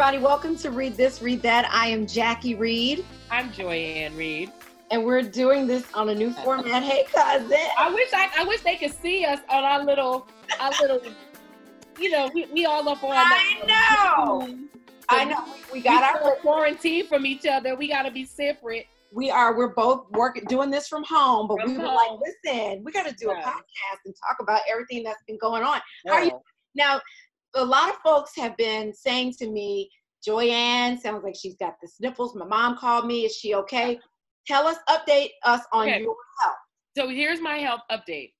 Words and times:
Everybody, 0.00 0.22
welcome 0.22 0.56
to 0.58 0.70
Reid 0.70 0.96
This, 0.96 1.20
Reid 1.20 1.42
That. 1.42 1.68
I 1.72 1.88
am 1.88 2.06
Jackie 2.06 2.54
Reid. 2.54 3.04
I'm 3.32 3.50
Joy-Ann 3.50 4.14
Reid. 4.14 4.52
And 4.92 5.04
we're 5.04 5.22
doing 5.22 5.66
this 5.66 5.92
on 5.92 6.10
a 6.10 6.14
new 6.14 6.30
format. 6.30 6.84
Hey, 6.84 7.04
cousin. 7.12 7.58
I 7.76 7.92
wish 7.92 8.08
I, 8.14 8.30
I 8.38 8.44
wish 8.44 8.60
they 8.60 8.76
could 8.76 8.92
see 8.92 9.24
us 9.24 9.40
on 9.50 9.64
our 9.64 9.84
little, 9.84 10.28
our 10.60 10.70
little, 10.80 11.00
you 11.98 12.12
know, 12.12 12.30
we, 12.32 12.46
we 12.52 12.64
all 12.64 12.88
up 12.88 13.02
on. 13.02 13.10
I 13.12 13.60
know. 13.66 14.46
So 14.46 14.58
I 15.08 15.24
know. 15.24 15.44
We 15.72 15.80
got 15.80 16.22
we 16.22 16.30
our 16.30 16.36
quarantine 16.36 17.08
from 17.08 17.26
each 17.26 17.44
other. 17.44 17.74
We 17.74 17.88
got 17.88 18.02
to 18.02 18.12
be 18.12 18.24
separate. 18.24 18.86
We 19.12 19.32
are. 19.32 19.58
We're 19.58 19.74
both 19.74 20.08
working, 20.12 20.44
doing 20.44 20.70
this 20.70 20.86
from 20.86 21.02
home, 21.02 21.48
but 21.48 21.60
from 21.60 21.72
we 21.72 21.78
were 21.78 21.86
home. 21.86 21.96
like, 21.96 22.32
listen, 22.44 22.84
we 22.84 22.92
got 22.92 23.08
to 23.08 23.14
do 23.16 23.32
a 23.32 23.34
podcast 23.34 23.98
and 24.04 24.14
talk 24.14 24.36
about 24.40 24.60
everything 24.70 25.02
that's 25.02 25.24
been 25.26 25.38
going 25.38 25.64
on. 25.64 25.80
How 26.06 26.12
are 26.12 26.24
you 26.24 26.40
now? 26.76 27.00
a 27.54 27.64
lot 27.64 27.88
of 27.88 27.96
folks 27.96 28.36
have 28.36 28.56
been 28.56 28.92
saying 28.92 29.34
to 29.34 29.48
me, 29.48 29.90
Joyanne 30.24 30.98
sounds 30.98 31.24
like 31.24 31.36
she's 31.36 31.56
got 31.56 31.74
the 31.80 31.88
sniffles. 31.88 32.34
My 32.34 32.44
mom 32.44 32.76
called 32.76 33.06
me. 33.06 33.24
Is 33.24 33.36
she 33.36 33.54
okay? 33.54 33.98
Tell 34.46 34.66
us, 34.66 34.78
update 34.88 35.30
us 35.44 35.62
on 35.72 35.88
okay. 35.88 36.00
your 36.00 36.16
health. 36.42 36.56
So 36.96 37.08
here's 37.08 37.40
my 37.40 37.58
health 37.58 37.82
update. 37.90 38.32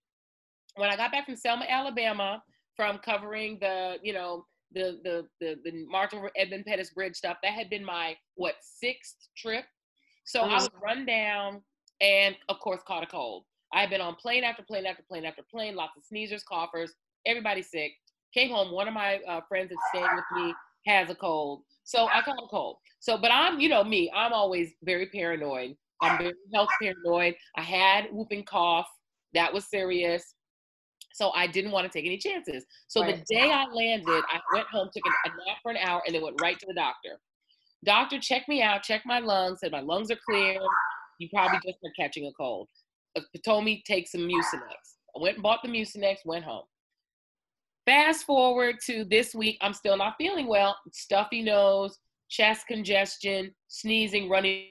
When 0.76 0.90
I 0.90 0.96
got 0.96 1.12
back 1.12 1.26
from 1.26 1.36
Selma, 1.36 1.66
Alabama, 1.68 2.42
from 2.76 2.98
covering 2.98 3.58
the, 3.60 3.96
you 4.02 4.12
know, 4.12 4.44
the 4.72 4.98
the 5.02 5.26
the, 5.40 5.56
the 5.64 6.16
over 6.16 6.30
Edmund 6.36 6.66
Pettus 6.66 6.90
Bridge 6.90 7.16
stuff, 7.16 7.38
that 7.42 7.52
had 7.52 7.70
been 7.70 7.84
my 7.84 8.16
what 8.34 8.54
sixth 8.60 9.16
trip. 9.36 9.64
So 10.24 10.42
mm-hmm. 10.42 10.50
I 10.50 10.54
was 10.54 10.70
run 10.82 11.06
down 11.06 11.62
and 12.00 12.36
of 12.48 12.60
course 12.60 12.80
caught 12.86 13.02
a 13.02 13.06
cold. 13.06 13.44
I 13.72 13.80
had 13.80 13.90
been 13.90 14.00
on 14.00 14.14
plane 14.14 14.44
after 14.44 14.62
plane 14.62 14.86
after 14.86 15.02
plane 15.02 15.24
after 15.24 15.42
plane, 15.50 15.74
lots 15.74 15.96
of 15.96 16.04
sneezers, 16.04 16.44
coughers, 16.44 16.92
everybody 17.26 17.62
sick. 17.62 17.92
Came 18.34 18.50
home. 18.50 18.72
One 18.72 18.88
of 18.88 18.94
my 18.94 19.20
uh, 19.28 19.40
friends 19.48 19.70
that 19.70 19.78
stayed 19.90 20.08
with 20.14 20.24
me 20.36 20.54
has 20.88 21.10
a 21.10 21.14
cold, 21.14 21.62
so 21.84 22.06
I 22.06 22.22
caught 22.22 22.42
a 22.42 22.48
cold. 22.48 22.76
So, 23.00 23.16
but 23.16 23.30
I'm, 23.30 23.60
you 23.60 23.68
know, 23.68 23.84
me. 23.84 24.10
I'm 24.14 24.32
always 24.32 24.72
very 24.82 25.06
paranoid. 25.06 25.76
I'm 26.00 26.18
very 26.18 26.34
health 26.52 26.68
paranoid. 26.80 27.34
I 27.56 27.62
had 27.62 28.06
whooping 28.12 28.44
cough. 28.44 28.86
That 29.34 29.52
was 29.52 29.66
serious. 29.66 30.34
So 31.12 31.30
I 31.30 31.46
didn't 31.46 31.72
want 31.72 31.90
to 31.90 31.96
take 31.96 32.06
any 32.06 32.18
chances. 32.18 32.64
So 32.86 33.02
right. 33.02 33.16
the 33.16 33.34
day 33.34 33.50
I 33.50 33.66
landed, 33.72 34.22
I 34.30 34.40
went 34.52 34.68
home, 34.68 34.88
took 34.94 35.02
a 35.04 35.28
nap 35.28 35.58
for 35.62 35.72
an 35.72 35.76
hour, 35.78 36.00
and 36.06 36.14
then 36.14 36.22
went 36.22 36.40
right 36.40 36.58
to 36.58 36.66
the 36.66 36.74
doctor. 36.74 37.18
Doctor 37.84 38.18
checked 38.20 38.48
me 38.48 38.62
out, 38.62 38.82
checked 38.82 39.06
my 39.06 39.18
lungs, 39.18 39.60
said 39.60 39.72
my 39.72 39.80
lungs 39.80 40.10
are 40.10 40.18
clear. 40.28 40.58
You 41.18 41.28
probably 41.32 41.58
just 41.64 41.78
are 41.84 41.92
catching 41.98 42.26
a 42.26 42.32
cold. 42.32 42.68
Uh, 43.16 43.22
told 43.44 43.64
me 43.64 43.82
take 43.86 44.08
some 44.08 44.22
Mucinex. 44.22 44.96
I 45.16 45.20
went 45.20 45.36
and 45.36 45.42
bought 45.42 45.60
the 45.62 45.68
Mucinex, 45.68 46.16
went 46.24 46.44
home. 46.44 46.64
Fast 47.88 48.26
forward 48.26 48.76
to 48.84 49.06
this 49.06 49.34
week, 49.34 49.56
I'm 49.62 49.72
still 49.72 49.96
not 49.96 50.16
feeling 50.18 50.46
well. 50.46 50.76
Stuffy 50.92 51.40
nose, 51.40 51.98
chest 52.28 52.66
congestion, 52.66 53.50
sneezing, 53.68 54.28
running. 54.28 54.66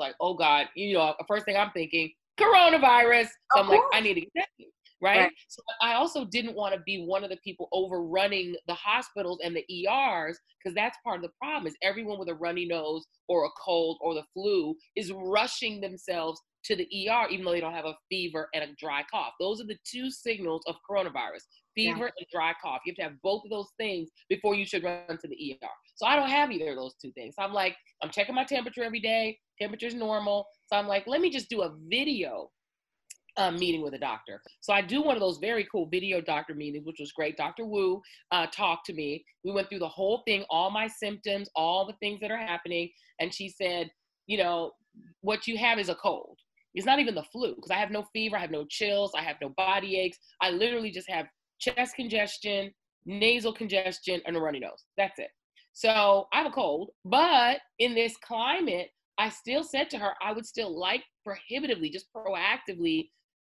Like, 0.00 0.16
oh 0.20 0.34
God, 0.34 0.66
you 0.74 0.94
know, 0.94 1.14
the 1.16 1.24
first 1.28 1.44
thing 1.44 1.56
I'm 1.56 1.70
thinking, 1.70 2.10
coronavirus. 2.40 3.28
So 3.54 3.60
I'm 3.60 3.68
like, 3.68 3.78
I 3.92 4.00
need 4.00 4.14
to 4.14 4.20
get 4.22 4.32
tested. 4.34 4.66
Right? 5.00 5.18
right? 5.18 5.32
So 5.46 5.62
I 5.80 5.94
also 5.94 6.24
didn't 6.24 6.56
want 6.56 6.74
to 6.74 6.80
be 6.80 7.04
one 7.04 7.22
of 7.22 7.30
the 7.30 7.36
people 7.44 7.68
overrunning 7.70 8.56
the 8.66 8.74
hospitals 8.74 9.38
and 9.44 9.54
the 9.54 9.86
ERs 9.86 10.36
because 10.58 10.74
that's 10.74 10.98
part 11.04 11.18
of 11.18 11.22
the 11.22 11.30
problem 11.40 11.68
is 11.68 11.76
everyone 11.84 12.18
with 12.18 12.30
a 12.30 12.34
runny 12.34 12.66
nose 12.66 13.04
or 13.28 13.44
a 13.44 13.50
cold 13.64 13.98
or 14.00 14.14
the 14.14 14.24
flu 14.32 14.74
is 14.96 15.12
rushing 15.12 15.80
themselves 15.80 16.40
to 16.64 16.74
the 16.74 16.88
ER 17.08 17.28
even 17.30 17.44
though 17.44 17.52
they 17.52 17.60
don't 17.60 17.74
have 17.74 17.84
a 17.84 17.94
fever 18.10 18.48
and 18.54 18.64
a 18.64 18.74
dry 18.76 19.04
cough. 19.08 19.34
Those 19.38 19.60
are 19.60 19.66
the 19.66 19.78
two 19.84 20.10
signals 20.10 20.62
of 20.66 20.74
coronavirus 20.90 21.42
fever 21.74 22.04
yeah. 22.04 22.10
and 22.18 22.26
dry 22.32 22.52
cough. 22.62 22.80
You 22.84 22.92
have 22.92 22.96
to 22.96 23.02
have 23.02 23.22
both 23.22 23.44
of 23.44 23.50
those 23.50 23.68
things 23.78 24.10
before 24.28 24.54
you 24.54 24.66
should 24.66 24.84
run 24.84 25.18
to 25.20 25.28
the 25.28 25.58
ER. 25.62 25.68
So 25.96 26.06
I 26.06 26.16
don't 26.16 26.30
have 26.30 26.50
either 26.50 26.70
of 26.70 26.76
those 26.76 26.94
two 27.00 27.12
things. 27.12 27.34
So 27.36 27.44
I'm 27.44 27.52
like, 27.52 27.76
I'm 28.02 28.10
checking 28.10 28.34
my 28.34 28.44
temperature 28.44 28.84
every 28.84 29.00
day. 29.00 29.38
Temperature's 29.60 29.94
normal. 29.94 30.46
So 30.66 30.76
I'm 30.76 30.88
like, 30.88 31.04
let 31.06 31.20
me 31.20 31.30
just 31.30 31.48
do 31.48 31.62
a 31.62 31.74
video 31.88 32.50
um, 33.36 33.56
meeting 33.58 33.82
with 33.82 33.94
a 33.94 33.98
doctor. 33.98 34.40
So 34.60 34.72
I 34.72 34.80
do 34.80 35.02
one 35.02 35.16
of 35.16 35.20
those 35.20 35.38
very 35.38 35.66
cool 35.70 35.86
video 35.86 36.20
doctor 36.20 36.54
meetings, 36.54 36.86
which 36.86 37.00
was 37.00 37.12
great. 37.12 37.36
Dr. 37.36 37.64
Wu 37.64 38.00
uh, 38.30 38.46
talked 38.46 38.86
to 38.86 38.92
me. 38.92 39.24
We 39.44 39.52
went 39.52 39.68
through 39.68 39.80
the 39.80 39.88
whole 39.88 40.22
thing, 40.26 40.44
all 40.50 40.70
my 40.70 40.86
symptoms, 40.86 41.48
all 41.56 41.86
the 41.86 41.94
things 42.00 42.20
that 42.20 42.30
are 42.30 42.38
happening. 42.38 42.90
And 43.20 43.34
she 43.34 43.48
said, 43.48 43.90
you 44.26 44.38
know, 44.38 44.72
what 45.20 45.46
you 45.46 45.58
have 45.58 45.78
is 45.78 45.88
a 45.88 45.94
cold. 45.96 46.38
It's 46.74 46.86
not 46.86 46.98
even 46.98 47.14
the 47.14 47.24
flu 47.24 47.54
because 47.54 47.70
I 47.70 47.76
have 47.76 47.90
no 47.90 48.04
fever, 48.12 48.36
I 48.36 48.40
have 48.40 48.50
no 48.50 48.64
chills, 48.68 49.12
I 49.16 49.22
have 49.22 49.36
no 49.40 49.50
body 49.56 49.98
aches. 49.98 50.18
I 50.40 50.50
literally 50.50 50.90
just 50.90 51.08
have 51.08 51.26
chest 51.58 51.96
congestion, 51.96 52.72
nasal 53.06 53.52
congestion, 53.52 54.20
and 54.26 54.36
a 54.36 54.40
runny 54.40 54.60
nose. 54.60 54.84
That's 54.96 55.18
it. 55.18 55.28
So 55.72 56.28
I 56.32 56.38
have 56.38 56.46
a 56.46 56.50
cold, 56.50 56.90
but 57.04 57.58
in 57.78 57.94
this 57.94 58.16
climate, 58.18 58.88
I 59.18 59.28
still 59.28 59.64
said 59.64 59.90
to 59.90 59.98
her, 59.98 60.12
I 60.22 60.32
would 60.32 60.46
still 60.46 60.78
like 60.78 61.02
prohibitively, 61.24 61.90
just 61.90 62.06
proactively, 62.14 63.08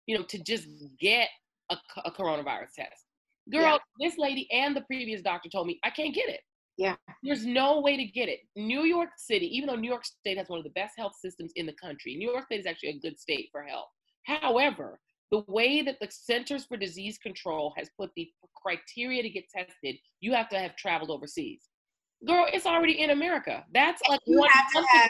you 0.06 0.18
know, 0.18 0.24
to 0.26 0.44
just 0.44 0.68
get 1.00 1.30
a, 1.70 1.78
a 2.04 2.12
coronavirus 2.12 2.74
test. 2.76 3.06
Girl, 3.52 3.80
yeah. 4.02 4.08
this 4.08 4.18
lady 4.18 4.48
and 4.52 4.76
the 4.76 4.82
previous 4.82 5.22
doctor 5.22 5.50
told 5.50 5.68
me 5.68 5.80
I 5.84 5.90
can't 5.90 6.14
get 6.14 6.30
it. 6.30 6.42
Yeah. 6.78 6.96
There's 7.24 7.46
no 7.46 7.82
way 7.82 7.98
to 7.98 8.06
get 8.06 8.30
it. 8.30 8.40
New 8.56 8.84
York 8.84 9.10
City, 9.18 9.46
even 9.56 9.68
though 9.68 9.76
New 9.76 9.90
York 9.90 10.06
State 10.06 10.38
has 10.38 10.48
one 10.48 10.60
of 10.60 10.64
the 10.64 10.72
best 10.72 10.94
health 10.98 11.14
systems 11.20 11.52
in 11.56 11.66
the 11.66 11.74
country, 11.74 12.16
New 12.16 12.32
York 12.32 12.46
State 12.46 12.62
is 12.62 12.66
actually 12.66 12.90
a 12.90 13.00
good 13.00 13.20
state 13.20 13.50
for 13.52 13.64
health. 13.64 13.90
However, 14.26 15.00
the 15.32 15.44
way 15.48 15.82
that 15.82 15.98
the 16.00 16.08
Centers 16.10 16.66
for 16.66 16.78
Disease 16.78 17.18
Control 17.18 17.74
has 17.78 17.90
put 17.98 18.12
the 18.16 18.30
criteria 18.56 19.22
to 19.22 19.30
get 19.30 19.46
tested, 19.50 19.96
you 20.20 20.34
have 20.34 20.50
to 20.50 20.60
have 20.60 20.76
traveled 20.76 21.12
overseas. 21.12 21.62
Girl, 22.28 22.48
it's 22.52 22.66
already 22.66 23.02
in 23.02 23.12
America. 23.12 23.64
That's 23.74 24.02
like 24.10 24.20
you 24.26 24.42
have 24.42 24.72
to 24.74 24.88
have, 24.92 25.10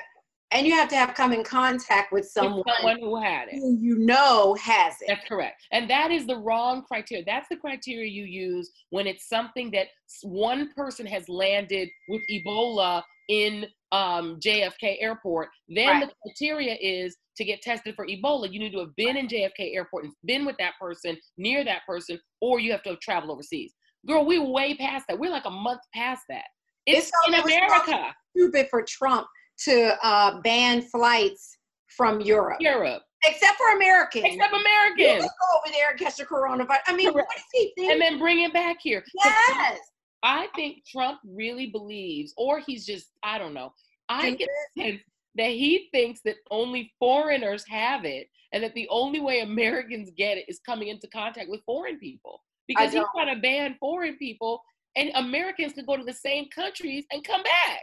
and 0.52 0.66
you 0.66 0.74
have 0.74 0.90
to 0.90 0.96
have 0.96 1.14
come 1.14 1.32
in 1.32 1.44
contact 1.44 2.12
with 2.12 2.26
someone, 2.26 2.64
with 2.66 2.76
someone 2.78 3.00
who 3.00 3.22
had 3.22 3.50
it. 3.50 3.60
Who 3.60 3.78
you 3.80 4.00
know 4.00 4.56
has 4.56 4.96
it. 5.02 5.06
That's 5.08 5.28
correct. 5.28 5.62
And 5.72 5.90
that 5.90 6.12
is 6.12 6.26
the 6.26 6.38
wrong 6.38 6.84
criteria. 6.84 7.24
That's 7.26 7.48
the 7.50 7.58
criteria 7.58 8.10
you 8.10 8.24
use 8.24 8.72
when 8.90 9.06
it's 9.06 9.30
something 9.30 9.70
that 9.72 9.88
one 10.24 10.72
person 10.76 11.06
has 11.06 11.30
landed 11.30 11.90
with 12.08 12.22
Ebola 12.32 13.04
in 13.28 13.66
um, 13.92 14.40
JFK 14.44 14.98
Airport. 15.00 15.50
Then 15.68 15.88
right. 15.88 16.08
the 16.08 16.14
criteria 16.24 16.76
is 16.82 17.16
to 17.38 17.46
get 17.46 17.62
tested 17.62 17.96
for 17.96 18.06
Ebola, 18.06 18.52
you 18.52 18.60
need 18.60 18.74
to 18.74 18.80
have 18.80 18.96
been 18.98 19.16
in 19.16 19.28
JFK 19.28 19.74
Airport 19.74 20.04
and 20.04 20.14
been 20.26 20.46
with 20.46 20.58
that 20.58 20.74
person, 20.80 21.18
near 21.38 21.64
that 21.64 21.82
person, 21.88 22.20
or 22.42 22.60
you 22.60 22.72
have 22.72 22.84
to 22.84 22.90
have 22.90 23.00
traveled 23.00 23.32
overseas. 23.32 23.74
Girl, 24.08 24.26
we're 24.26 24.44
way 24.44 24.76
past 24.76 25.06
that. 25.08 25.18
We're 25.18 25.32
like 25.32 25.46
a 25.46 25.52
month 25.52 25.82
past 25.94 26.24
that. 26.30 26.46
It's, 26.86 27.08
it's 27.08 27.28
in 27.28 27.34
America. 27.36 28.14
Stupid 28.36 28.68
for 28.70 28.84
Trump 28.88 29.28
to 29.66 29.98
uh, 30.04 30.40
ban 30.42 30.82
flights 30.82 31.58
from 31.88 32.22
Europe. 32.22 32.58
Europe. 32.60 33.04
Except 33.26 33.58
for 33.58 33.76
Americans. 33.76 34.26
Except 34.28 34.54
Americans. 34.54 35.24
Go 35.24 35.58
over 35.58 35.74
there 35.74 35.90
and 35.92 36.00
catch 36.00 36.18
the 36.18 36.26
coronavirus. 36.26 36.80
I 36.88 36.96
mean, 36.96 37.14
what 37.14 37.26
is 37.36 37.44
he 37.52 37.74
thinking? 37.76 37.92
And 37.92 38.02
then 38.02 38.18
bring 38.18 38.42
it 38.44 38.54
back 38.54 38.78
here. 38.82 39.04
Yes. 39.14 39.80
I 40.24 40.48
think 40.56 40.86
Trump 40.86 41.20
really 41.26 41.68
believes, 41.68 42.34
or 42.38 42.60
he's 42.60 42.86
just, 42.86 43.12
I 43.24 43.38
don't 43.38 43.54
know. 43.54 43.74
I 44.08 44.32
get 44.32 44.50
the 44.76 44.84
sense 44.84 45.02
that 45.36 45.50
he 45.50 45.90
thinks 45.94 46.22
that 46.26 46.36
only 46.50 46.94
foreigners 47.00 47.64
have 47.68 48.06
it 48.06 48.28
and 48.52 48.64
that 48.64 48.74
the 48.74 48.88
only 48.90 49.20
way 49.20 49.42
Americans 49.42 50.10
get 50.18 50.38
it 50.38 50.46
is 50.48 50.60
coming 50.66 50.88
into 50.88 51.08
contact 51.08 51.50
with 51.50 51.62
foreign 51.66 52.00
people. 52.00 52.42
Because 52.68 52.94
he's 52.94 53.04
trying 53.16 53.34
to 53.34 53.42
ban 53.42 53.76
foreign 53.80 54.16
people 54.18 54.62
and 54.96 55.12
Americans 55.16 55.74
can 55.74 55.86
go 55.86 55.98
to 55.98 56.04
the 56.04 56.14
same 56.14 56.48
countries 56.50 57.06
and 57.12 57.24
come 57.24 57.44
back. 57.44 57.82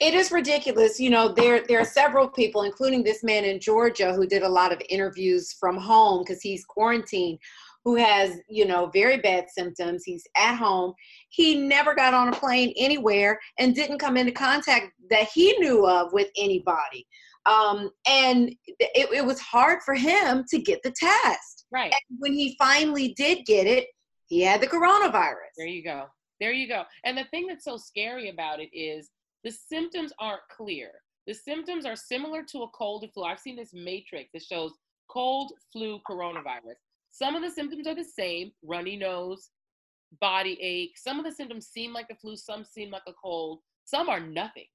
It 0.00 0.14
is 0.14 0.30
ridiculous. 0.30 1.00
You 1.00 1.10
know, 1.10 1.28
there 1.28 1.64
there 1.66 1.80
are 1.80 1.84
several 1.84 2.28
people, 2.28 2.62
including 2.62 3.02
this 3.02 3.22
man 3.22 3.44
in 3.44 3.60
Georgia, 3.60 4.12
who 4.14 4.26
did 4.26 4.42
a 4.42 4.48
lot 4.48 4.72
of 4.72 4.80
interviews 4.88 5.52
from 5.58 5.76
home 5.76 6.22
because 6.22 6.40
he's 6.40 6.64
quarantined, 6.64 7.38
who 7.84 7.96
has, 7.96 8.38
you 8.48 8.66
know, 8.66 8.90
very 8.92 9.18
bad 9.18 9.46
symptoms. 9.50 10.04
He's 10.04 10.24
at 10.36 10.56
home. 10.56 10.94
He 11.28 11.56
never 11.56 11.94
got 11.94 12.14
on 12.14 12.28
a 12.28 12.32
plane 12.32 12.72
anywhere 12.76 13.38
and 13.58 13.74
didn't 13.74 13.98
come 13.98 14.16
into 14.16 14.32
contact 14.32 14.92
that 15.10 15.28
he 15.34 15.56
knew 15.58 15.86
of 15.86 16.12
with 16.12 16.28
anybody. 16.36 17.06
Um, 17.46 17.90
and 18.06 18.54
it, 18.66 19.08
it 19.12 19.24
was 19.24 19.40
hard 19.40 19.82
for 19.82 19.94
him 19.94 20.44
to 20.50 20.58
get 20.58 20.82
the 20.82 20.92
test. 20.92 21.66
Right. 21.72 21.92
And 21.92 22.18
when 22.18 22.32
he 22.32 22.56
finally 22.58 23.14
did 23.16 23.46
get 23.46 23.66
it, 23.66 23.88
he 24.26 24.42
had 24.42 24.60
the 24.60 24.66
coronavirus. 24.66 25.52
There 25.56 25.66
you 25.66 25.82
go. 25.82 26.06
There 26.38 26.52
you 26.52 26.68
go. 26.68 26.84
And 27.04 27.16
the 27.16 27.24
thing 27.24 27.46
that's 27.46 27.64
so 27.64 27.76
scary 27.76 28.28
about 28.30 28.60
it 28.60 28.70
is 28.74 29.10
the 29.44 29.50
symptoms 29.50 30.12
aren't 30.18 30.42
clear. 30.54 30.90
The 31.26 31.34
symptoms 31.34 31.86
are 31.86 31.96
similar 31.96 32.42
to 32.50 32.62
a 32.62 32.68
cold 32.68 33.04
or 33.04 33.08
flu. 33.08 33.24
I've 33.24 33.38
seen 33.38 33.56
this 33.56 33.72
matrix 33.72 34.30
that 34.32 34.42
shows 34.42 34.72
cold, 35.08 35.52
flu, 35.72 36.00
coronavirus. 36.08 36.76
Some 37.10 37.34
of 37.34 37.42
the 37.42 37.50
symptoms 37.50 37.86
are 37.86 37.94
the 37.94 38.04
same 38.04 38.52
runny 38.62 38.96
nose, 38.96 39.50
body 40.20 40.58
ache. 40.60 40.96
Some 40.96 41.18
of 41.18 41.24
the 41.24 41.32
symptoms 41.32 41.68
seem 41.68 41.92
like 41.92 42.06
a 42.10 42.16
flu, 42.16 42.36
some 42.36 42.64
seem 42.64 42.90
like 42.90 43.02
a 43.06 43.12
cold, 43.12 43.60
some 43.84 44.08
are 44.08 44.20
nothing. 44.20 44.66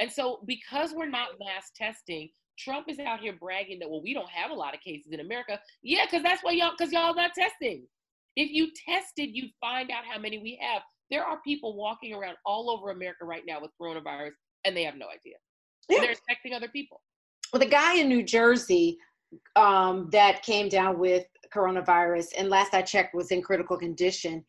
And 0.00 0.10
so, 0.10 0.40
because 0.46 0.92
we're 0.92 1.08
not 1.08 1.38
mass 1.38 1.70
testing, 1.74 2.28
Trump 2.58 2.88
is 2.88 2.98
out 2.98 3.20
here 3.20 3.34
bragging 3.38 3.78
that, 3.78 3.90
well, 3.90 4.02
we 4.02 4.14
don't 4.14 4.30
have 4.30 4.50
a 4.50 4.54
lot 4.54 4.74
of 4.74 4.80
cases 4.80 5.12
in 5.12 5.20
America. 5.20 5.58
Yeah, 5.82 6.04
because 6.04 6.22
that's 6.22 6.42
why 6.42 6.52
y'all, 6.52 6.72
because 6.76 6.92
y'all 6.92 7.14
not 7.14 7.32
testing. 7.34 7.86
If 8.34 8.50
you 8.50 8.68
tested, 8.86 9.30
you'd 9.32 9.52
find 9.60 9.90
out 9.90 10.04
how 10.10 10.18
many 10.18 10.38
we 10.38 10.58
have. 10.60 10.82
There 11.10 11.24
are 11.24 11.40
people 11.44 11.76
walking 11.76 12.14
around 12.14 12.36
all 12.44 12.70
over 12.70 12.90
America 12.90 13.24
right 13.24 13.42
now 13.46 13.60
with 13.60 13.70
coronavirus 13.80 14.32
and 14.64 14.76
they 14.76 14.84
have 14.84 14.96
no 14.96 15.06
idea. 15.06 15.36
Yeah. 15.88 16.00
They're 16.00 16.10
infecting 16.10 16.52
other 16.52 16.68
people. 16.68 17.00
Well, 17.52 17.60
the 17.60 17.66
guy 17.66 17.96
in 17.96 18.08
New 18.08 18.24
Jersey 18.24 18.98
um, 19.54 20.08
that 20.10 20.42
came 20.42 20.68
down 20.68 20.98
with 20.98 21.24
coronavirus, 21.54 22.28
and 22.36 22.48
last 22.48 22.74
I 22.74 22.82
checked 22.82 23.14
was 23.14 23.30
in 23.30 23.42
critical 23.42 23.76
condition. 23.76 24.44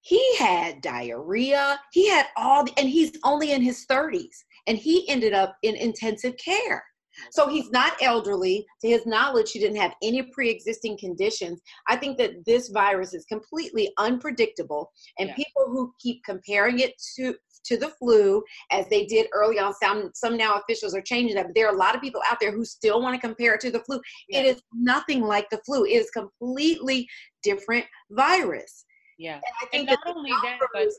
He 0.00 0.36
had 0.36 0.80
diarrhea. 0.80 1.78
He 1.92 2.08
had 2.08 2.26
all, 2.36 2.64
the, 2.64 2.72
and 2.78 2.88
he's 2.88 3.12
only 3.22 3.52
in 3.52 3.62
his 3.62 3.86
30s, 3.86 4.36
and 4.66 4.76
he 4.76 5.08
ended 5.08 5.34
up 5.34 5.56
in 5.62 5.76
intensive 5.76 6.36
care. 6.36 6.82
So 7.30 7.48
he's 7.48 7.70
not 7.70 7.94
elderly. 8.00 8.66
To 8.82 8.88
his 8.88 9.06
knowledge, 9.06 9.52
he 9.52 9.58
didn't 9.58 9.76
have 9.80 9.94
any 10.02 10.22
pre-existing 10.22 10.98
conditions. 10.98 11.60
I 11.88 11.96
think 11.96 12.18
that 12.18 12.44
this 12.46 12.68
virus 12.68 13.14
is 13.14 13.24
completely 13.26 13.92
unpredictable, 13.98 14.92
and 15.18 15.28
Yeah. 15.30 15.34
people 15.36 15.66
who 15.66 15.92
keep 16.00 16.22
comparing 16.24 16.78
it 16.80 16.94
to 17.16 17.34
to 17.62 17.76
the 17.76 17.90
flu, 17.90 18.42
as 18.70 18.88
they 18.88 19.04
did 19.04 19.28
early 19.34 19.58
on, 19.58 19.74
some 19.74 20.10
some 20.14 20.36
now 20.36 20.54
officials 20.56 20.94
are 20.94 21.02
changing 21.02 21.36
that. 21.36 21.46
But 21.46 21.54
there 21.54 21.66
are 21.68 21.74
a 21.74 21.78
lot 21.78 21.94
of 21.94 22.00
people 22.00 22.22
out 22.30 22.38
there 22.40 22.52
who 22.52 22.64
still 22.64 23.02
want 23.02 23.14
to 23.14 23.20
compare 23.20 23.54
it 23.54 23.60
to 23.62 23.70
the 23.70 23.80
flu. 23.80 24.00
Yeah. 24.30 24.40
It 24.40 24.46
is 24.46 24.62
nothing 24.72 25.20
like 25.20 25.50
the 25.50 25.60
flu. 25.66 25.84
It 25.84 25.90
is 25.90 26.10
completely 26.10 27.06
different 27.42 27.84
virus. 28.10 28.86
Yeah. 29.18 29.34
And 29.34 29.42
I 29.44 29.64
And 29.64 29.70
think 29.72 29.90
not 29.90 29.98
that 30.04 30.16
only 30.16 30.30
that, 30.30 30.58
but 30.72 30.82
and, 30.82 30.92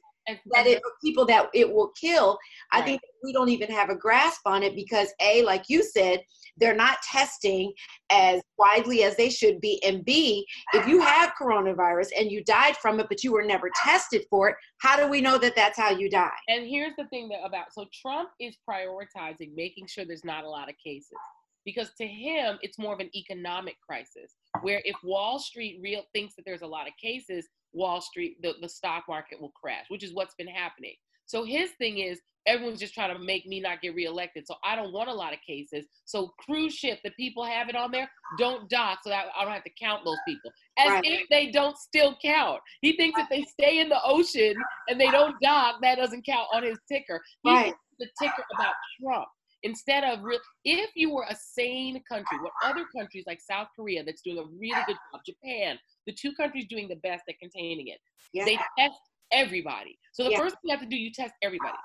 that 0.53 0.68
it 0.68 0.81
people 1.03 1.25
that 1.25 1.50
it 1.53 1.71
will 1.71 1.91
kill 2.00 2.38
i 2.71 2.79
Right. 2.79 2.85
think 2.85 3.01
we 3.23 3.33
don't 3.33 3.50
even 3.50 3.69
have 3.69 3.89
a 3.89 3.95
grasp 3.95 4.41
on 4.45 4.63
it 4.63 4.75
because 4.75 5.13
a 5.21 5.44
like 5.44 5.63
you 5.68 5.83
said 5.83 6.21
they're 6.57 6.75
not 6.75 6.97
testing 7.01 7.71
as 8.12 8.41
widely 8.57 9.03
as 9.03 9.15
they 9.15 9.29
should 9.29 9.62
be. 9.62 9.81
And 9.83 10.03
b 10.03 10.45
if 10.73 10.88
you 10.88 11.00
have 11.01 11.33
coronavirus 11.41 12.09
and 12.18 12.31
you 12.31 12.44
died 12.44 12.75
from 12.77 13.00
it 13.00 13.07
but 13.09 13.23
you 13.23 13.31
were 13.31 13.44
never 13.44 13.69
tested 13.83 14.25
for 14.29 14.50
it 14.50 14.56
how 14.79 14.97
do 14.97 15.07
we 15.07 15.21
know 15.21 15.38
that 15.38 15.56
that's 15.56 15.77
how 15.77 15.91
you 15.91 16.09
die? 16.09 16.29
And 16.47 16.67
here's 16.67 16.95
the 16.97 17.06
thing 17.06 17.29
that 17.29 17.39
about 17.45 17.74
so 17.74 17.85
Trump 18.01 18.29
is 18.39 18.57
prioritizing 18.69 19.56
making 19.56 19.88
sure 19.88 20.06
there's 20.06 20.25
not 20.25 20.44
a 20.44 20.50
lot 20.50 20.69
of 20.69 20.75
cases 20.83 21.17
because 21.65 21.91
to 21.97 22.07
him 22.07 22.57
it's 22.62 22.77
more 22.79 22.94
of 22.94 23.00
an 23.00 23.09
economic 23.15 23.75
crisis 23.81 24.33
where 24.62 24.81
if 24.86 24.95
Wall 25.03 25.39
Street 25.39 25.80
real 25.81 26.03
thinks 26.13 26.36
that 26.36 26.44
there's 26.45 26.62
a 26.62 26.68
lot 26.68 26.88
of 26.88 26.94
cases, 27.01 27.48
Wall 27.74 28.01
Street 28.01 28.42
the, 28.42 28.53
the 28.62 28.69
stock 28.69 29.06
market 29.07 29.39
will 29.42 29.51
crash, 29.51 29.86
which 29.89 30.03
is 30.03 30.13
what's 30.13 30.36
been 30.36 30.48
happening. 30.48 30.95
So 31.25 31.45
his 31.45 31.71
thing 31.77 32.00
is 32.00 32.19
everyone's 32.45 32.80
just 32.80 32.94
trying 32.94 33.15
to 33.15 33.24
make 33.24 33.45
me 33.45 33.59
not 33.59 33.81
get 33.81 33.95
reelected. 33.95 34.45
So 34.48 34.56
I 34.63 34.75
don't 34.75 34.92
want 34.92 35.09
a 35.09 35.13
lot 35.13 35.31
of 35.31 35.39
cases. 35.48 35.86
So 36.06 36.33
cruise 36.39 36.74
ship, 36.74 37.00
the 37.03 37.12
people 37.12 37.45
have 37.45 37.69
it 37.69 37.75
on 37.75 37.92
there, 37.92 38.09
don't 38.38 38.69
dock 38.69 39.00
so 39.03 39.09
that 39.12 39.27
I 39.38 39.44
don't 39.44 39.53
have 39.53 39.63
to 39.63 39.71
count 39.80 40.03
those 40.03 40.18
people. 40.27 40.51
As 40.77 40.89
Right. 40.89 41.06
if 41.06 41.30
they 41.30 41.51
don't 41.51 41.77
still 41.77 42.18
count. 42.21 42.59
He 42.81 42.98
thinks 42.98 43.19
if 43.19 43.30
they 43.30 43.44
stay 43.44 43.80
in 43.80 43.89
the 43.89 44.03
ocean 44.03 44.56
and 44.89 45.00
they 45.00 45.12
don't 45.12 45.39
dock, 45.42 45.77
that 45.81 45.95
doesn't 45.95 46.25
count 46.25 46.48
on 46.51 46.63
his 46.63 46.77
ticker. 46.92 47.24
He 47.44 47.50
Right. 47.53 47.74
the 48.00 48.09
ticker 48.19 48.45
about 48.53 48.74
Trump. 49.00 49.27
Instead 49.63 50.03
of 50.03 50.23
real, 50.23 50.39
if 50.65 50.89
you 50.95 51.11
were 51.13 51.25
a 51.29 51.35
sane 51.35 52.01
country, 52.09 52.37
what 52.39 52.53
other 52.63 52.85
countries 52.95 53.23
like 53.27 53.39
South 53.39 53.67
Korea 53.75 54.03
that's 54.03 54.21
doing 54.21 54.39
a 54.39 54.43
really 54.59 54.81
good 54.87 54.97
job, 55.13 55.21
Japan, 55.25 55.79
the 56.07 56.13
two 56.13 56.33
countries 56.33 56.65
doing 56.67 56.87
the 56.87 56.95
best 56.97 57.23
at 57.29 57.37
containing 57.39 57.87
it, 57.87 57.99
yeah 58.33 58.45
they 58.45 58.57
test 58.77 58.99
everybody. 59.31 59.97
So 60.13 60.23
the 60.23 60.31
Yeah. 60.31 60.37
first 60.37 60.55
thing 60.55 60.69
you 60.69 60.71
have 60.71 60.81
to 60.81 60.87
do, 60.89 60.97
you 60.97 61.11
test 61.11 61.33
everybody. 61.41 61.77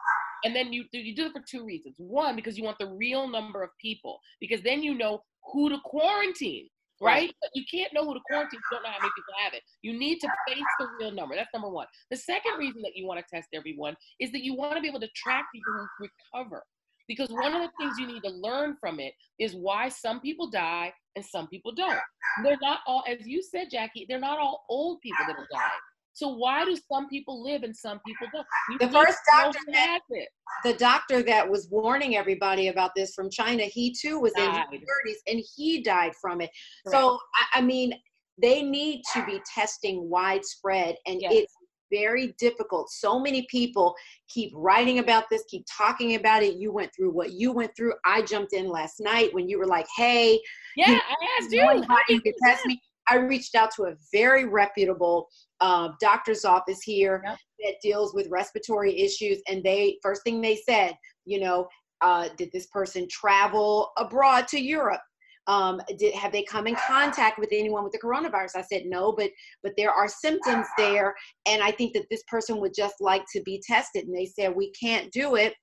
And 0.45 0.55
then 0.55 0.73
you 0.73 0.85
do 0.93 0.99
you 0.99 1.15
do 1.15 1.27
it 1.27 1.33
for 1.33 1.41
two 1.41 1.65
reasons. 1.65 1.97
One, 1.99 2.37
because 2.37 2.57
you 2.59 2.65
want 2.65 2.79
the 2.79 2.87
real 2.87 3.27
number 3.29 3.63
of 3.63 3.71
people, 3.81 4.21
because 4.41 4.63
then 4.63 4.83
you 4.83 4.95
know 4.95 5.23
who 5.53 5.69
to 5.69 5.79
quarantine, 5.85 6.69
right? 7.01 7.33
But 7.41 7.51
you 7.55 7.65
can't 7.71 7.93
know 7.93 8.05
who 8.05 8.15
to 8.15 8.21
quarantine 8.27 8.59
if 8.59 8.65
you 8.71 8.77
don't 8.77 8.83
know 8.85 8.91
how 8.91 8.99
many 9.01 9.13
people 9.17 9.35
have 9.39 9.55
it. 9.55 9.63
You 9.83 9.99
need 9.99 10.19
to 10.21 10.29
face 10.49 10.65
the 10.79 10.89
real 11.01 11.11
number. 11.11 11.35
That's 11.35 11.53
number 11.53 11.69
one. 11.69 11.87
The 12.11 12.17
second 12.17 12.59
reason 12.59 12.83
that 12.83 12.97
you 12.97 13.07
want 13.07 13.21
to 13.21 13.27
test 13.35 13.49
everyone 13.55 13.97
is 14.21 14.31
that 14.33 14.43
you 14.43 14.55
want 14.55 14.77
to 14.77 14.81
be 14.81 14.89
able 14.89 15.01
to 15.01 15.09
track 15.17 15.47
people 15.55 15.73
who 15.99 16.09
recover. 16.35 16.65
Because 17.09 17.29
one 17.31 17.55
of 17.55 17.63
the 17.63 17.71
things 17.79 17.99
you 17.99 18.07
need 18.07 18.23
to 18.25 18.31
learn 18.31 18.77
from 18.81 18.99
it 19.01 19.15
is 19.39 19.55
why 19.55 19.89
some 19.89 20.21
people 20.21 20.51
die 20.51 20.93
and 21.15 21.25
some 21.25 21.47
people 21.49 21.73
don't. 21.73 21.99
They're 22.43 22.59
not 22.61 22.81
all, 22.87 23.05
as 23.09 23.27
you 23.27 23.43
said, 23.43 23.69
Jackie, 23.71 24.07
they're 24.09 24.19
not 24.21 24.39
all 24.39 24.65
old 24.69 25.01
people 25.01 25.25
that 25.27 25.37
died. 25.51 25.71
So 26.13 26.29
why 26.29 26.65
do 26.65 26.77
some 26.91 27.09
people 27.09 27.43
live 27.43 27.63
and 27.63 27.77
some 27.77 28.01
people 28.07 28.27
don't? 28.33 28.47
You 28.71 28.79
The 28.79 28.89
first 28.91 29.19
doctor 29.31 29.59
that- 29.73 30.01
it. 30.11 30.29
the 30.65 30.73
doctor 30.75 31.23
that 31.23 31.49
was 31.49 31.69
warning 31.71 32.17
everybody 32.17 32.69
about 32.69 32.93
this 32.97 33.13
from 33.15 33.29
china 33.31 33.65
he 33.65 33.93
too 33.93 34.19
was 34.21 34.33
in 34.39 34.45
Died. 34.47 34.65
his 34.73 34.81
30s 34.81 35.17
and 35.27 35.45
he 35.55 35.83
died 35.83 36.15
from 36.17 36.41
it 36.41 36.51
So 36.89 37.19
I, 37.35 37.59
I 37.59 37.61
mean, 37.61 37.93
they 38.41 38.63
need 38.63 39.03
to 39.15 39.25
be 39.27 39.41
testing 39.55 40.09
widespread, 40.11 40.97
and 41.07 41.21
Yes. 41.23 41.33
it's 41.35 41.56
very 41.91 42.35
difficult. 42.39 42.91
So 42.91 43.19
many 43.19 43.47
people 43.51 43.95
keep 44.29 44.53
writing 44.55 44.99
about 44.99 45.25
this, 45.31 45.45
keep 45.49 45.65
talking 45.71 46.15
about 46.17 46.43
it. 46.43 46.57
You 46.57 46.73
went 46.73 46.91
through 46.95 47.11
what 47.11 47.33
you 47.33 47.53
went 47.53 47.73
through. 47.77 47.95
I 48.05 48.23
jumped 48.23 48.53
in 48.53 48.69
last 48.69 49.01
night 49.01 49.33
when 49.35 49.49
you 49.49 49.59
were 49.59 49.67
like, 49.67 49.87
"Hey, 49.97 50.41
Yeah, 50.77 50.91
you- 50.91 51.01
I 51.09 51.15
asked 51.39 51.53
you. 51.53 51.63
knowing 51.63 51.83
how 51.85 51.95
how 51.97 52.01
you 52.09 52.21
can 52.21 52.35
test 52.43 52.67
me." 52.67 52.81
I 53.09 53.17
reached 53.17 53.55
out 53.55 53.71
to 53.77 53.85
a 53.85 53.95
very 54.13 54.45
reputable 54.47 55.29
uh, 55.61 55.91
doctor's 56.01 56.45
office 56.45 56.83
here 56.83 57.23
Yep. 57.25 57.39
that 57.61 57.75
deals 57.81 58.13
with 58.15 58.27
respiratory 58.29 58.99
issues, 59.01 59.41
and 59.49 59.63
they 59.63 59.99
first 60.03 60.23
thing 60.25 60.41
they 60.41 60.57
said, 60.57 60.95
you 61.25 61.39
know, 61.41 61.69
uh, 62.03 62.29
did 62.37 62.51
this 62.53 62.67
person 62.67 63.07
travel 63.09 63.93
abroad 63.97 64.47
to 64.49 64.61
Europe? 64.61 65.01
Um, 65.47 65.81
did 65.99 66.15
have 66.15 66.33
they 66.33 66.43
come 66.43 66.67
in 66.67 66.77
contact 66.89 67.39
with 67.39 67.51
anyone 67.53 67.85
with 67.85 67.93
the 67.93 68.01
coronavirus? 68.01 68.57
I 68.57 68.63
said 68.63 68.83
no, 68.87 69.13
but 69.13 69.31
but 69.63 69.73
there 69.77 69.93
are 69.93 70.09
symptoms 70.09 70.67
there, 70.77 71.15
and 71.47 71.63
I 71.63 71.71
think 71.71 71.95
that 71.95 72.07
this 72.11 72.23
person 72.29 72.61
would 72.61 72.73
just 72.75 72.97
like 73.01 73.25
to 73.33 73.43
be 73.43 73.63
tested. 73.67 74.07
And 74.07 74.17
they 74.17 74.27
said 74.27 74.55
we 74.55 74.73
can't 74.73 75.11
do 75.13 75.37
it. 75.37 75.55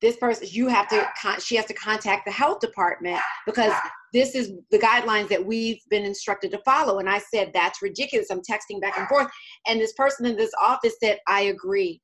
This 0.00 0.16
person, 0.16 0.46
you 0.52 0.68
have 0.68 0.86
to, 0.90 1.08
con- 1.20 1.40
she 1.40 1.56
has 1.56 1.66
to 1.66 1.74
contact 1.74 2.24
the 2.24 2.30
health 2.30 2.60
department 2.60 3.18
because 3.46 3.72
this 4.12 4.36
is 4.36 4.52
the 4.70 4.78
guidelines 4.78 5.28
that 5.28 5.44
we've 5.44 5.80
been 5.90 6.04
instructed 6.04 6.52
to 6.52 6.60
follow. 6.64 7.00
And 7.00 7.10
I 7.10 7.18
said 7.18 7.50
that's 7.52 7.82
ridiculous. 7.82 8.30
I'm 8.30 8.40
texting 8.48 8.80
back 8.80 8.96
and 8.96 9.08
forth, 9.08 9.26
and 9.66 9.80
this 9.80 9.94
person 9.94 10.24
in 10.26 10.36
this 10.36 10.52
office 10.62 10.94
said 11.02 11.18
I 11.26 11.42
agree 11.42 12.00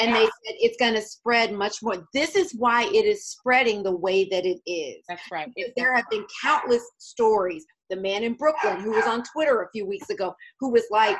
and 0.00 0.14
they 0.14 0.24
said 0.24 0.30
it's 0.44 0.76
going 0.78 0.94
to 0.94 1.02
spread 1.02 1.52
much 1.52 1.82
more. 1.82 2.06
This 2.12 2.36
is 2.36 2.54
why 2.54 2.84
it 2.84 3.04
is 3.04 3.26
spreading 3.26 3.82
the 3.82 3.94
way 3.94 4.28
that 4.30 4.44
it 4.44 4.60
is. 4.66 5.04
That's 5.08 5.22
right. 5.30 5.50
It- 5.56 5.72
there 5.76 5.94
have 5.94 6.08
been 6.10 6.26
countless 6.42 6.84
stories. 6.98 7.64
The 7.90 7.96
man 7.96 8.22
in 8.24 8.34
Brooklyn 8.34 8.80
who 8.80 8.90
was 8.90 9.06
on 9.06 9.22
Twitter 9.32 9.62
a 9.62 9.70
few 9.70 9.86
weeks 9.86 10.10
ago 10.10 10.34
who 10.58 10.70
was 10.70 10.84
like, 10.90 11.18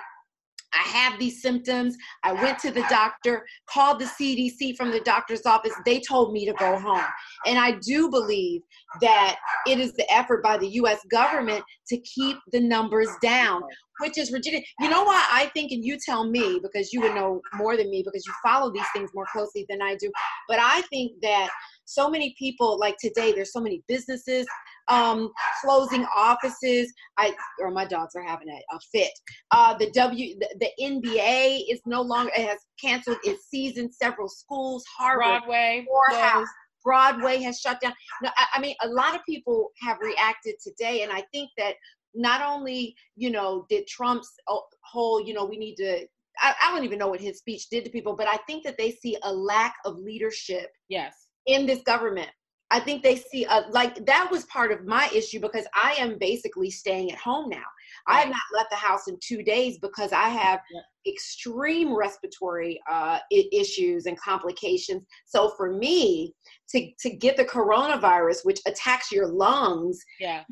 I 0.75 0.83
have 0.89 1.19
these 1.19 1.41
symptoms. 1.41 1.97
I 2.25 2.33
went 2.33 2.59
to 2.61 2.71
the 2.71 2.85
doctor, 2.91 3.47
called 3.67 4.01
the 4.01 4.07
CDC 4.07 4.77
from 4.77 4.91
the 4.91 5.01
doctor's 5.01 5.47
office. 5.47 5.73
They 5.87 6.01
told 6.01 6.33
me 6.33 6.45
to 6.47 6.53
go 6.55 6.79
home. 6.79 7.05
And 7.47 7.59
I 7.59 7.73
do 7.81 8.11
believe 8.11 8.63
that 9.01 9.37
it 9.67 9.79
is 9.79 9.93
the 9.95 10.13
effort 10.13 10.43
by 10.43 10.59
the 10.59 10.69
US 10.69 10.99
government 11.11 11.65
to 11.89 11.99
keep 11.99 12.39
the 12.53 12.61
numbers 12.61 13.09
down, 13.23 13.63
which 14.01 14.19
is 14.19 14.33
ridiculous. 14.33 14.67
You 14.81 14.91
know 14.91 15.05
why 15.05 15.25
I 15.31 15.47
think, 15.55 15.73
and 15.73 15.85
you 15.85 15.99
tell 16.05 16.25
me 16.29 16.61
because 16.63 16.93
you 16.93 17.01
would 17.01 17.15
know 17.15 17.41
more 17.55 17.77
than 17.77 17.91
me 17.91 18.03
because 18.05 18.27
you 18.27 18.33
follow 18.43 18.73
these 18.73 18.87
things 18.95 19.11
more 19.15 19.27
closely 19.33 19.67
than 19.69 19.83
I 19.83 19.97
do. 19.97 20.11
But 20.49 20.59
I 20.61 20.83
think 20.83 21.13
that 21.23 21.51
so 21.85 22.09
many 22.09 22.35
people, 22.39 22.79
like 22.79 22.97
today, 22.99 23.33
there's 23.33 23.53
so 23.53 23.61
many 23.61 23.83
businesses 23.89 24.47
um, 24.89 25.31
closing 25.63 26.05
offices. 26.17 26.93
I 27.19 27.35
or 27.61 27.71
my 27.71 27.85
dogs 27.85 28.15
are 28.15 28.23
having 28.23 28.49
a, 28.49 28.75
a 28.75 28.81
fit. 28.93 29.13
Uh, 29.51 29.75
the 29.75 29.91
W, 29.93 30.37
the, 30.39 30.49
the 30.61 30.71
NBA 30.83 31.65
is 31.71 31.81
no 31.87 32.03
longer 32.03 32.31
it 32.37 32.49
has 32.49 32.59
canceled 32.81 33.19
its 33.25 33.49
season. 33.49 33.93
Several 33.93 34.29
schools, 34.29 34.85
Harvard, 34.97 35.43
Broadway. 35.43 35.87
Morehouse. 35.87 36.49
Broadway 36.85 37.39
has 37.39 37.61
shut 37.61 37.81
down. 37.81 37.95
No, 38.23 38.29
I, 38.37 38.47
I 38.55 38.61
mean, 38.61 38.75
a 38.83 38.89
lot 38.89 39.15
of 39.15 39.23
people 39.27 39.71
have 39.81 39.97
reacted 40.01 40.57
today, 40.63 41.03
and 41.03 41.11
I 41.11 41.23
think 41.33 41.51
that 41.57 41.75
not 42.15 42.41
only 42.43 42.95
you 43.17 43.31
know 43.31 43.67
did 43.69 43.87
Trump's 43.87 44.33
uh, 44.49 44.57
whole 44.85 45.21
you 45.25 45.35
know 45.35 45.45
we 45.45 45.57
need 45.59 45.77
to. 45.77 46.07
I, 46.41 46.53
I 46.65 46.75
don't 46.75 46.85
even 46.85 46.99
know 46.99 47.09
what 47.09 47.21
his 47.21 47.39
speech 47.39 47.69
did 47.71 47.85
to 47.85 47.91
people, 47.93 48.17
but 48.17 48.27
I 48.27 48.39
think 48.49 48.65
that 48.65 48.77
they 48.77 48.91
see 48.91 49.17
a 49.23 49.33
lack 49.33 49.75
of 49.85 49.99
leadership 49.99 50.69
Yes. 50.89 51.29
in 51.47 51.65
this 51.65 51.83
government. 51.83 52.29
I 52.73 52.81
think 52.81 53.05
they 53.05 53.17
see 53.17 53.45
a, 53.45 53.67
like 53.71 54.05
that 54.07 54.29
was 54.33 54.45
part 54.47 54.73
of 54.73 54.85
my 54.85 55.09
issue 55.15 55.39
because 55.39 55.65
I 55.75 55.95
am 55.99 56.19
basically 56.19 56.71
staying 56.73 57.13
at 57.13 57.19
home 57.19 57.49
now. 57.51 57.63
I 58.09 58.19
have 58.19 58.31
not 58.31 58.41
left 58.53 58.71
the 58.71 58.77
house 58.77 59.07
in 59.07 59.17
two 59.23 59.45
days 59.45 59.79
because 59.79 60.13
I 60.13 60.29
have 60.29 60.61
Yeah. 60.73 60.81
extreme 61.13 61.95
respiratory 61.97 62.81
uh, 62.91 63.21
I- 63.33 63.49
issues 63.53 64.07
and 64.07 64.19
complications. 64.21 65.05
So 65.27 65.53
for 65.57 65.71
me 65.73 66.35
to 66.71 66.91
to 66.99 67.11
get 67.11 67.37
the 67.37 67.45
coronavirus, 67.45 68.39
which 68.45 68.61
attacks 68.67 69.13
your 69.13 69.29
lungs, 69.29 70.01
Yeah. 70.19 70.43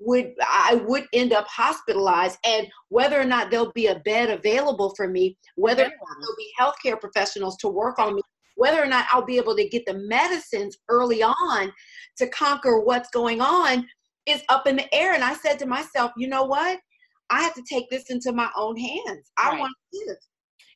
Would 0.00 0.34
I 0.40 0.80
would 0.86 1.06
end 1.12 1.32
up 1.32 1.46
hospitalized, 1.48 2.38
and 2.44 2.66
whether 2.88 3.20
or 3.20 3.24
not 3.24 3.50
there'll 3.50 3.72
be 3.72 3.88
a 3.88 3.98
bed 4.00 4.30
available 4.30 4.94
for 4.96 5.08
me, 5.08 5.36
whether 5.56 5.82
or 5.82 5.86
not 5.88 6.16
there'll 6.20 6.36
be 6.36 6.52
healthcare 6.58 7.00
professionals 7.00 7.56
to 7.58 7.68
work 7.68 7.98
on 7.98 8.14
me, 8.14 8.22
whether 8.56 8.82
or 8.82 8.86
not 8.86 9.06
I'll 9.10 9.24
be 9.24 9.36
able 9.38 9.56
to 9.56 9.68
get 9.68 9.86
the 9.86 9.94
medicines 9.94 10.76
early 10.88 11.22
on 11.22 11.72
to 12.18 12.28
conquer 12.28 12.80
what's 12.80 13.10
going 13.10 13.40
on 13.40 13.86
is 14.26 14.42
up 14.48 14.66
in 14.66 14.76
the 14.76 14.94
air. 14.94 15.14
And 15.14 15.24
I 15.24 15.34
said 15.34 15.58
to 15.60 15.66
myself, 15.66 16.12
you 16.16 16.28
know 16.28 16.44
what? 16.44 16.78
I 17.30 17.42
have 17.42 17.54
to 17.54 17.62
take 17.62 17.90
this 17.90 18.10
into 18.10 18.32
my 18.32 18.50
own 18.56 18.76
hands. 18.76 19.30
I 19.36 19.50
Right. 19.50 19.60
want 19.60 19.74
to 19.94 19.98
live. 20.06 20.16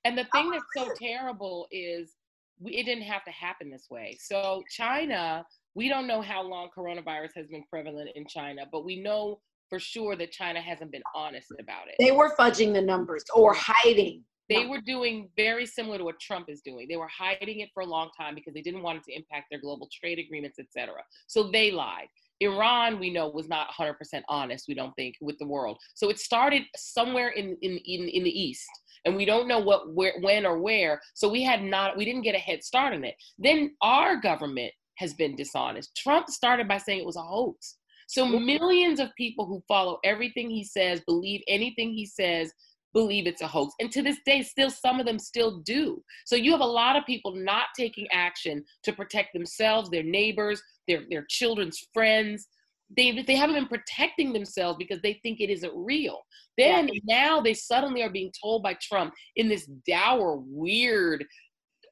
And 0.05 0.19
the 0.19 0.25
thing 0.33 0.51
that's 0.51 0.65
so 0.77 0.93
terrible 0.99 1.67
is 1.71 2.17
we, 2.59 2.73
it 2.73 2.85
didn't 2.85 3.05
have 3.05 3.25
to 3.25 3.31
happen 3.31 3.71
this 3.71 3.87
way. 3.91 4.19
So 4.21 4.63
China, 4.71 5.45
we 5.75 5.89
don't 5.89 6.07
know 6.07 6.21
how 6.21 6.43
long 6.43 6.69
coronavirus 6.77 7.31
has 7.37 7.49
been 7.49 7.65
prevalent 7.69 8.11
in 8.15 8.27
China, 8.27 8.63
but 8.71 8.85
we 8.85 9.01
know 9.01 9.41
for 9.69 9.79
sure 9.79 10.17
that 10.17 10.33
China 10.33 10.61
hasn't 10.61 10.93
been 10.93 11.03
honest 11.15 11.53
about 11.59 11.89
it. 11.89 11.95
They 11.99 12.13
were 12.13 12.35
fudging 12.39 12.75
the 12.75 12.83
numbers 12.83 13.25
or 13.35 13.55
hiding. 13.55 14.25
They 14.51 14.67
were 14.67 14.83
doing 14.83 15.31
very 15.35 15.65
similar 15.65 15.97
to 15.99 16.05
what 16.05 16.21
Trump 16.21 16.51
is 16.51 16.61
doing. 16.61 16.87
They 16.89 16.97
were 16.97 17.09
hiding 17.09 17.61
it 17.61 17.71
for 17.73 17.83
a 17.83 17.87
long 17.87 18.11
time 18.19 18.35
because 18.35 18.53
they 18.53 18.61
didn't 18.61 18.83
want 18.83 18.99
it 18.99 19.05
to 19.05 19.17
impact 19.17 19.47
their 19.51 19.61
global 19.61 19.89
trade 19.91 20.19
agreements, 20.19 20.59
etc. 20.59 20.97
So 21.27 21.51
they 21.51 21.71
lied. 21.71 22.09
Iran, 22.41 22.99
we 22.99 23.09
know, 23.09 23.29
was 23.29 23.49
not 23.49 23.69
100% 23.71 23.95
honest, 24.29 24.67
we 24.69 24.75
don't 24.75 24.93
think, 24.95 25.15
with 25.21 25.39
the 25.39 25.47
world. 25.47 25.79
So 25.95 26.11
it 26.11 26.19
started 26.19 26.65
somewhere 26.77 27.31
in, 27.31 27.57
in, 27.63 27.79
in, 27.87 28.09
in 28.09 28.25
the 28.25 28.43
East. 28.43 28.69
And 29.05 29.17
we 29.17 29.25
don't 29.25 29.49
know 29.49 29.61
what, 29.61 29.95
where, 29.95 30.15
when, 30.21 30.45
or 30.45 30.59
where. 30.59 31.01
So 31.15 31.29
we 31.29 31.43
had 31.43 31.63
not, 31.63 31.97
we 31.97 32.05
didn't 32.05 32.23
get 32.23 32.35
a 32.35 32.39
head 32.39 32.63
start 32.63 32.95
on 32.95 33.05
it. 33.05 33.15
Then 33.39 33.75
our 33.81 34.21
government 34.21 34.73
has 35.03 35.13
been 35.13 35.37
dishonest. 35.37 35.95
Trump 35.97 36.29
started 36.29 36.67
by 36.67 36.79
saying 36.79 37.01
it 37.01 37.07
was 37.07 37.17
a 37.17 37.23
hoax. 37.23 37.77
So 38.07 38.27
millions 38.27 39.01
of 39.01 39.09
people 39.17 39.47
who 39.47 39.63
follow 39.67 39.99
everything 40.05 40.51
he 40.51 40.65
says, 40.65 41.01
believe 41.07 41.43
anything 41.49 41.93
he 41.93 42.07
says, 42.07 42.53
believe 42.93 43.27
it's 43.27 43.43
a 43.43 43.47
hoax. 43.47 43.75
And 43.81 43.91
to 43.93 44.03
this 44.03 44.19
day, 44.27 44.43
still 44.43 44.71
some 44.71 45.01
of 45.01 45.07
them 45.07 45.19
still 45.19 45.61
do. 45.61 46.03
So 46.27 46.37
you 46.37 46.53
have 46.53 46.61
a 46.61 46.65
lot 46.65 46.97
of 46.97 47.07
people 47.07 47.35
not 47.35 47.67
taking 47.77 48.07
action 48.13 48.65
to 48.85 48.93
protect 48.93 49.33
themselves, 49.33 49.89
their 49.91 50.03
neighbors, 50.03 50.63
their, 50.89 51.05
their 51.11 51.25
children's 51.29 51.81
friends. 51.95 52.49
They, 52.95 53.23
they 53.23 53.35
haven't 53.35 53.55
been 53.55 53.67
protecting 53.67 54.33
themselves 54.33 54.77
because 54.79 55.01
they 55.01 55.19
think 55.23 55.41
it 55.41 55.49
isn't 55.49 55.73
real. 55.75 56.19
Then 56.59 56.91
now 57.05 57.41
they 57.41 57.55
suddenly 57.55 58.03
are 58.03 58.11
being 58.11 58.33
told 58.43 58.63
by 58.63 58.77
Trump 58.83 59.15
in 59.37 59.49
this 59.49 59.65
dour, 59.87 60.43
weird, 60.47 61.25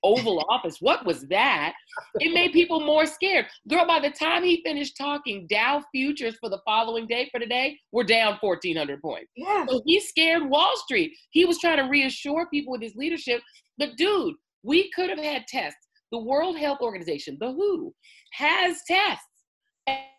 Oval 0.02 0.44
Office. 0.48 0.78
What 0.80 1.04
was 1.04 1.26
that? 1.28 1.74
It 2.20 2.32
made 2.32 2.52
people 2.52 2.80
more 2.80 3.06
scared. 3.06 3.46
Girl, 3.68 3.86
by 3.86 4.00
the 4.00 4.10
time 4.10 4.42
he 4.42 4.62
finished 4.64 4.96
talking, 4.96 5.46
Dow 5.48 5.82
futures 5.92 6.36
for 6.40 6.48
the 6.48 6.60
following 6.64 7.06
day 7.06 7.28
for 7.30 7.40
today 7.40 7.78
were 7.92 8.04
down 8.04 8.38
1,400 8.40 9.00
points. 9.00 9.30
Yeah. 9.36 9.66
So 9.68 9.82
he 9.84 10.00
scared 10.00 10.48
Wall 10.48 10.76
Street. 10.76 11.12
He 11.30 11.44
was 11.44 11.58
trying 11.58 11.78
to 11.78 11.90
reassure 11.90 12.48
people 12.50 12.72
with 12.72 12.82
his 12.82 12.94
leadership. 12.96 13.42
But 13.78 13.96
dude, 13.96 14.34
we 14.62 14.90
could 14.92 15.10
have 15.10 15.18
had 15.18 15.46
tests. 15.46 15.86
The 16.12 16.18
World 16.18 16.58
Health 16.58 16.78
Organization, 16.80 17.36
the 17.40 17.52
WHO, 17.52 17.94
has 18.32 18.78
tests. 18.86 19.24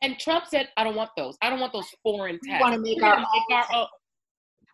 And 0.02 0.18
Trump 0.20 0.46
said, 0.48 0.70
I 0.78 0.84
don't 0.84 0.96
want 0.96 1.12
those. 1.18 1.38
I 1.42 1.50
don't 1.50 1.60
want 1.60 1.74
those 1.74 1.88
foreign 2.02 2.40
tests. 2.46 2.60
We 2.60 2.60
want 2.60 2.76
to 2.76 2.82
make, 2.82 3.04
our, 3.04 3.18
make 3.18 3.28
our, 3.52 3.66
own. 3.74 3.88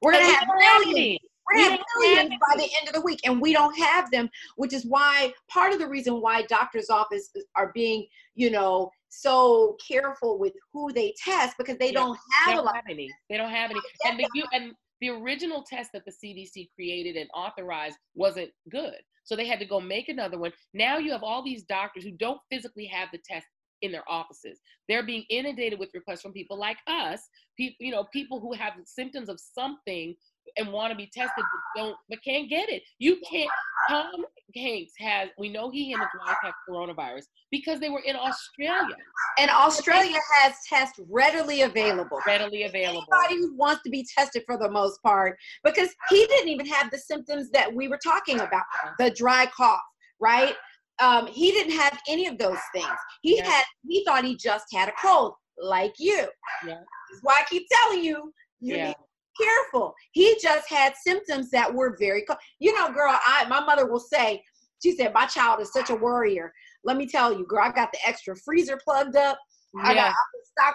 We're 0.01 0.13
going 0.13 0.25
to 0.25 0.33
have 0.33 0.47
millions. 0.57 1.19
We're 1.49 1.63
gonna 1.63 1.77
have 1.77 1.85
millions 1.99 2.29
by 2.29 2.57
the 2.57 2.69
end 2.79 2.87
of 2.87 2.93
the 2.93 3.01
week, 3.01 3.19
and 3.25 3.41
we 3.41 3.53
don't 3.53 3.77
have 3.77 4.11
them, 4.11 4.29
which 4.55 4.73
is 4.73 4.85
why 4.85 5.33
part 5.49 5.73
of 5.73 5.79
the 5.79 5.87
reason 5.87 6.21
why 6.21 6.43
doctors' 6.43 6.89
offices 6.89 7.45
are 7.55 7.71
being, 7.73 8.05
you 8.35 8.49
know, 8.49 8.91
so 9.09 9.77
careful 9.85 10.37
with 10.37 10.53
who 10.73 10.91
they 10.91 11.13
test 11.23 11.57
because 11.57 11.77
they 11.77 11.87
yeah. 11.87 11.99
don't 11.99 12.17
have 12.31 12.47
they 12.47 12.53
don't 12.53 12.61
a 12.61 12.65
lot. 12.65 12.75
Have 12.75 12.85
any. 12.89 13.09
They 13.29 13.37
don't 13.37 13.51
have 13.51 13.71
any. 13.71 13.79
And 14.05 14.19
the, 14.19 14.27
you, 14.33 14.43
and 14.53 14.73
the 15.01 15.09
original 15.09 15.63
test 15.63 15.91
that 15.93 16.03
the 16.05 16.11
CDC 16.11 16.69
created 16.75 17.15
and 17.15 17.29
authorized 17.33 17.97
wasn't 18.15 18.49
good. 18.69 18.95
So 19.23 19.35
they 19.35 19.45
had 19.45 19.59
to 19.59 19.65
go 19.65 19.79
make 19.79 20.09
another 20.09 20.37
one. 20.37 20.53
Now 20.73 20.97
you 20.97 21.11
have 21.11 21.23
all 21.23 21.43
these 21.43 21.63
doctors 21.63 22.03
who 22.03 22.11
don't 22.11 22.39
physically 22.49 22.85
have 22.85 23.09
the 23.11 23.19
test 23.29 23.45
in 23.81 23.91
their 23.91 24.09
offices. 24.09 24.59
They're 24.87 25.05
being 25.05 25.25
inundated 25.29 25.79
with 25.79 25.89
requests 25.93 26.21
from 26.21 26.33
people 26.33 26.57
like 26.57 26.77
us, 26.87 27.21
people, 27.57 27.85
you 27.85 27.91
know, 27.91 28.05
people 28.13 28.39
who 28.39 28.53
have 28.53 28.73
symptoms 28.85 29.29
of 29.29 29.39
something 29.39 30.15
and 30.57 30.71
want 30.71 30.91
to 30.91 30.97
be 30.97 31.09
tested 31.13 31.31
but 31.37 31.81
don't 31.81 31.97
but 32.09 32.23
can't 32.23 32.49
get 32.49 32.69
it. 32.69 32.83
You 32.99 33.19
can't 33.29 33.49
Tom 33.89 34.25
Hanks 34.55 34.93
has 34.99 35.29
we 35.37 35.49
know 35.49 35.69
he 35.69 35.93
and 35.93 36.01
his 36.01 36.09
wife 36.25 36.37
have 36.41 36.53
coronavirus 36.67 37.23
because 37.51 37.79
they 37.79 37.89
were 37.89 38.01
in 38.05 38.15
Australia. 38.15 38.95
And 39.37 39.49
Australia 39.51 40.17
has 40.35 40.53
tests 40.67 40.99
readily 41.09 41.61
available. 41.61 42.19
Readily 42.25 42.63
available. 42.63 43.05
Anybody 43.13 43.41
who 43.41 43.55
wants 43.55 43.83
to 43.83 43.89
be 43.89 44.05
tested 44.17 44.43
for 44.45 44.57
the 44.57 44.69
most 44.69 45.01
part, 45.03 45.37
because 45.63 45.89
he 46.09 46.25
didn't 46.27 46.49
even 46.49 46.65
have 46.65 46.91
the 46.91 46.97
symptoms 46.97 47.49
that 47.51 47.73
we 47.73 47.87
were 47.87 47.99
talking 48.03 48.39
about, 48.39 48.63
the 48.99 49.11
dry 49.11 49.47
cough, 49.55 49.81
right? 50.19 50.55
Um, 50.99 51.27
he 51.27 51.51
didn't 51.51 51.77
have 51.77 51.99
any 52.07 52.25
of 52.25 52.37
those 52.37 52.57
things. 52.73 52.87
He 53.21 53.37
yeah. 53.37 53.45
had 53.45 53.65
he 53.87 54.03
thought 54.03 54.23
he 54.23 54.35
just 54.35 54.65
had 54.73 54.89
a 54.89 54.93
cold, 55.01 55.33
like 55.61 55.93
you. 55.99 56.27
Yeah. 56.65 56.79
That's 57.09 57.21
why 57.21 57.41
I 57.41 57.45
keep 57.49 57.67
telling 57.83 58.03
you, 58.03 58.33
you 58.59 58.75
yeah. 58.75 58.87
need 58.87 58.95
careful. 59.41 59.93
He 60.11 60.37
just 60.41 60.69
had 60.69 60.93
symptoms 60.95 61.49
that 61.51 61.73
were 61.73 61.95
very, 61.99 62.25
you 62.59 62.73
know, 62.75 62.91
girl, 62.91 63.17
I, 63.25 63.45
my 63.49 63.59
mother 63.59 63.85
will 63.85 63.99
say, 63.99 64.43
she 64.83 64.95
said, 64.95 65.13
my 65.13 65.25
child 65.25 65.61
is 65.61 65.71
such 65.73 65.89
a 65.89 65.95
worrier. 65.95 66.53
Let 66.83 66.97
me 66.97 67.07
tell 67.07 67.33
you, 67.33 67.45
girl, 67.45 67.63
I 67.63 67.71
got 67.71 67.91
the 67.91 67.99
extra 68.05 68.35
freezer 68.35 68.79
plugged 68.83 69.15
up. 69.15 69.37
Yeah. 69.73 69.81
I 69.83 69.93
got 69.95 70.15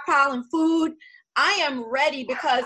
stockpiling 0.09 0.42
food. 0.50 0.92
I 1.37 1.52
am 1.62 1.90
ready 1.90 2.25
because 2.25 2.64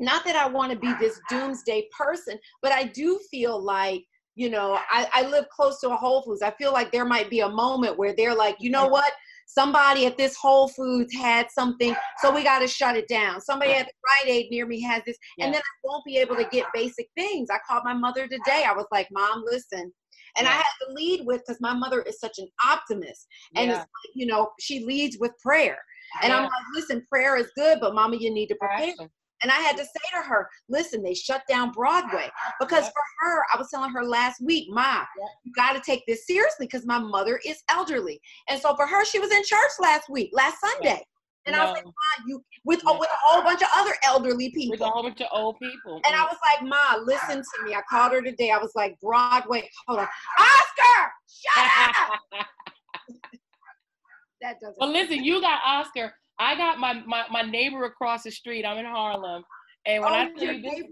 not 0.00 0.24
that 0.24 0.36
I 0.36 0.48
want 0.48 0.72
to 0.72 0.78
be 0.78 0.92
this 0.94 1.20
doomsday 1.28 1.88
person, 1.96 2.38
but 2.62 2.72
I 2.72 2.84
do 2.84 3.20
feel 3.30 3.60
like, 3.62 4.04
you 4.36 4.50
know, 4.50 4.78
I, 4.90 5.08
I 5.12 5.22
live 5.28 5.48
close 5.48 5.80
to 5.80 5.90
a 5.90 5.96
Whole 5.96 6.22
Foods. 6.22 6.42
I 6.42 6.52
feel 6.52 6.72
like 6.72 6.92
there 6.92 7.04
might 7.04 7.28
be 7.28 7.40
a 7.40 7.48
moment 7.48 7.98
where 7.98 8.14
they're 8.14 8.34
like, 8.34 8.56
you 8.60 8.70
know 8.70 8.86
what? 8.86 9.12
Somebody 9.48 10.06
at 10.06 10.16
this 10.16 10.36
Whole 10.36 10.68
Foods 10.68 11.12
had 11.14 11.50
something, 11.50 11.96
so 12.22 12.32
we 12.32 12.44
got 12.44 12.60
to 12.60 12.68
shut 12.68 12.96
it 12.96 13.08
down. 13.08 13.40
Somebody 13.40 13.72
at 13.72 13.86
the 13.86 13.92
Rite 14.26 14.32
Aid 14.32 14.50
near 14.50 14.66
me 14.66 14.80
has 14.82 15.02
this, 15.04 15.16
yeah. 15.36 15.46
and 15.46 15.54
then 15.54 15.60
I 15.60 15.74
won't 15.82 16.04
be 16.04 16.18
able 16.18 16.36
to 16.36 16.46
get 16.50 16.66
basic 16.72 17.08
things. 17.16 17.48
I 17.50 17.58
called 17.68 17.82
my 17.84 17.94
mother 17.94 18.28
today. 18.28 18.64
I 18.68 18.72
was 18.72 18.86
like, 18.92 19.08
Mom, 19.10 19.42
listen. 19.44 19.92
And 20.36 20.46
yeah. 20.46 20.50
I 20.50 20.56
had 20.56 20.86
to 20.86 20.92
lead 20.92 21.22
with 21.24 21.42
because 21.46 21.60
my 21.60 21.74
mother 21.74 22.02
is 22.02 22.20
such 22.20 22.38
an 22.38 22.48
optimist, 22.64 23.26
and 23.56 23.70
yeah. 23.70 23.72
it's 23.72 23.80
like, 23.80 24.12
you 24.14 24.26
know 24.26 24.50
she 24.60 24.84
leads 24.84 25.16
with 25.18 25.32
prayer. 25.42 25.78
And 26.22 26.32
I'm 26.32 26.44
like, 26.44 26.52
listen, 26.74 27.04
prayer 27.06 27.36
is 27.36 27.50
good, 27.54 27.80
but 27.80 27.94
Mama, 27.94 28.16
you 28.16 28.32
need 28.32 28.46
to 28.46 28.54
prepare. 28.54 28.94
And 29.42 29.52
I 29.52 29.56
had 29.56 29.76
to 29.76 29.84
say 29.84 30.00
to 30.14 30.22
her, 30.22 30.48
listen, 30.68 31.02
they 31.02 31.14
shut 31.14 31.42
down 31.48 31.72
Broadway. 31.72 32.30
Because 32.60 32.84
yep. 32.84 32.92
for 32.92 33.02
her, 33.20 33.44
I 33.54 33.58
was 33.58 33.70
telling 33.70 33.90
her 33.90 34.04
last 34.04 34.40
week, 34.42 34.66
Ma, 34.70 34.98
yep. 34.98 35.06
you 35.44 35.52
got 35.52 35.74
to 35.74 35.80
take 35.80 36.04
this 36.06 36.26
seriously 36.26 36.66
because 36.66 36.84
my 36.86 36.98
mother 36.98 37.40
is 37.44 37.62
elderly. 37.70 38.20
And 38.48 38.60
so 38.60 38.74
for 38.74 38.86
her, 38.86 39.04
she 39.04 39.18
was 39.20 39.30
in 39.30 39.42
church 39.44 39.70
last 39.80 40.08
week, 40.10 40.30
last 40.32 40.56
Sunday. 40.60 40.96
Yep. 40.96 41.02
And 41.46 41.56
no. 41.56 41.62
I 41.62 41.64
was 41.66 41.74
like, 41.74 41.84
Ma, 41.84 42.24
you 42.26 42.44
with 42.64 42.86
uh, 42.86 42.96
with 42.98 43.08
a 43.08 43.18
whole 43.22 43.42
bunch 43.42 43.62
of 43.62 43.68
other 43.74 43.92
elderly 44.04 44.50
people. 44.50 44.72
With 44.72 44.80
a 44.80 44.88
whole 44.88 45.02
bunch 45.02 45.20
of 45.20 45.28
old 45.32 45.56
people. 45.60 46.00
And 46.04 46.14
I 46.14 46.24
was 46.24 46.36
like, 46.42 46.68
Ma, 46.68 47.02
listen 47.04 47.38
to 47.38 47.64
me. 47.64 47.74
I 47.74 47.80
called 47.88 48.12
her 48.12 48.22
today. 48.22 48.50
I 48.50 48.58
was 48.58 48.72
like, 48.74 48.98
Broadway, 49.00 49.68
hold 49.86 50.00
on. 50.00 50.08
Oscar, 50.38 51.12
shut 51.26 51.70
up. 51.80 52.20
that 54.42 54.60
doesn't 54.60 54.76
Well, 54.78 54.92
listen, 54.92 55.24
you 55.24 55.40
got 55.40 55.60
Oscar. 55.64 56.12
I 56.38 56.56
got 56.56 56.78
my, 56.78 57.02
my, 57.06 57.24
my 57.30 57.42
neighbor 57.42 57.84
across 57.84 58.22
the 58.22 58.30
street. 58.30 58.64
I'm 58.64 58.78
in 58.78 58.86
Harlem. 58.86 59.44
And 59.86 60.02
when 60.02 60.12
oh, 60.12 60.16
I 60.16 60.30
tell 60.38 60.52
you 60.52 60.62
this, 60.62 60.82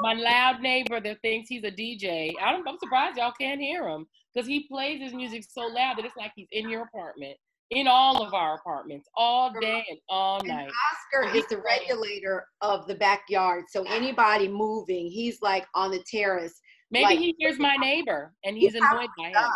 my 0.00 0.14
loud 0.14 0.60
neighbor 0.60 1.00
that 1.00 1.20
thinks 1.22 1.48
he's 1.48 1.64
a 1.64 1.70
DJ, 1.70 2.32
I'm, 2.40 2.66
I'm 2.66 2.78
surprised 2.78 3.18
y'all 3.18 3.32
can't 3.38 3.60
hear 3.60 3.86
him 3.86 4.06
because 4.32 4.48
he 4.48 4.66
plays 4.68 5.00
his 5.00 5.12
music 5.12 5.44
so 5.48 5.62
loud 5.62 5.98
that 5.98 6.04
it's 6.04 6.16
like 6.16 6.32
he's 6.34 6.48
in 6.52 6.68
your 6.68 6.84
apartment, 6.84 7.36
in 7.70 7.86
all 7.86 8.22
of 8.22 8.32
our 8.32 8.54
apartments, 8.54 9.08
all 9.16 9.52
day 9.60 9.84
and 9.88 9.98
all 10.08 10.40
night. 10.44 10.70
Oscar 10.92 11.36
is 11.36 11.46
the 11.48 11.58
regulator 11.58 12.46
of 12.60 12.86
the 12.86 12.94
backyard. 12.94 13.64
So 13.68 13.84
anybody 13.84 14.48
moving, 14.48 15.08
he's 15.08 15.40
like 15.42 15.66
on 15.74 15.90
the 15.90 16.02
terrace. 16.10 16.58
Maybe 16.90 17.04
like, 17.04 17.18
he 17.18 17.34
hears 17.38 17.58
my 17.58 17.76
neighbor 17.76 18.32
and 18.44 18.56
he's 18.56 18.74
annoyed 18.74 19.08
by 19.18 19.28
him. 19.28 19.50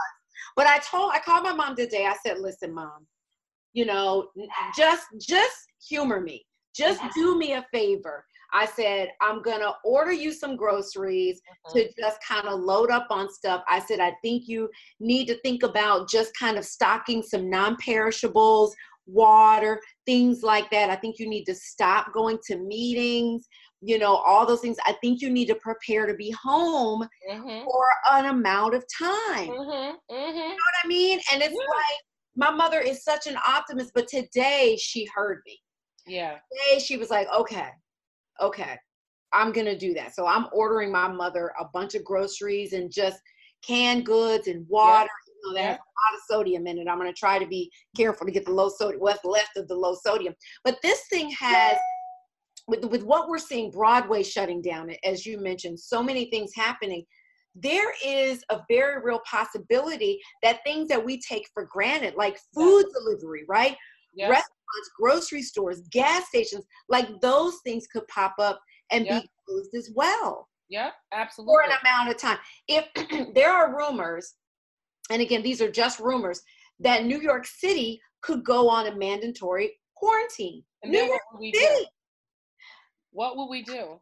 But 0.55 0.67
I 0.67 0.79
told, 0.79 1.13
I 1.15 1.19
called 1.19 1.45
my 1.45 1.53
mom 1.55 1.77
today. 1.77 2.07
I 2.07 2.17
said, 2.23 2.39
listen, 2.39 2.75
mom, 2.75 3.07
you 3.77 3.85
know, 3.85 4.29
just 4.75 5.07
just 5.21 5.69
humor 5.87 6.21
me. 6.21 6.43
Just 6.75 7.01
do 7.15 7.39
me 7.39 7.53
a 7.53 7.67
favor. 7.73 8.25
I 8.53 8.65
said, 8.65 9.11
I'm 9.21 9.43
gonna 9.43 9.73
order 9.85 10.13
you 10.13 10.33
some 10.33 10.57
groceries 10.57 11.41
mm-hmm. 11.69 11.79
to 11.79 11.89
just 12.01 12.19
kind 12.27 12.49
of 12.49 12.61
load 12.61 12.91
up 12.91 13.07
on 13.11 13.31
stuff. 13.31 13.63
I 13.69 13.81
said, 13.81 14.01
I 14.01 14.15
think 14.23 14.45
you 14.49 14.71
need 14.99 15.27
to 15.27 15.39
think 15.41 15.63
about 15.63 16.09
just 16.09 16.33
kind 16.39 16.57
of 16.57 16.65
stocking 16.65 17.23
some 17.23 17.51
non-perishables, 17.51 18.75
water, 19.07 19.79
things 20.07 20.43
like 20.43 20.71
that. 20.71 20.89
I 20.89 20.97
think 20.97 21.19
you 21.19 21.29
need 21.29 21.45
to 21.45 21.55
stop 21.55 22.15
going 22.15 22.39
to 22.47 22.57
meetings, 22.57 23.47
you 23.83 23.99
know, 23.99 24.17
all 24.17 24.47
those 24.47 24.61
things. 24.61 24.79
I 24.87 24.95
think 25.03 25.21
you 25.21 25.29
need 25.29 25.49
to 25.49 25.55
prepare 25.57 26.07
to 26.07 26.15
be 26.15 26.31
home 26.43 27.07
mm-hmm. 27.31 27.65
for 27.65 27.85
an 28.13 28.27
amount 28.27 28.75
of 28.75 28.85
time. 28.99 29.49
Mm-hmm. 29.49 30.15
You 30.15 30.33
know 30.33 30.55
what 30.55 30.85
I 30.85 30.89
mean? 30.89 31.21
And 31.33 31.43
it's 31.43 31.55
like 31.55 32.01
my 32.37 32.51
mother 32.51 32.81
is 32.81 33.03
such 33.03 33.27
an 33.27 33.37
optimist, 33.47 33.93
but 33.95 34.09
today 34.09 34.77
she 34.81 35.09
heard 35.15 35.41
me. 35.47 35.59
Yeah. 36.07 36.37
Today 36.53 36.81
she 36.81 36.97
was 36.97 37.11
like, 37.11 37.27
okay, 37.35 37.69
okay, 38.41 38.77
I'm 39.33 39.53
gonna 39.53 39.77
do 39.77 39.95
that. 39.95 40.15
So 40.15 40.27
I'm 40.27 40.47
ordering 40.53 40.93
my 40.93 41.09
mother 41.09 41.53
a 41.59 41.65
bunch 41.73 41.95
of 41.95 42.05
groceries 42.05 42.75
and 42.75 42.93
just 42.93 43.19
canned 43.67 44.07
goods 44.07 44.47
and 44.49 44.67
water. 44.69 45.09
Yeah. 45.09 45.33
You 45.33 45.49
know, 45.49 45.55
that 45.55 45.63
yeah. 45.63 45.69
has 45.71 45.79
a 45.79 45.81
lot 45.81 46.15
of 46.15 46.21
sodium 46.31 46.67
in 46.67 46.79
it. 46.79 46.89
I'm 46.89 46.99
gonna 46.99 47.13
try 47.13 47.39
to 47.39 47.47
be 47.47 47.71
careful 47.97 48.27
to 48.27 48.33
get 48.33 48.45
the 48.45 48.53
low 48.53 48.69
sodium, 48.69 49.01
what's 49.01 49.25
left 49.25 49.57
of 49.57 49.67
the 49.69 49.75
low 49.75 49.95
sodium. 49.95 50.35
But 50.65 50.79
this 50.83 51.03
thing 51.09 51.31
has 51.39 51.77
with 52.69 52.85
with 52.85 53.03
what 53.03 53.29
we're 53.29 53.39
seeing, 53.39 53.71
Broadway 53.71 54.23
shutting 54.23 54.61
down, 54.61 54.91
as 55.05 55.25
you 55.25 55.39
mentioned, 55.39 55.81
so 55.81 56.03
many 56.03 56.27
things 56.31 56.53
happening 56.55 57.05
there 57.57 57.93
is 58.05 58.45
a 58.51 58.61
very 58.69 59.03
real 59.03 59.21
possibility 59.29 60.21
that 60.43 60.63
things 60.65 60.89
that 60.89 61.05
we 61.05 61.21
take 61.21 61.49
for 61.55 61.65
granted, 61.65 62.15
like 62.15 62.39
food 62.55 62.85
yeah. 62.87 62.93
delivery, 62.99 63.45
right? 63.49 63.77
Yes. 64.15 64.31
Restaurants, 64.31 64.91
grocery 64.99 65.43
stores, 65.43 65.83
gas 65.91 66.29
stations, 66.29 66.65
like 66.89 67.09
those 67.21 67.59
things 67.65 67.87
could 67.87 68.07
pop 68.09 68.35
up 68.39 68.61
and 68.91 69.05
be 69.05 69.29
closed 69.47 69.75
as 69.75 69.91
well. 69.95 70.49
Yeah, 70.69 70.91
absolutely. 71.13 71.55
For 71.55 71.63
an 71.63 71.77
amount 71.83 72.11
of 72.11 72.19
time. 72.19 72.39
If 72.69 72.87
there 73.35 73.53
are 73.53 73.77
rumors, 73.77 74.35
and 75.11 75.23
again, 75.23 75.43
these 75.43 75.63
are 75.63 75.71
just 75.71 76.01
rumors, 76.01 76.43
that 76.81 77.07
New 77.07 77.21
York 77.21 77.47
City 77.47 78.01
could 78.23 78.45
go 78.45 78.69
on 78.69 78.87
a 78.87 78.97
mandatory 78.97 79.73
quarantine. 79.95 80.63
And 80.83 80.93
New 80.93 81.05
York 81.05 81.21
City. 81.41 81.53
Do? 81.53 81.85
What 83.13 83.37
will 83.37 83.49
we 83.49 83.63
do? 83.63 84.01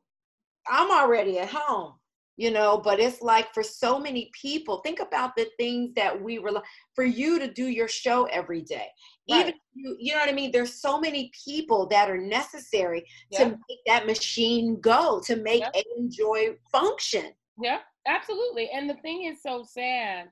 I'm 0.69 0.91
already 0.91 1.39
at 1.39 1.51
home 1.51 1.95
you 2.37 2.51
know 2.51 2.81
but 2.83 2.99
it's 2.99 3.23
like 3.23 3.53
for 3.55 3.63
so 3.63 3.99
many 3.99 4.31
people 4.41 4.81
think 4.81 5.01
about 5.01 5.37
the 5.37 5.47
things 5.59 5.93
that 5.95 6.21
we 6.21 6.39
rely 6.39 6.61
for 6.95 7.05
you 7.05 7.39
to 7.39 7.51
do 7.53 7.67
your 7.67 7.89
show 7.89 8.25
every 8.25 8.63
day. 8.63 8.89
Right. 9.31 9.41
even 9.41 9.55
you, 9.75 9.97
you 9.99 10.13
know 10.13 10.21
what 10.21 10.29
i 10.29 10.33
mean? 10.33 10.51
There's 10.53 10.81
so 10.81 11.01
many 11.01 11.31
people 11.45 11.87
that 11.89 12.11
are 12.11 12.19
necessary 12.19 13.05
yeah. 13.31 13.39
to 13.39 13.45
make 13.51 13.79
that 13.87 14.07
machine 14.07 14.81
go 14.81 15.21
to 15.25 15.37
make 15.37 15.61
yeah. 15.61 15.83
enjoy 15.97 16.57
function. 16.73 17.33
Yeah 17.61 17.79
absolutely. 18.07 18.71
And 18.71 18.89
the 18.89 18.95
thing 18.95 19.25
is 19.25 19.43
so 19.43 19.65
sad 19.67 20.29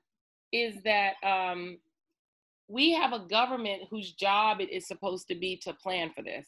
is 0.51 0.75
that 0.83 1.13
um 1.23 1.77
we 2.67 2.93
have 2.93 3.13
a 3.13 3.27
government 3.27 3.83
whose 3.89 4.13
job 4.13 4.61
it 4.61 4.71
is 4.71 4.87
supposed 4.87 5.27
to 5.27 5.35
be 5.35 5.57
to 5.63 5.73
plan 5.73 6.11
for 6.15 6.23
this. 6.23 6.47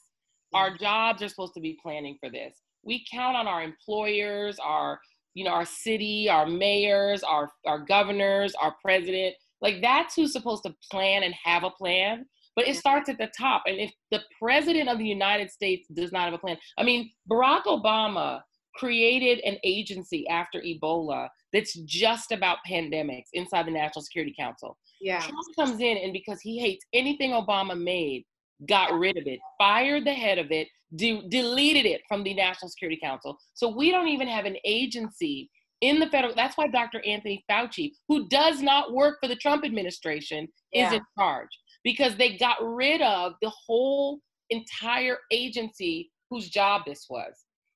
Our 0.54 0.78
jobs 0.78 1.22
are 1.22 1.28
supposed 1.28 1.54
to 1.56 1.60
be 1.60 1.78
planning 1.82 2.18
for 2.20 2.30
this. 2.30 2.56
We 2.84 3.06
count 3.12 3.36
on 3.36 3.48
our 3.48 3.62
employers 3.62 4.58
our 4.64 5.00
you 5.36 5.44
know, 5.44 5.52
our 5.52 5.66
city, 5.66 6.28
our 6.30 6.48
mayors, 6.48 7.22
our, 7.22 7.52
our 7.68 7.80
governors, 7.80 8.56
our 8.60 8.76
president. 8.82 9.36
Like 9.62 9.82
that's 9.82 10.16
who's 10.16 10.34
supposed 10.34 10.64
to 10.64 10.74
plan 10.92 11.24
and 11.24 11.36
have 11.44 11.64
a 11.64 11.70
plan. 11.70 12.26
But 12.56 12.68
it 12.70 12.78
starts 12.78 13.10
at 13.10 13.18
the 13.18 13.30
top. 13.38 13.64
And 13.68 13.78
if 13.78 13.92
the 14.12 14.22
president 14.42 14.88
of 14.88 14.98
the 14.98 15.06
United 15.06 15.52
States 15.52 15.88
does 15.94 16.14
not 16.14 16.24
have 16.24 16.34
a 16.34 16.38
plan, 16.38 16.58
I 16.78 16.84
mean, 16.84 17.12
Barack 17.30 17.66
Obama 17.66 18.42
created 18.76 19.40
an 19.46 19.58
agency 19.64 20.26
after 20.30 20.62
Ebola 20.62 21.28
that's 21.52 21.74
just 21.80 22.32
about 22.32 22.58
pandemics 22.70 23.28
inside 23.34 23.68
the 23.68 23.72
National 23.72 24.04
Security 24.04 24.34
Council. 24.38 24.78
Yeah. 25.02 25.20
Trump 25.20 25.46
comes 25.58 25.82
in 25.82 25.98
and 25.98 26.14
because 26.14 26.40
he 26.42 26.60
hates 26.60 26.86
anything 26.94 27.32
Obama 27.32 27.78
made, 27.78 28.26
got 28.68 28.94
rid 28.94 29.18
of 29.18 29.28
it, 29.28 29.40
fired 29.58 30.06
the 30.06 30.14
head 30.14 30.38
of 30.38 30.52
it, 30.52 30.68
de- 30.96 31.28
deleted 31.30 31.86
it 31.86 32.02
from 32.08 32.24
the 32.24 32.34
National 32.34 32.70
Security 32.70 33.00
Council. 33.02 33.38
So 33.54 33.70
we 33.70 33.92
don't 33.92 34.08
even 34.08 34.28
have 34.28 34.46
an 34.46 34.58
agency 34.66 35.50
in 35.82 36.00
the 36.00 36.08
federal. 36.08 36.34
That's 36.36 36.58
why 36.58 36.68
Dr. 36.68 37.02
Anthony 37.06 37.44
Fauci, 37.50 37.92
who 38.08 38.28
does 38.30 38.62
not 38.62 38.94
work 38.94 39.18
for 39.22 39.28
the 39.28 39.36
Trump 39.36 39.66
administration, 39.66 40.48
yeah. 40.72 40.88
is 40.88 40.94
in 40.94 41.02
charge 41.18 41.50
because 41.84 42.16
they 42.16 42.38
got 42.38 42.58
rid 42.62 43.02
of 43.02 43.34
the 43.42 43.52
whole 43.68 44.20
entire 44.50 45.18
agency 45.32 46.12
whose 46.30 46.50
job 46.50 46.84
this 46.86 47.06
was. 47.10 47.34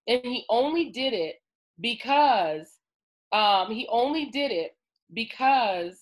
And 0.08 0.22
he 0.24 0.46
only 0.50 0.90
did 0.90 1.14
it 1.14 1.36
because 1.80 2.68
um, 3.32 3.72
he 3.72 3.88
only 3.90 4.26
did 4.26 4.52
it 4.52 4.72
because 5.14 5.98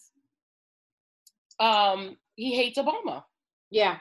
um, 1.59 2.17
he 2.35 2.55
hates 2.55 2.77
Obama. 2.77 3.23
Yeah. 3.69 3.97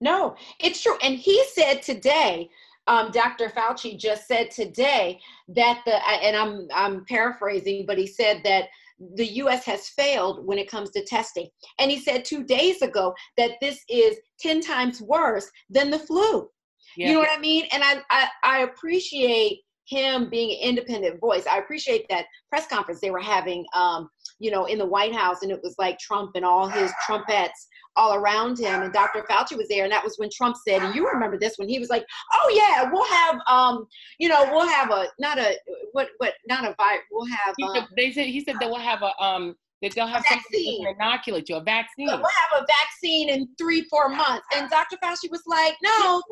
No, 0.00 0.36
it's 0.60 0.82
true. 0.82 0.96
And 1.02 1.16
he 1.16 1.42
said 1.54 1.82
today, 1.82 2.50
um, 2.86 3.10
Dr. 3.10 3.48
Fauci 3.48 3.98
just 3.98 4.28
said 4.28 4.50
today 4.50 5.20
that 5.48 5.82
the 5.84 5.96
and 6.08 6.36
I'm 6.36 6.68
I'm 6.72 7.04
paraphrasing, 7.06 7.84
but 7.86 7.98
he 7.98 8.06
said 8.06 8.42
that 8.44 8.68
the 9.14 9.26
U.S. 9.26 9.64
has 9.64 9.88
failed 9.88 10.46
when 10.46 10.58
it 10.58 10.70
comes 10.70 10.90
to 10.90 11.04
testing, 11.04 11.48
and 11.78 11.90
he 11.90 11.98
said 11.98 12.24
two 12.24 12.44
days 12.44 12.82
ago 12.82 13.14
that 13.36 13.52
this 13.60 13.80
is 13.88 14.16
ten 14.38 14.60
times 14.60 15.02
worse 15.02 15.50
than 15.68 15.90
the 15.90 15.98
flu. 15.98 16.48
Yeah. 16.96 17.08
You 17.08 17.14
know 17.14 17.20
what 17.20 17.36
I 17.36 17.40
mean? 17.40 17.66
And 17.72 17.82
I, 17.82 18.00
I 18.10 18.28
I 18.44 18.58
appreciate 18.60 19.60
him 19.86 20.28
being 20.28 20.50
an 20.50 20.68
independent 20.68 21.20
voice. 21.20 21.46
I 21.46 21.58
appreciate 21.58 22.06
that 22.10 22.26
press 22.48 22.66
conference 22.66 23.00
they 23.00 23.10
were 23.10 23.20
having, 23.20 23.64
um, 23.74 24.08
you 24.40 24.50
know, 24.50 24.66
in 24.66 24.78
the 24.78 24.86
White 24.86 25.14
House, 25.14 25.42
and 25.42 25.50
it 25.50 25.60
was 25.62 25.74
like 25.78 25.98
Trump 25.98 26.32
and 26.34 26.44
all 26.44 26.68
his 26.68 26.92
trumpets 27.04 27.66
all 27.96 28.14
around 28.14 28.58
him. 28.58 28.82
And 28.82 28.92
Dr. 28.92 29.24
Fauci 29.28 29.56
was 29.56 29.68
there, 29.68 29.84
and 29.84 29.92
that 29.92 30.04
was 30.04 30.18
when 30.18 30.28
Trump 30.34 30.56
said, 30.66 30.82
and 30.82 30.94
you 30.94 31.08
remember 31.08 31.38
this 31.38 31.58
when 31.58 31.68
he 31.68 31.78
was 31.78 31.88
like, 31.88 32.04
"Oh 32.32 32.48
yeah, 32.54 32.90
we'll 32.90 33.04
have, 33.04 33.40
um, 33.48 33.86
you 34.18 34.28
know, 34.28 34.48
we'll 34.52 34.68
have 34.68 34.90
a 34.90 35.06
not 35.18 35.38
a 35.38 35.56
what 35.92 36.08
what 36.18 36.34
not 36.46 36.64
a 36.64 36.74
virus, 36.76 37.04
we'll 37.10 37.26
have." 37.26 37.54
Um, 37.62 37.86
they 37.96 38.12
said 38.12 38.26
he 38.26 38.40
said 38.40 38.56
that 38.60 38.68
we'll 38.68 38.78
have 38.78 39.02
a 39.02 39.22
um 39.22 39.56
that 39.82 39.94
they'll 39.94 40.06
have 40.06 40.24
something 40.28 40.82
to 40.82 40.94
inoculate 40.96 41.48
you, 41.48 41.56
a 41.56 41.62
vaccine. 41.62 42.06
We'll 42.06 42.16
have 42.16 42.62
a 42.62 42.66
vaccine 42.66 43.28
in 43.28 43.48
three 43.58 43.82
four 43.82 44.08
months, 44.08 44.46
and 44.54 44.70
Dr. 44.70 44.96
Fauci 45.02 45.30
was 45.30 45.42
like, 45.46 45.74
"No." 45.82 46.22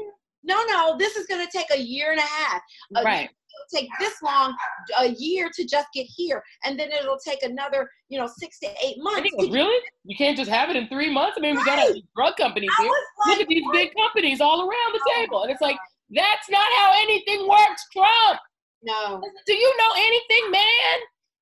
No, 0.46 0.62
no, 0.68 0.94
this 0.98 1.16
is 1.16 1.26
going 1.26 1.42
to 1.42 1.50
take 1.50 1.68
a 1.74 1.80
year 1.80 2.10
and 2.10 2.20
a 2.20 2.22
half. 2.22 2.60
right 3.02 3.30
take 3.72 3.88
this 3.98 4.14
long, 4.22 4.54
a 4.98 5.08
year 5.08 5.50
to 5.54 5.66
just 5.66 5.88
get 5.94 6.06
here, 6.08 6.42
and 6.64 6.78
then 6.78 6.90
it'll 6.90 7.18
take 7.18 7.42
another, 7.42 7.88
you 8.08 8.18
know, 8.18 8.28
six 8.38 8.58
to 8.60 8.68
eight 8.84 8.96
months. 8.98 9.28
To 9.38 9.50
really? 9.50 9.82
You 10.04 10.16
can't 10.16 10.36
just 10.36 10.50
have 10.50 10.70
it 10.70 10.76
in 10.76 10.88
three 10.88 11.12
months. 11.12 11.36
I 11.38 11.40
mean, 11.40 11.56
we 11.56 11.64
got 11.64 11.78
a 11.78 12.02
drug 12.16 12.36
companies 12.36 12.70
here. 12.78 12.88
Like, 13.26 13.38
Look 13.38 13.40
at 13.42 13.48
these 13.48 13.64
what? 13.64 13.72
big 13.74 13.90
companies 13.94 14.40
all 14.40 14.60
around 14.60 14.92
the 14.92 15.00
oh 15.08 15.14
table, 15.20 15.42
and 15.42 15.50
it's 15.50 15.62
like 15.62 15.76
that's 16.10 16.50
not 16.50 16.66
how 16.78 16.92
anything 17.02 17.48
works, 17.48 17.86
Trump. 17.92 18.40
No. 18.82 19.22
Do 19.46 19.54
you 19.54 19.76
know 19.78 19.90
anything, 19.96 20.50
man? 20.50 20.98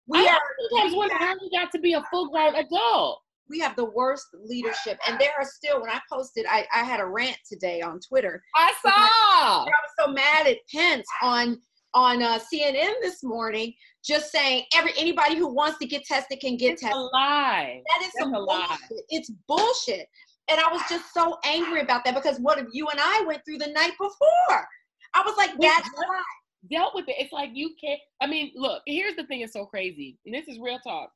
We 0.06 0.18
I 0.18 0.32
are, 0.32 0.40
sometimes 0.70 0.94
wonder 0.94 1.14
how 1.16 1.34
you 1.34 1.50
got 1.52 1.72
to 1.72 1.78
be 1.78 1.94
a 1.94 2.02
full 2.10 2.28
grown 2.30 2.54
adult 2.54 3.22
we 3.52 3.60
have 3.60 3.76
the 3.76 3.84
worst 3.84 4.26
leadership. 4.44 4.98
And 5.06 5.20
there 5.20 5.32
are 5.38 5.44
still, 5.44 5.80
when 5.80 5.90
I 5.90 6.00
posted, 6.10 6.46
I, 6.48 6.66
I 6.72 6.84
had 6.84 7.00
a 7.00 7.06
rant 7.06 7.36
today 7.46 7.82
on 7.82 8.00
Twitter. 8.00 8.42
I 8.56 8.72
saw. 8.82 8.90
I, 8.90 9.64
I 9.64 9.64
was 9.64 9.92
so 9.98 10.12
mad 10.12 10.46
at 10.46 10.56
Pence 10.72 11.06
on 11.22 11.60
on 11.94 12.22
uh, 12.22 12.38
CNN 12.38 12.94
this 13.02 13.22
morning, 13.22 13.74
just 14.04 14.32
saying 14.32 14.64
every 14.74 14.92
anybody 14.98 15.36
who 15.36 15.52
wants 15.52 15.78
to 15.78 15.86
get 15.86 16.04
tested 16.04 16.40
can 16.40 16.56
get 16.56 16.72
it's 16.72 16.82
tested. 16.82 16.96
A 16.96 17.16
lie. 17.16 17.82
That 17.86 18.06
is 18.06 18.12
some 18.18 18.32
bullshit. 18.32 18.48
Lie. 18.48 18.78
It's 19.08 19.30
bullshit. 19.46 20.08
And 20.50 20.60
I 20.60 20.72
was 20.72 20.82
just 20.88 21.14
so 21.14 21.38
angry 21.44 21.80
about 21.80 22.04
that 22.04 22.14
because 22.14 22.38
what 22.38 22.58
if 22.58 22.66
you 22.72 22.88
and 22.88 22.98
I 23.00 23.24
went 23.26 23.42
through 23.44 23.58
the 23.58 23.68
night 23.68 23.92
before? 23.92 24.68
I 25.14 25.22
was 25.24 25.36
like, 25.36 25.50
that's 25.60 25.88
why. 25.94 26.22
Dealt 26.70 26.94
with 26.94 27.08
it. 27.08 27.16
It's 27.18 27.32
like 27.32 27.50
you 27.54 27.70
can't. 27.82 28.00
I 28.20 28.26
mean, 28.26 28.52
look. 28.54 28.82
Here's 28.86 29.16
the 29.16 29.24
thing. 29.26 29.40
It's 29.40 29.52
so 29.52 29.66
crazy. 29.66 30.18
And 30.24 30.34
this 30.34 30.46
is 30.48 30.58
real 30.60 30.78
talk. 30.78 31.10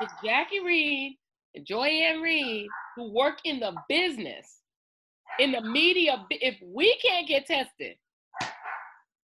It's 0.00 0.12
Jackie 0.24 0.60
Reid 0.60 1.16
and 1.54 1.66
Joy-Ann 1.66 2.20
Reid 2.20 2.68
who 2.96 3.12
work 3.12 3.38
in 3.44 3.60
the 3.60 3.74
business, 3.88 4.60
in 5.38 5.52
the 5.52 5.60
media. 5.60 6.24
If 6.30 6.56
we 6.62 6.96
can't 7.04 7.26
get 7.26 7.46
tested, 7.46 7.96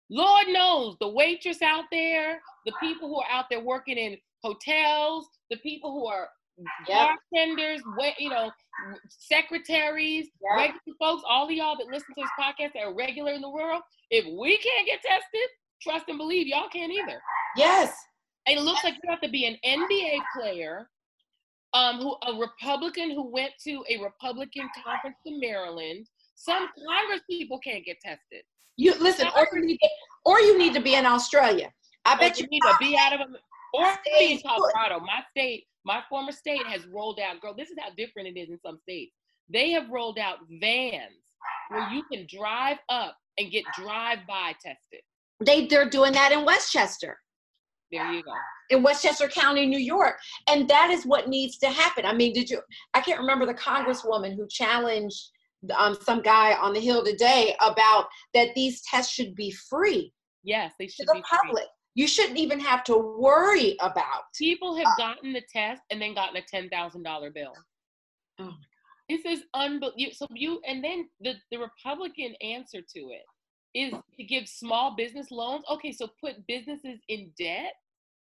Lord 0.10 0.48
knows 0.48 0.96
the 1.00 1.10
waitress 1.10 1.62
out 1.62 1.86
there, 1.92 2.42
the 2.66 2.74
people 2.80 3.10
who 3.10 3.20
are 3.20 3.30
out 3.30 3.46
there 3.50 3.60
working 3.60 3.98
in 3.98 4.18
hotels, 4.44 5.28
the 5.50 5.58
people 5.58 5.92
who 5.92 6.08
are 6.08 6.30
yep. 6.88 7.10
bartenders, 7.34 7.82
you 8.18 8.30
know, 8.30 8.52
secretaries, 9.10 10.28
yep. 10.42 10.58
regular 10.58 10.98
folks, 11.00 11.24
all 11.28 11.46
of 11.46 11.52
y'all 11.52 11.78
that 11.78 11.88
listen 11.88 12.14
to 12.16 12.22
this 12.22 12.30
podcast 12.40 12.74
that 12.74 12.84
are 12.84 12.96
regular 12.96 13.34
in 13.34 13.42
the 13.42 13.50
world. 13.50 13.82
If 14.10 14.26
we 14.26 14.58
can't 14.58 14.86
get 14.86 15.02
tested, 15.02 15.50
trust 15.82 16.06
and 16.08 16.18
believe 16.18 16.48
y'all 16.48 16.70
can't 16.70 16.92
either. 16.92 17.22
Yes. 17.56 17.94
It 18.46 18.62
looks 18.62 18.84
like 18.84 18.96
you 19.04 19.10
have 19.10 19.22
to 19.22 19.30
be 19.30 19.46
an 19.46 19.58
NBA 19.66 20.20
player, 20.34 20.90
um, 21.74 21.98
who 21.98 22.16
a 22.26 22.40
Republican 22.40 23.12
who 23.12 23.30
went 23.30 23.52
to 23.66 23.84
a 23.90 24.02
Republican 24.02 24.70
conference 24.84 25.18
in 25.26 25.40
Maryland. 25.40 26.08
Some 26.38 26.70
Congress 26.88 27.22
people 27.28 27.60
can't 27.60 27.84
get 27.84 27.98
tested. 28.00 28.44
You 28.78 28.94
listen, 29.00 29.28
or 29.36 29.48
you 29.52 29.66
need 29.66 29.80
to, 29.80 29.90
or 30.24 30.40
you 30.40 30.58
need 30.58 30.74
to 30.76 30.80
be 30.80 30.94
in 30.94 31.06
Australia. 31.06 31.72
I 32.06 32.16
bet 32.16 32.38
you, 32.40 32.44
you 32.44 32.50
need 32.52 32.62
to 32.62 32.76
be 32.80 32.96
out 32.96 33.14
of 33.14 33.22
or 33.74 33.86
be 34.06 34.34
in 34.34 34.40
Colorado. 34.46 35.00
My 35.00 35.22
state, 35.32 35.66
my 35.84 36.02
former 36.08 36.32
state 36.32 36.66
has 36.68 36.86
rolled 36.86 37.20
out. 37.20 37.42
Girl, 37.42 37.56
this 37.58 37.70
is 37.70 37.78
how 37.80 37.90
different 37.98 38.28
it 38.30 38.40
is 38.40 38.50
in 38.50 38.60
some 38.64 38.78
states. 38.78 39.14
They 39.52 39.72
have 39.72 39.90
rolled 39.90 40.20
out 40.20 40.38
vans 40.62 41.16
where 41.70 41.90
you 41.90 42.04
can 42.12 42.28
drive 42.30 42.78
up 42.88 43.18
and 43.40 43.52
get 43.52 43.64
drive-by 43.76 44.54
tested. 44.62 45.02
They 45.44 45.66
they're 45.66 45.90
doing 45.90 46.14
that 46.14 46.32
in 46.32 46.46
Westchester. 46.46 47.18
There 47.92 48.12
you 48.12 48.22
go. 48.22 48.32
In 48.70 48.84
Westchester 48.84 49.28
County, 49.28 49.66
New 49.66 49.80
York. 49.80 50.18
And 50.48 50.70
that 50.70 50.92
is 50.92 51.06
what 51.06 51.30
needs 51.30 51.58
to 51.60 51.70
happen. 51.70 52.06
I 52.06 52.14
mean, 52.14 52.34
did 52.34 52.50
you 52.50 52.62
I 52.94 53.02
can't 53.02 53.20
remember 53.20 53.46
the 53.46 53.54
congresswoman 53.56 54.36
who 54.36 54.48
challenged 54.48 55.32
um, 55.76 55.98
some 56.04 56.22
guy 56.22 56.54
on 56.54 56.74
the 56.74 56.80
hill 56.80 57.04
today 57.04 57.56
about 57.62 58.08
that 58.34 58.50
these 58.56 58.82
tests 58.82 59.14
should 59.14 59.36
be 59.36 59.52
free. 59.52 60.14
Yes, 60.44 60.74
they 60.80 60.88
should 60.88 61.08
to 61.08 61.14
the 61.16 61.24
public. 61.24 61.64
Free. 61.64 61.72
You 61.96 62.08
shouldn't 62.08 62.38
even 62.38 62.60
have 62.60 62.84
to 62.86 62.98
worry 62.98 63.76
about. 63.82 64.24
People 64.38 64.76
have 64.76 64.88
uh, 64.88 64.96
gotten 64.98 65.34
the 65.34 65.42
test 65.52 65.82
and 65.90 66.02
then 66.02 66.14
gotten 66.14 66.38
a 66.38 66.44
ten 66.44 66.70
thousand 66.70 67.04
dollar 67.04 67.32
bill. 67.32 67.54
Oh 68.40 68.46
my 68.46 68.50
god! 68.52 68.56
This 69.10 69.26
is 69.26 69.44
unbelievable. 69.56 70.16
So 70.16 70.28
you 70.34 70.62
and 70.68 70.84
then 70.84 71.10
the 71.22 71.36
the 71.52 71.58
Republican 71.58 72.36
answer 72.42 72.82
to 72.82 73.00
it 73.12 73.24
is 73.74 73.94
to 74.18 74.24
give 74.24 74.48
small 74.48 74.96
business 74.96 75.32
loans. 75.32 75.64
Okay, 75.72 75.92
so 75.92 76.10
put 76.24 76.46
businesses 76.48 77.00
in 77.10 77.32
debt 77.40 77.74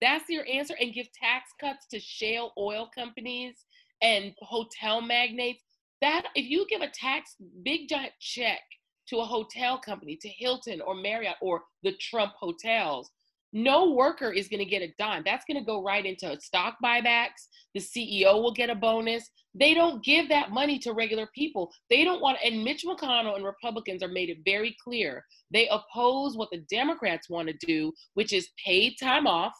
That's 0.01 0.29
your 0.29 0.45
answer. 0.51 0.75
And 0.79 0.93
give 0.93 1.07
tax 1.13 1.51
cuts 1.60 1.88
to 1.91 1.99
shale 1.99 2.53
oil 2.57 2.89
companies 2.93 3.55
and 4.01 4.34
hotel 4.41 5.01
magnates. 5.01 5.63
That 6.01 6.27
if 6.35 6.49
you 6.49 6.65
give 6.67 6.81
a 6.81 6.89
tax 6.89 7.35
big 7.63 7.87
giant 7.87 8.13
check 8.19 8.61
to 9.09 9.17
a 9.17 9.25
hotel 9.25 9.79
company, 9.79 10.17
to 10.21 10.29
Hilton 10.29 10.81
or 10.81 10.95
Marriott 10.95 11.35
or 11.41 11.61
the 11.83 11.93
Trump 11.99 12.33
hotels, 12.39 13.09
no 13.53 13.91
worker 13.91 14.31
is 14.31 14.47
going 14.47 14.59
to 14.59 14.65
get 14.65 14.81
a 14.81 14.93
dime. 14.97 15.23
That's 15.25 15.43
going 15.45 15.59
to 15.59 15.65
go 15.65 15.83
right 15.83 16.05
into 16.05 16.39
stock 16.39 16.77
buybacks. 16.83 17.47
The 17.75 17.81
CEO 17.81 18.41
will 18.41 18.53
get 18.53 18.69
a 18.69 18.75
bonus. 18.75 19.29
They 19.53 19.73
don't 19.73 20.03
give 20.03 20.29
that 20.29 20.51
money 20.51 20.79
to 20.79 20.93
regular 20.93 21.27
people. 21.35 21.69
They 21.89 22.05
don't 22.05 22.21
want, 22.21 22.37
and 22.43 22.63
Mitch 22.63 22.85
McConnell 22.85 23.35
and 23.35 23.43
Republicans 23.43 24.01
are 24.01 24.07
made 24.07 24.29
it 24.29 24.37
very 24.45 24.75
clear. 24.81 25.25
They 25.51 25.67
oppose 25.67 26.37
what 26.37 26.49
the 26.51 26.63
Democrats 26.69 27.29
want 27.29 27.49
to 27.49 27.65
do, 27.65 27.91
which 28.13 28.31
is 28.31 28.47
paid 28.65 28.95
time 29.01 29.27
off, 29.27 29.53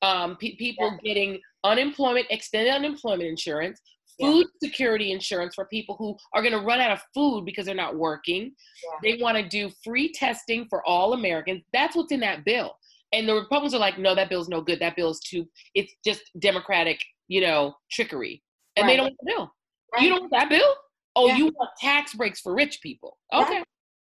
um, 0.00 0.36
pe- 0.40 0.56
people 0.56 0.90
yeah. 0.90 1.14
getting 1.14 1.40
unemployment, 1.64 2.26
extended 2.30 2.72
unemployment 2.72 3.28
insurance, 3.28 3.80
food 4.20 4.46
yeah. 4.46 4.68
security 4.68 5.12
insurance 5.12 5.54
for 5.54 5.64
people 5.66 5.96
who 5.98 6.16
are 6.34 6.42
going 6.42 6.52
to 6.52 6.60
run 6.60 6.80
out 6.80 6.90
of 6.90 7.02
food 7.14 7.44
because 7.44 7.66
they're 7.66 7.74
not 7.74 7.96
working. 7.96 8.52
Yeah. 8.84 9.16
They 9.16 9.22
want 9.22 9.36
to 9.36 9.48
do 9.48 9.70
free 9.82 10.12
testing 10.12 10.66
for 10.68 10.86
all 10.86 11.12
Americans. 11.12 11.62
That's 11.72 11.96
what's 11.96 12.12
in 12.12 12.20
that 12.20 12.44
bill. 12.44 12.76
And 13.12 13.28
the 13.28 13.34
Republicans 13.34 13.74
are 13.74 13.80
like, 13.80 13.98
no, 13.98 14.14
that 14.14 14.28
bill's 14.28 14.48
no 14.48 14.60
good. 14.60 14.80
That 14.80 14.96
bill 14.96 15.10
is 15.10 15.20
too, 15.20 15.46
it's 15.74 15.92
just 16.04 16.22
Democratic, 16.38 17.00
you 17.28 17.40
know, 17.40 17.74
trickery. 17.90 18.42
And 18.76 18.84
right. 18.86 18.92
they 18.92 18.96
don't 18.96 19.06
want 19.06 19.16
the 19.20 19.32
bill. 19.32 19.52
Right. 19.92 20.02
You 20.02 20.10
don't 20.10 20.20
want 20.20 20.32
that 20.32 20.48
bill? 20.48 20.74
Oh, 21.16 21.26
yeah. 21.26 21.36
you 21.36 21.44
want 21.46 21.70
tax 21.80 22.14
breaks 22.14 22.40
for 22.40 22.54
rich 22.54 22.80
people. 22.82 23.18
Okay. 23.34 23.56
Right. 23.56 23.64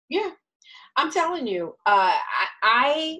Yeah. 0.09 0.31
I'm 0.97 1.11
telling 1.11 1.45
you, 1.45 1.75
uh, 1.85 2.13
I, 2.13 2.47
I, 2.63 3.19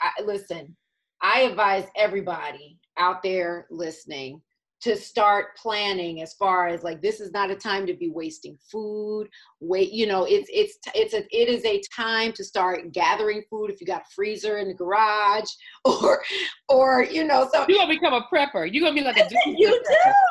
I 0.00 0.22
listen, 0.24 0.76
I 1.22 1.42
advise 1.42 1.86
everybody 1.96 2.78
out 2.98 3.22
there 3.22 3.66
listening 3.70 4.40
to 4.82 4.96
start 4.96 5.56
planning 5.56 6.20
as 6.20 6.34
far 6.34 6.66
as 6.68 6.82
like 6.82 7.00
this 7.00 7.20
is 7.20 7.32
not 7.32 7.50
a 7.50 7.54
time 7.54 7.86
to 7.86 7.94
be 7.94 8.10
wasting 8.10 8.58
food 8.70 9.28
wait 9.60 9.92
you 9.92 10.06
know 10.06 10.24
it's 10.24 10.48
it's 10.52 10.78
it's 10.94 11.14
a 11.14 11.24
it 11.30 11.48
is 11.48 11.64
a 11.64 11.80
time 11.94 12.32
to 12.32 12.44
start 12.44 12.92
gathering 12.92 13.42
food 13.48 13.70
if 13.70 13.80
you 13.80 13.86
got 13.86 14.02
a 14.02 14.14
freezer 14.14 14.58
in 14.58 14.68
the 14.68 14.74
garage 14.74 15.48
or 15.84 16.22
or 16.68 17.04
you 17.04 17.24
know 17.24 17.48
so 17.52 17.64
you're 17.68 17.78
gonna 17.78 17.94
become 17.94 18.12
a 18.12 18.26
prepper. 18.32 18.68
You're 18.72 18.82
gonna 18.82 19.00
be 19.00 19.04
like 19.06 19.16
a 19.16 19.28
you 19.46 19.82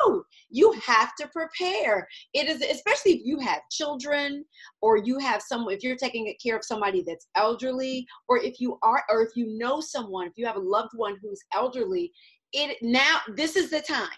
do. 0.05 0.23
You 0.49 0.71
have 0.85 1.15
to 1.15 1.27
prepare. 1.27 2.07
It 2.33 2.47
is 2.47 2.61
especially 2.61 3.13
if 3.13 3.21
you 3.25 3.39
have 3.39 3.61
children 3.71 4.45
or 4.81 4.97
you 4.97 5.17
have 5.19 5.41
someone 5.41 5.73
if 5.73 5.83
you're 5.83 5.95
taking 5.95 6.33
care 6.43 6.55
of 6.55 6.63
somebody 6.63 7.03
that's 7.05 7.27
elderly 7.35 8.05
or 8.27 8.37
if 8.37 8.59
you 8.59 8.77
are 8.83 9.03
or 9.09 9.23
if 9.23 9.35
you 9.35 9.57
know 9.57 9.79
someone 9.79 10.27
if 10.27 10.33
you 10.35 10.45
have 10.45 10.55
a 10.55 10.59
loved 10.59 10.91
one 10.95 11.17
who's 11.21 11.41
elderly 11.53 12.11
it 12.51 12.77
now 12.81 13.19
this 13.35 13.55
is 13.55 13.69
the 13.69 13.81
time 13.81 14.09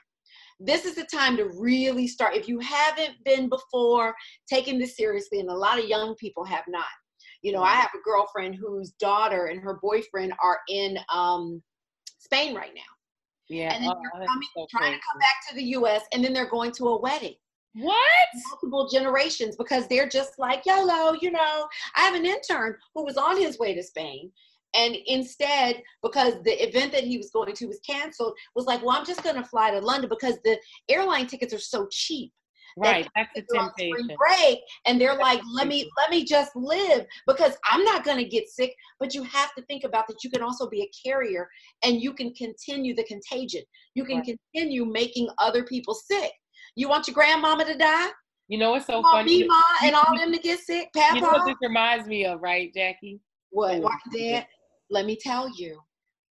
this 0.59 0.85
is 0.85 0.95
the 0.95 1.03
time 1.05 1.37
to 1.37 1.45
really 1.45 2.07
start. 2.07 2.35
If 2.35 2.47
you 2.47 2.59
haven't 2.59 3.15
been 3.23 3.49
before 3.49 4.15
taking 4.49 4.79
this 4.79 4.95
seriously, 4.95 5.39
and 5.39 5.49
a 5.49 5.53
lot 5.53 5.79
of 5.79 5.85
young 5.85 6.15
people 6.15 6.43
have 6.45 6.63
not. 6.67 6.85
You 7.41 7.51
know, 7.51 7.61
I 7.61 7.69
mm-hmm. 7.69 7.81
have 7.81 7.91
a 7.93 8.03
girlfriend 8.03 8.55
whose 8.55 8.91
daughter 8.91 9.47
and 9.47 9.59
her 9.59 9.79
boyfriend 9.81 10.33
are 10.41 10.59
in 10.69 10.97
um, 11.13 11.61
Spain 12.19 12.55
right 12.55 12.73
now. 12.73 12.81
Yeah. 13.49 13.73
And 13.73 13.83
then 13.83 13.91
oh, 13.91 14.01
they're 14.17 14.27
coming, 14.27 14.47
so 14.55 14.65
trying 14.71 14.93
to 14.93 14.99
come 14.99 15.19
back 15.19 15.47
to 15.49 15.55
the 15.55 15.63
US, 15.63 16.03
and 16.13 16.23
then 16.23 16.33
they're 16.33 16.49
going 16.49 16.71
to 16.73 16.89
a 16.89 16.99
wedding. 16.99 17.35
What? 17.75 17.97
Multiple 18.49 18.89
generations 18.89 19.55
because 19.57 19.87
they're 19.87 20.07
just 20.07 20.39
like, 20.39 20.65
YOLO, 20.65 21.17
you 21.21 21.29
know. 21.29 21.67
I 21.95 22.01
have 22.01 22.15
an 22.15 22.25
intern 22.25 22.77
who 22.93 23.03
was 23.03 23.17
on 23.17 23.39
his 23.39 23.59
way 23.59 23.75
to 23.75 23.83
Spain 23.83 24.31
and 24.75 24.95
instead 25.07 25.81
because 26.03 26.33
the 26.43 26.67
event 26.67 26.91
that 26.91 27.03
he 27.03 27.17
was 27.17 27.29
going 27.31 27.53
to 27.53 27.67
was 27.67 27.79
canceled 27.88 28.33
was 28.55 28.65
like 28.65 28.81
well 28.83 28.97
i'm 28.97 29.05
just 29.05 29.23
going 29.23 29.35
to 29.35 29.43
fly 29.43 29.71
to 29.71 29.79
london 29.79 30.09
because 30.09 30.38
the 30.43 30.57
airline 30.89 31.27
tickets 31.27 31.53
are 31.53 31.59
so 31.59 31.88
cheap 31.91 32.31
right 32.77 33.07
that 33.15 33.27
that's 33.35 33.47
the 33.47 33.57
temptation. 33.57 34.17
break 34.17 34.59
and 34.85 34.99
they're 34.99 35.15
like 35.17 35.39
let 35.53 35.65
me 35.67 35.89
let 35.97 36.09
me 36.09 36.25
just 36.25 36.53
live 36.55 37.05
because 37.25 37.55
i'm 37.71 37.83
not 37.85 38.03
going 38.03 38.17
to 38.17 38.25
get 38.25 38.49
sick. 38.49 38.75
But 38.99 39.13
you 39.13 39.23
have 39.23 39.53
to 39.55 39.63
think 39.63 39.83
about 39.83 40.07
that 40.07 40.23
you 40.23 40.29
can 40.29 40.41
also 40.41 40.69
be 40.69 40.81
a 40.81 41.07
carrier 41.07 41.47
and 41.83 42.01
you 42.01 42.13
can 42.13 42.33
continue 42.33 42.95
the 42.95 43.03
contagion. 43.03 43.63
You 43.93 44.05
can 44.05 44.17
right. 44.17 44.38
continue 44.53 44.85
making 44.85 45.29
other 45.39 45.63
people 45.63 45.93
sick. 45.93 46.31
You 46.75 46.89
want 46.89 47.07
your 47.07 47.13
grandmama 47.13 47.65
to 47.65 47.77
die? 47.77 48.09
You 48.47 48.59
know 48.59 48.75
it's 48.75 48.85
so 48.85 49.01
funny? 49.01 49.41
Mima 49.41 49.63
and 49.83 49.95
all 49.95 50.17
them 50.17 50.31
to 50.31 50.39
get 50.39 50.59
sick? 50.59 50.89
Papa. 50.93 51.15
you 51.15 51.21
know 51.21 51.29
what 51.29 51.45
this 51.45 51.55
reminds 51.61 52.07
me 52.07 52.25
of 52.25 52.41
right 52.41 52.71
jackie? 52.73 53.19
What? 53.49 53.81
Walking 53.81 54.11
dead 54.13 54.47
let 54.89 55.05
me 55.05 55.17
tell 55.19 55.49
you, 55.57 55.79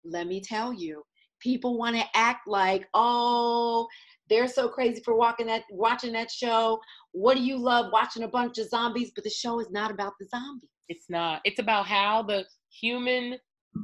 let 0.04 0.26
me 0.26 0.40
tell 0.40 0.72
you, 0.72 1.02
people 1.40 1.78
want 1.78 1.96
to 1.96 2.04
act 2.14 2.46
like, 2.46 2.86
oh, 2.94 3.86
they're 4.28 4.48
so 4.48 4.68
crazy 4.68 5.02
for 5.04 5.16
walking 5.16 5.46
that 5.46 5.64
watching 5.70 6.12
that 6.12 6.30
show. 6.30 6.80
What 7.12 7.36
do 7.36 7.42
you 7.42 7.56
love 7.56 7.92
watching 7.92 8.22
a 8.22 8.28
bunch 8.28 8.58
of 8.58 8.68
zombies? 8.68 9.10
But 9.14 9.24
the 9.24 9.30
show 9.30 9.60
is 9.60 9.70
not 9.70 9.90
about 9.90 10.12
the 10.20 10.26
zombies. 10.26 10.70
It's 10.88 11.10
not. 11.10 11.40
It's 11.44 11.58
about 11.58 11.86
how 11.86 12.22
the 12.22 12.44
human 12.70 13.38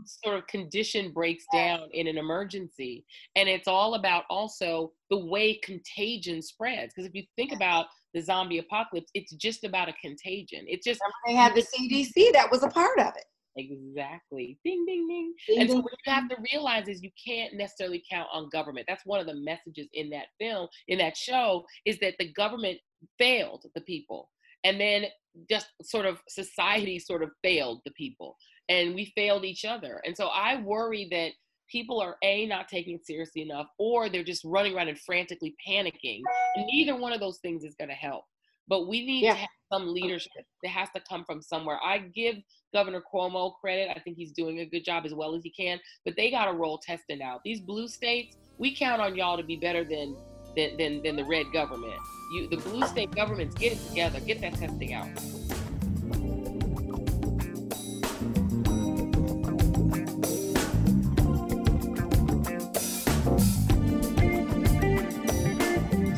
sort 0.04 0.36
of 0.36 0.46
condition 0.46 1.12
breaks 1.12 1.44
down 1.52 1.88
in 1.92 2.06
an 2.06 2.18
emergency. 2.18 3.04
And 3.34 3.48
it's 3.48 3.68
all 3.68 3.94
about 3.94 4.24
also 4.30 4.92
the 5.10 5.18
way 5.26 5.54
contagion 5.62 6.42
spreads. 6.42 6.92
Because 6.94 7.08
if 7.08 7.14
you 7.14 7.24
think 7.36 7.52
about 7.52 7.86
the 8.14 8.20
zombie 8.20 8.58
apocalypse, 8.58 9.10
it's 9.14 9.34
just 9.34 9.64
about 9.64 9.88
a 9.88 9.94
contagion. 9.94 10.64
It's 10.66 10.84
just 10.84 11.00
they 11.26 11.34
had 11.34 11.54
the 11.54 11.62
CDC 11.62 12.32
that 12.32 12.50
was 12.50 12.62
a 12.62 12.68
part 12.68 12.98
of 12.98 13.08
it. 13.16 13.24
Exactly. 13.56 14.58
Ding, 14.64 14.84
ding, 14.86 15.06
ding. 15.08 15.34
ding 15.48 15.60
and 15.60 15.70
so 15.70 15.76
what 15.76 15.92
you 16.04 16.12
have 16.12 16.28
to 16.28 16.36
realize 16.52 16.88
is 16.88 17.02
you 17.02 17.10
can't 17.24 17.54
necessarily 17.54 18.02
count 18.10 18.28
on 18.32 18.50
government. 18.50 18.86
That's 18.86 19.06
one 19.06 19.20
of 19.20 19.26
the 19.26 19.34
messages 19.34 19.88
in 19.94 20.10
that 20.10 20.26
film, 20.38 20.68
in 20.88 20.98
that 20.98 21.16
show, 21.16 21.64
is 21.86 21.98
that 22.00 22.14
the 22.18 22.32
government 22.32 22.78
failed 23.18 23.64
the 23.74 23.80
people. 23.82 24.30
And 24.64 24.80
then 24.80 25.06
just 25.48 25.68
sort 25.82 26.06
of 26.06 26.18
society 26.28 26.98
sort 26.98 27.22
of 27.22 27.30
failed 27.42 27.80
the 27.84 27.92
people. 27.92 28.36
And 28.68 28.94
we 28.94 29.12
failed 29.14 29.44
each 29.44 29.64
other. 29.64 30.02
And 30.04 30.16
so 30.16 30.26
I 30.26 30.60
worry 30.60 31.08
that 31.10 31.32
people 31.70 32.00
are 32.00 32.16
A, 32.22 32.46
not 32.46 32.68
taking 32.68 32.96
it 32.96 33.06
seriously 33.06 33.42
enough, 33.42 33.66
or 33.78 34.08
they're 34.08 34.24
just 34.24 34.44
running 34.44 34.74
around 34.74 34.88
and 34.88 34.98
frantically 34.98 35.54
panicking. 35.66 36.20
And 36.56 36.66
neither 36.66 36.96
one 36.96 37.12
of 37.12 37.20
those 37.20 37.38
things 37.38 37.64
is 37.64 37.74
going 37.76 37.90
to 37.90 37.94
help. 37.94 38.24
But 38.68 38.88
we 38.88 39.04
need 39.06 39.24
yeah. 39.24 39.32
to 39.32 39.38
have 39.38 39.48
some 39.72 39.92
leadership. 39.92 40.44
It 40.62 40.68
has 40.68 40.88
to 40.94 41.00
come 41.08 41.24
from 41.24 41.42
somewhere. 41.42 41.78
I 41.84 41.98
give 41.98 42.36
Governor 42.72 43.02
Cuomo 43.12 43.54
credit. 43.60 43.90
I 43.94 44.00
think 44.00 44.16
he's 44.16 44.32
doing 44.32 44.60
a 44.60 44.66
good 44.66 44.84
job 44.84 45.04
as 45.06 45.14
well 45.14 45.34
as 45.34 45.42
he 45.42 45.50
can. 45.50 45.78
But 46.04 46.14
they 46.16 46.30
got 46.30 46.46
to 46.46 46.52
roll 46.52 46.78
testing 46.78 47.22
out. 47.22 47.40
These 47.44 47.60
blue 47.60 47.88
states, 47.88 48.36
we 48.58 48.74
count 48.74 49.00
on 49.00 49.16
y'all 49.16 49.36
to 49.36 49.42
be 49.44 49.56
better 49.56 49.84
than 49.84 50.16
than 50.56 50.76
than, 50.76 51.02
than 51.02 51.16
the 51.16 51.24
red 51.24 51.46
government. 51.52 52.00
You, 52.32 52.48
the 52.48 52.56
blue 52.56 52.86
state 52.86 53.10
governments, 53.12 53.54
get 53.54 53.72
it 53.72 53.88
together. 53.88 54.20
Get 54.20 54.40
that 54.40 54.54
testing 54.54 54.94
out. 54.94 55.08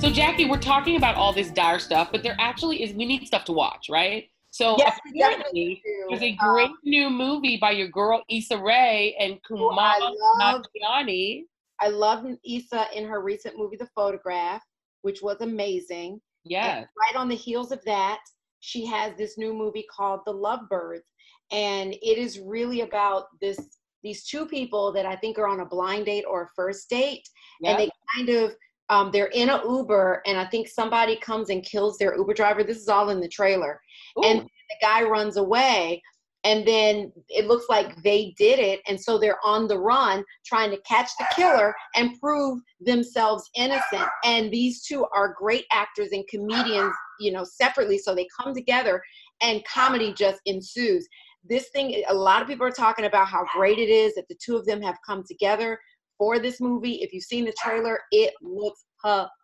So 0.08 0.14
Jackie, 0.14 0.46
we're 0.46 0.56
talking 0.56 0.96
about 0.96 1.16
all 1.16 1.34
this 1.34 1.50
dire 1.50 1.78
stuff, 1.78 2.08
but 2.10 2.22
there 2.22 2.34
actually 2.38 2.82
is 2.82 2.94
we 2.94 3.04
need 3.04 3.26
stuff 3.26 3.44
to 3.44 3.52
watch, 3.52 3.90
right? 3.90 4.24
So 4.48 4.74
yes, 4.78 4.98
apparently 5.14 5.82
there's 6.08 6.22
a 6.22 6.32
great 6.32 6.70
um, 6.70 6.78
new 6.82 7.10
movie 7.10 7.58
by 7.60 7.72
your 7.72 7.88
girl 7.88 8.22
Issa 8.30 8.56
Rae 8.56 9.14
and 9.20 9.38
Kumail 9.42 10.14
Nanjiani. 10.40 11.42
I 11.82 11.88
love 11.88 12.24
Issa 12.42 12.86
in 12.96 13.04
her 13.04 13.20
recent 13.20 13.58
movie 13.58 13.76
The 13.76 13.86
Photograph, 13.94 14.62
which 15.02 15.20
was 15.20 15.42
amazing. 15.42 16.22
Yeah. 16.42 16.84
Right 16.98 17.14
on 17.14 17.28
the 17.28 17.36
heels 17.36 17.70
of 17.70 17.84
that, 17.84 18.20
she 18.60 18.86
has 18.86 19.12
this 19.18 19.36
new 19.36 19.52
movie 19.52 19.84
called 19.94 20.20
The 20.24 20.32
Lovebirds. 20.32 21.04
And 21.52 21.92
it 21.92 22.16
is 22.16 22.40
really 22.40 22.80
about 22.80 23.24
this 23.42 23.58
these 24.02 24.24
two 24.24 24.46
people 24.46 24.90
that 24.92 25.04
I 25.04 25.16
think 25.16 25.38
are 25.38 25.48
on 25.48 25.60
a 25.60 25.66
blind 25.66 26.06
date 26.06 26.24
or 26.26 26.44
a 26.44 26.48
first 26.56 26.88
date. 26.88 27.28
Yep. 27.60 27.70
And 27.70 27.78
they 27.78 27.90
kind 28.16 28.28
of 28.30 28.56
um, 28.90 29.10
they're 29.12 29.26
in 29.26 29.50
a 29.50 29.62
Uber, 29.64 30.22
and 30.26 30.38
I 30.38 30.46
think 30.46 30.68
somebody 30.68 31.16
comes 31.16 31.50
and 31.50 31.64
kills 31.64 31.98
their 31.98 32.16
Uber 32.16 32.34
driver. 32.34 32.64
This 32.64 32.78
is 32.78 32.88
all 32.88 33.10
in 33.10 33.20
the 33.20 33.28
trailer, 33.28 33.80
Ooh. 34.18 34.24
and 34.24 34.40
the 34.40 34.76
guy 34.80 35.02
runs 35.02 35.36
away. 35.36 36.02
And 36.44 36.66
then 36.66 37.12
it 37.28 37.46
looks 37.46 37.66
like 37.68 38.00
they 38.04 38.32
did 38.38 38.60
it, 38.60 38.80
and 38.86 38.98
so 38.98 39.18
they're 39.18 39.44
on 39.44 39.66
the 39.66 39.78
run 39.78 40.24
trying 40.46 40.70
to 40.70 40.80
catch 40.82 41.10
the 41.18 41.26
killer 41.34 41.74
and 41.96 42.18
prove 42.20 42.60
themselves 42.80 43.50
innocent. 43.56 44.08
And 44.24 44.50
these 44.50 44.84
two 44.84 45.04
are 45.14 45.34
great 45.36 45.64
actors 45.72 46.10
and 46.12 46.24
comedians, 46.28 46.94
you 47.18 47.32
know, 47.32 47.42
separately. 47.44 47.98
So 47.98 48.14
they 48.14 48.28
come 48.40 48.54
together, 48.54 49.02
and 49.42 49.64
comedy 49.66 50.14
just 50.14 50.40
ensues. 50.46 51.08
This 51.44 51.70
thing, 51.70 52.04
a 52.08 52.14
lot 52.14 52.40
of 52.40 52.48
people 52.48 52.66
are 52.66 52.70
talking 52.70 53.06
about 53.06 53.26
how 53.26 53.44
great 53.52 53.78
it 53.78 53.90
is 53.90 54.14
that 54.14 54.28
the 54.28 54.38
two 54.42 54.56
of 54.56 54.64
them 54.64 54.80
have 54.80 54.96
come 55.04 55.24
together 55.26 55.78
for 56.18 56.38
this 56.38 56.60
movie. 56.60 56.96
If 56.96 57.12
you've 57.12 57.24
seen 57.24 57.44
the 57.44 57.54
trailer, 57.58 58.00
it 58.10 58.34
looks 58.42 58.84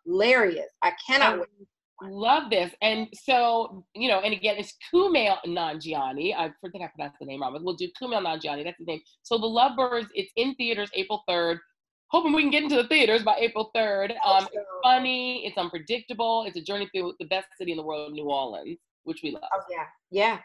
hilarious. 0.05 0.69
I 0.83 0.93
cannot 1.07 1.35
I, 1.35 1.37
wait. 1.37 1.47
Love 2.01 2.49
this. 2.49 2.73
And 2.81 3.07
so, 3.13 3.85
you 3.95 4.09
know, 4.09 4.19
and 4.19 4.33
again, 4.33 4.57
it's 4.57 4.73
Kumail 4.93 5.37
Nanjiani. 5.47 6.35
I 6.35 6.51
think 6.69 6.83
I 6.83 6.89
pronounced 6.93 7.19
the 7.19 7.25
name 7.25 7.41
wrong, 7.41 7.53
but 7.53 7.63
we'll 7.63 7.75
do 7.75 7.87
Kumail 8.01 8.21
Nanjiani. 8.21 8.65
That's 8.65 8.77
his 8.77 8.87
name. 8.87 8.99
So 9.23 9.37
The 9.37 9.45
Lovebirds, 9.47 10.07
it's 10.13 10.31
in 10.35 10.55
theaters 10.55 10.89
April 10.93 11.23
3rd. 11.29 11.59
Hoping 12.09 12.33
we 12.33 12.41
can 12.41 12.51
get 12.51 12.63
into 12.63 12.75
the 12.75 12.87
theaters 12.87 13.23
by 13.23 13.35
April 13.39 13.71
3rd. 13.75 14.13
Um, 14.25 14.47
it's 14.53 14.65
funny, 14.83 15.45
it's 15.45 15.57
unpredictable, 15.57 16.43
it's 16.45 16.57
a 16.57 16.61
journey 16.61 16.87
through 16.93 17.13
the 17.19 17.25
best 17.25 17.47
city 17.57 17.71
in 17.71 17.77
the 17.77 17.83
world, 17.83 18.13
New 18.13 18.25
Orleans, 18.25 18.77
which 19.05 19.21
we 19.23 19.31
love. 19.31 19.43
Oh, 19.53 19.61
yeah. 19.69 19.85
Yeah. 20.11 20.39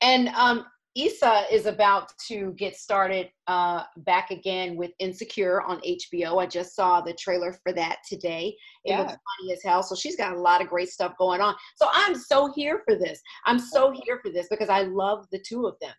And 0.00 0.28
um, 0.28 0.64
Issa 0.94 1.44
is 1.50 1.66
about 1.66 2.12
to 2.28 2.52
get 2.58 2.76
started 2.76 3.30
uh, 3.46 3.84
back 3.98 4.30
again 4.30 4.76
with 4.76 4.90
Insecure 4.98 5.62
on 5.62 5.80
HBO. 5.80 6.42
I 6.42 6.46
just 6.46 6.76
saw 6.76 7.00
the 7.00 7.14
trailer 7.14 7.54
for 7.62 7.72
that 7.72 7.98
today. 8.06 8.54
It 8.84 8.90
yeah. 8.90 8.98
looks 8.98 9.12
funny 9.12 9.52
as 9.52 9.62
hell. 9.64 9.82
So 9.82 9.94
she's 9.94 10.16
got 10.16 10.36
a 10.36 10.40
lot 10.40 10.60
of 10.60 10.68
great 10.68 10.90
stuff 10.90 11.14
going 11.18 11.40
on. 11.40 11.54
So 11.76 11.88
I'm 11.92 12.14
so 12.14 12.52
here 12.54 12.82
for 12.86 12.94
this. 12.94 13.20
I'm 13.46 13.58
so 13.58 13.94
here 14.04 14.20
for 14.22 14.30
this 14.30 14.48
because 14.50 14.68
I 14.68 14.82
love 14.82 15.26
the 15.32 15.42
two 15.46 15.66
of 15.66 15.76
them. 15.80 15.94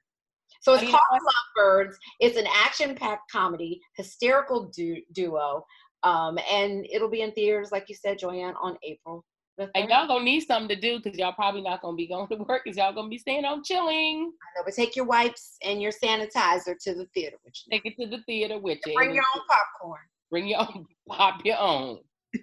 So 0.62 0.74
it's 0.74 0.84
I 0.84 0.86
mean, 0.86 0.96
called 0.96 1.22
Lovebirds. 1.58 1.96
It's 2.20 2.38
an 2.38 2.48
action-packed 2.48 3.32
comedy, 3.32 3.82
hysterical 3.98 4.72
du- 4.74 5.02
duo, 5.12 5.66
um, 6.04 6.38
and 6.50 6.86
it'll 6.92 7.10
be 7.10 7.22
in 7.22 7.32
theaters, 7.32 7.72
like 7.72 7.90
you 7.90 7.96
said, 7.96 8.20
Joanne, 8.20 8.54
on 8.62 8.78
April 8.84 9.26
and 9.58 9.90
y'all 9.90 10.08
gonna 10.08 10.24
need 10.24 10.42
something 10.42 10.76
to 10.76 10.80
do 10.80 11.00
because 11.00 11.18
y'all 11.18 11.34
probably 11.34 11.62
not 11.62 11.82
gonna 11.82 11.96
be 11.96 12.08
going 12.08 12.28
to 12.28 12.36
work 12.38 12.62
because 12.64 12.78
y'all 12.78 12.94
gonna 12.94 13.10
be 13.10 13.18
staying 13.18 13.44
home 13.44 13.64
chilling. 13.64 14.32
I 14.32 14.60
know, 14.60 14.64
but 14.66 14.74
take 14.74 14.96
your 14.96 15.06
wipes 15.06 15.58
and 15.64 15.82
your 15.82 15.92
sanitizer 15.92 16.76
to 16.82 16.96
the 16.96 17.08
theater 17.14 17.38
with 17.44 17.54
you. 17.66 17.72
Take 17.72 17.86
it 17.86 17.96
to 18.02 18.08
the 18.10 18.24
theater 18.26 18.60
with 18.60 18.80
you. 18.86 18.96
Bring 18.96 19.14
your 19.14 19.26
own 19.36 19.42
popcorn. 19.50 20.02
Bring 20.32 20.48
your 20.48 20.62
own. 20.62 20.86
Pop 21.08 21.46
your 21.46 21.60
own. 21.60 22.00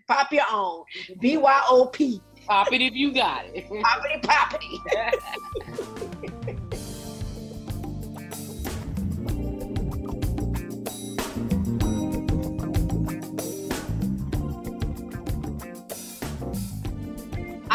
Pop 0.07 0.33
your 0.33 0.44
own. 0.51 0.85
B 1.20 1.37
Y 1.37 1.62
O 1.68 1.87
P. 1.87 2.23
Pop 2.46 2.73
it 2.73 2.81
if 2.81 2.94
you 2.94 3.12
got 3.12 3.44
it. 3.46 3.68
Poppity 4.23 4.23
poppity. 4.23 4.79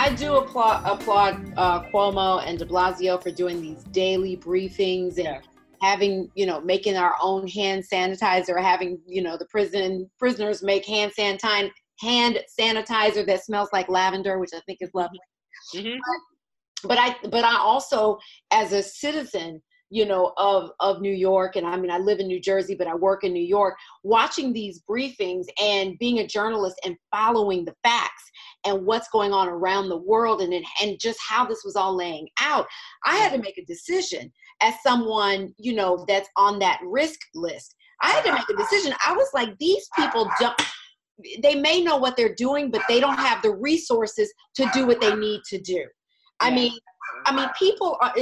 I 0.06 0.14
do 0.14 0.36
applaud 0.36 0.84
applaud 0.86 1.52
uh, 1.58 1.82
Cuomo 1.86 2.40
and 2.46 2.60
De 2.60 2.66
Blasio 2.66 3.22
for 3.22 3.32
doing 3.32 3.60
these 3.60 3.84
daily 3.86 4.38
briefings 4.38 5.18
and 5.18 5.26
yeah. 5.26 5.40
having 5.82 6.30
you 6.36 6.46
know 6.46 6.62
making 6.62 6.96
our 6.96 7.16
own 7.20 7.48
hand 7.48 7.84
sanitizer, 7.92 8.62
having 8.62 9.00
you 9.08 9.24
know 9.24 9.36
the 9.36 9.48
prison 9.48 10.08
prisoners 10.20 10.62
make 10.62 10.86
hand 10.86 11.12
sanitizer 11.18 11.72
hand 12.02 12.40
sanitizer 12.60 13.26
that 13.26 13.44
smells 13.44 13.70
like 13.74 13.90
lavender, 13.90 14.38
which 14.38 14.52
I 14.54 14.60
think 14.68 14.78
is 14.82 14.92
lovely. 14.94 15.20
Mm-hmm. 15.74 15.98
But, 16.84 16.88
but 16.90 16.98
I 17.00 17.16
but 17.30 17.44
I 17.44 17.58
also 17.58 18.20
as 18.52 18.74
a 18.74 18.84
citizen 18.84 19.60
you 19.90 20.06
know 20.06 20.34
of 20.38 20.72
of 20.80 21.02
New 21.02 21.14
York 21.14 21.56
and 21.56 21.66
I 21.66 21.78
mean 21.78 21.92
I 21.92 21.98
live 21.98 22.20
in 22.20 22.28
New 22.28 22.42
Jersey 22.42 22.76
but 22.76 22.88
I 22.88 22.96
work 22.96 23.24
in 23.24 23.34
New 23.34 23.44
York 23.44 23.76
watching 24.04 24.52
these 24.52 24.82
briefings 24.90 25.46
and 25.62 25.98
being 26.00 26.20
a 26.20 26.28
journalist 26.28 26.80
and 26.84 26.96
following 27.12 27.66
the 27.66 27.76
facts 27.84 28.24
and 28.66 28.86
what's 28.86 29.08
going 29.10 29.32
on 29.32 29.48
around 29.48 29.90
the 29.90 29.98
world 29.98 30.42
and 30.42 30.54
and 30.82 31.00
just 31.00 31.20
how 31.28 31.46
this 31.46 31.64
was 31.64 31.76
all 31.76 31.96
laying 31.96 32.28
out 32.40 32.66
I 33.06 33.16
had 33.16 33.30
to 33.30 33.36
mm-hmm. 33.36 33.44
make 33.44 33.58
a 33.58 33.66
decision 33.66 34.32
as 34.62 34.74
someone 34.82 35.54
you 35.58 35.74
know 35.74 36.04
that's 36.08 36.30
on 36.36 36.60
that 36.60 36.80
risk 36.86 37.20
list. 37.34 37.76
I 38.02 38.10
had 38.12 38.24
to 38.26 38.34
make 38.34 38.50
a 38.50 38.56
decision. 38.56 38.94
I 39.06 39.14
was 39.14 39.30
like 39.34 39.58
these 39.60 39.88
people 39.96 40.30
don't 40.40 40.60
they 41.42 41.56
may 41.56 41.82
know 41.82 41.96
what 41.96 42.18
they're 42.18 42.36
doing 42.36 42.70
but 42.70 42.82
they 42.90 43.00
don't 43.00 43.18
have 43.18 43.42
the 43.42 43.56
resources 43.56 44.34
to 44.56 44.70
do 44.74 44.86
what 44.86 45.00
they 45.00 45.16
need 45.16 45.42
to 45.50 45.60
do. 45.60 45.86
I 46.40 46.52
mean 46.52 46.78
I 47.26 47.36
mean 47.36 47.50
people 47.58 47.98
are 48.02 48.14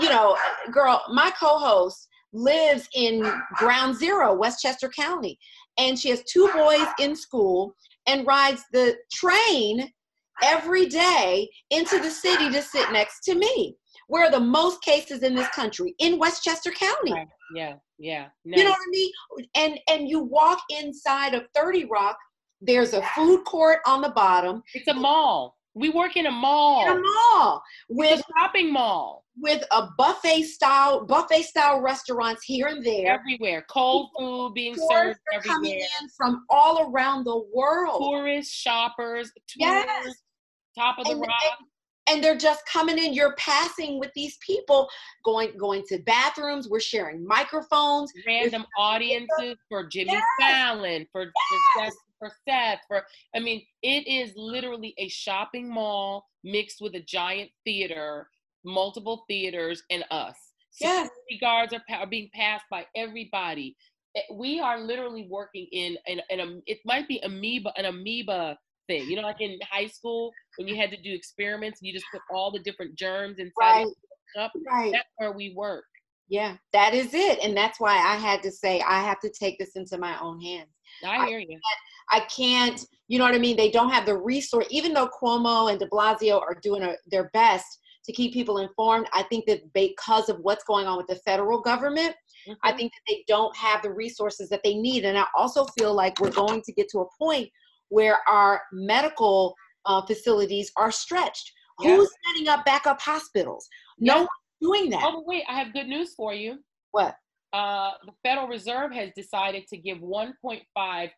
you 0.00 0.08
know, 0.08 0.36
girl, 0.72 1.02
my 1.10 1.30
co-host 1.38 2.08
lives 2.32 2.88
in 2.94 3.30
Ground 3.54 3.96
Zero, 3.96 4.34
Westchester 4.34 4.88
County, 4.88 5.38
and 5.78 5.98
she 5.98 6.10
has 6.10 6.22
two 6.24 6.48
boys 6.54 6.86
in 7.00 7.16
school 7.16 7.74
and 8.06 8.26
rides 8.26 8.62
the 8.72 8.96
train 9.12 9.90
every 10.42 10.86
day 10.86 11.48
into 11.70 11.98
the 11.98 12.10
city 12.10 12.50
to 12.50 12.62
sit 12.62 12.92
next 12.92 13.20
to 13.24 13.34
me. 13.34 13.76
Where 14.08 14.26
are 14.26 14.30
the 14.30 14.40
most 14.40 14.82
cases 14.82 15.22
in 15.22 15.34
this 15.34 15.48
country? 15.48 15.94
In 15.98 16.18
Westchester 16.18 16.70
County. 16.70 17.12
Right. 17.12 17.26
Yeah, 17.54 17.74
yeah. 17.98 18.28
You 18.44 18.64
know 18.64 18.70
what 18.70 18.78
I 18.78 18.90
mean? 18.90 19.10
And 19.56 19.80
and 19.90 20.08
you 20.08 20.20
walk 20.20 20.60
inside 20.70 21.34
of 21.34 21.42
30 21.54 21.86
Rock, 21.86 22.16
there's 22.60 22.94
a 22.94 23.02
food 23.14 23.44
court 23.44 23.80
on 23.86 24.00
the 24.00 24.10
bottom. 24.10 24.62
It's 24.74 24.88
a 24.88 24.94
mall. 24.94 25.57
We 25.78 25.90
work 25.90 26.16
in 26.16 26.26
a 26.26 26.30
mall. 26.30 26.82
In 26.82 26.98
a 26.98 27.00
mall. 27.00 27.62
With 27.88 28.20
a 28.20 28.22
shopping 28.36 28.72
mall 28.72 29.24
with 29.40 29.64
a 29.70 29.88
buffet 29.96 30.42
style 30.42 31.04
buffet 31.04 31.42
style 31.42 31.80
restaurants 31.80 32.44
here 32.44 32.66
and 32.66 32.84
there 32.84 33.12
everywhere 33.12 33.64
cold 33.70 34.10
food 34.18 34.52
being 34.54 34.74
served 34.74 35.18
everywhere 35.32 35.54
coming 35.54 35.74
in 35.74 36.08
from 36.16 36.44
all 36.50 36.90
around 36.90 37.24
the 37.24 37.44
world 37.54 38.02
tourists 38.10 38.52
shoppers 38.52 39.30
tours, 39.46 39.56
yes. 39.58 40.14
top 40.76 40.98
of 40.98 41.04
the 41.04 41.12
and, 41.12 41.20
rock 41.20 41.30
and, 42.08 42.16
and, 42.16 42.24
they're 42.24 42.36
just 42.36 42.66
coming 42.66 42.98
in 42.98 43.14
you're 43.14 43.34
passing 43.36 44.00
with 44.00 44.10
these 44.14 44.36
people 44.38 44.88
going 45.24 45.56
going 45.56 45.84
to 45.88 45.98
bathrooms 46.00 46.68
we're 46.68 46.80
sharing 46.80 47.24
microphones 47.26 48.12
random 48.26 48.64
audiences 48.76 49.56
for 49.68 49.86
jimmy 49.86 50.12
yes. 50.12 50.24
fallon 50.40 51.06
for, 51.12 51.26
yes. 51.76 51.94
For 52.18 52.30
Seth, 52.48 52.80
for 52.88 53.04
I 53.34 53.40
mean 53.40 53.62
it 53.82 54.06
is 54.06 54.32
literally 54.36 54.94
a 54.98 55.08
shopping 55.08 55.72
mall 55.72 56.26
mixed 56.44 56.80
with 56.80 56.94
a 56.94 57.00
giant 57.00 57.50
theater 57.64 58.28
multiple 58.64 59.24
theaters, 59.28 59.82
and 59.90 60.04
us. 60.10 60.36
Yes. 60.80 61.08
Security 61.08 61.38
guards 61.40 61.74
are, 61.74 62.00
are 62.00 62.06
being 62.06 62.30
passed 62.34 62.64
by 62.70 62.86
everybody. 62.94 63.76
Eh, 64.16 64.20
we 64.34 64.60
are 64.60 64.78
literally 64.80 65.26
working 65.28 65.66
in, 65.72 65.96
in, 66.06 66.20
in 66.30 66.40
a, 66.40 66.60
it 66.66 66.78
might 66.84 67.08
be 67.08 67.20
amoeba, 67.20 67.72
an 67.76 67.86
amoeba 67.86 68.56
thing. 68.86 69.08
You 69.08 69.16
know, 69.16 69.22
like 69.22 69.40
in 69.40 69.58
high 69.68 69.86
school 69.86 70.30
when 70.56 70.68
you 70.68 70.76
had 70.76 70.90
to 70.90 71.00
do 71.00 71.12
experiments 71.12 71.80
and 71.80 71.88
you 71.88 71.92
just 71.92 72.06
put 72.12 72.22
all 72.30 72.50
the 72.50 72.60
different 72.60 72.94
germs 72.96 73.38
inside 73.38 73.84
right. 73.84 73.86
up. 74.38 74.52
Right. 74.66 74.92
That's 74.92 75.08
where 75.16 75.32
we 75.32 75.54
work. 75.56 75.84
Yeah, 76.30 76.56
that 76.74 76.92
is 76.92 77.14
it. 77.14 77.38
And 77.42 77.56
that's 77.56 77.80
why 77.80 77.96
I 77.96 78.16
had 78.16 78.42
to 78.42 78.50
say 78.50 78.82
I 78.86 79.00
have 79.00 79.18
to 79.20 79.30
take 79.30 79.58
this 79.58 79.76
into 79.76 79.96
my 79.96 80.18
own 80.20 80.40
hands. 80.42 80.68
I 81.04 81.26
hear 81.26 81.38
you. 81.38 81.58
I 82.10 82.20
can't, 82.34 82.84
you 83.08 83.18
know 83.18 83.24
what 83.24 83.34
I 83.34 83.38
mean? 83.38 83.56
They 83.56 83.70
don't 83.70 83.90
have 83.90 84.06
the 84.06 84.16
resource, 84.16 84.66
even 84.70 84.92
though 84.92 85.08
Cuomo 85.08 85.70
and 85.70 85.78
de 85.78 85.86
Blasio 85.88 86.40
are 86.40 86.58
doing 86.62 86.82
a, 86.82 86.94
their 87.10 87.30
best 87.32 87.66
to 88.04 88.12
keep 88.12 88.32
people 88.32 88.58
informed. 88.58 89.06
I 89.12 89.22
think 89.24 89.46
that 89.46 89.72
because 89.72 90.28
of 90.28 90.38
what's 90.40 90.64
going 90.64 90.86
on 90.86 90.96
with 90.96 91.06
the 91.06 91.16
federal 91.16 91.60
government, 91.60 92.14
mm-hmm. 92.48 92.52
I 92.64 92.72
think 92.72 92.92
that 92.92 93.12
they 93.12 93.24
don't 93.28 93.54
have 93.56 93.82
the 93.82 93.92
resources 93.92 94.48
that 94.48 94.60
they 94.64 94.74
need. 94.74 95.04
And 95.04 95.18
I 95.18 95.24
also 95.36 95.66
feel 95.78 95.94
like 95.94 96.18
we're 96.20 96.30
going 96.30 96.62
to 96.62 96.72
get 96.72 96.88
to 96.90 97.00
a 97.00 97.06
point 97.18 97.50
where 97.90 98.18
our 98.28 98.62
medical 98.72 99.54
uh, 99.86 100.02
facilities 100.06 100.72
are 100.76 100.90
stretched. 100.90 101.52
Who's 101.78 102.10
setting 102.26 102.48
up 102.48 102.64
backup 102.64 103.00
hospitals? 103.00 103.68
No 104.00 104.16
one's 104.16 104.28
doing 104.60 104.90
that. 104.90 105.02
Oh, 105.04 105.22
wait, 105.24 105.44
I 105.48 105.58
have 105.58 105.72
good 105.72 105.86
news 105.86 106.14
for 106.14 106.34
you. 106.34 106.58
What? 106.90 107.14
Uh, 107.52 107.92
the 108.04 108.12
Federal 108.24 108.48
Reserve 108.48 108.92
has 108.92 109.10
decided 109.14 109.66
to 109.68 109.76
give 109.76 109.98
1.5 109.98 111.10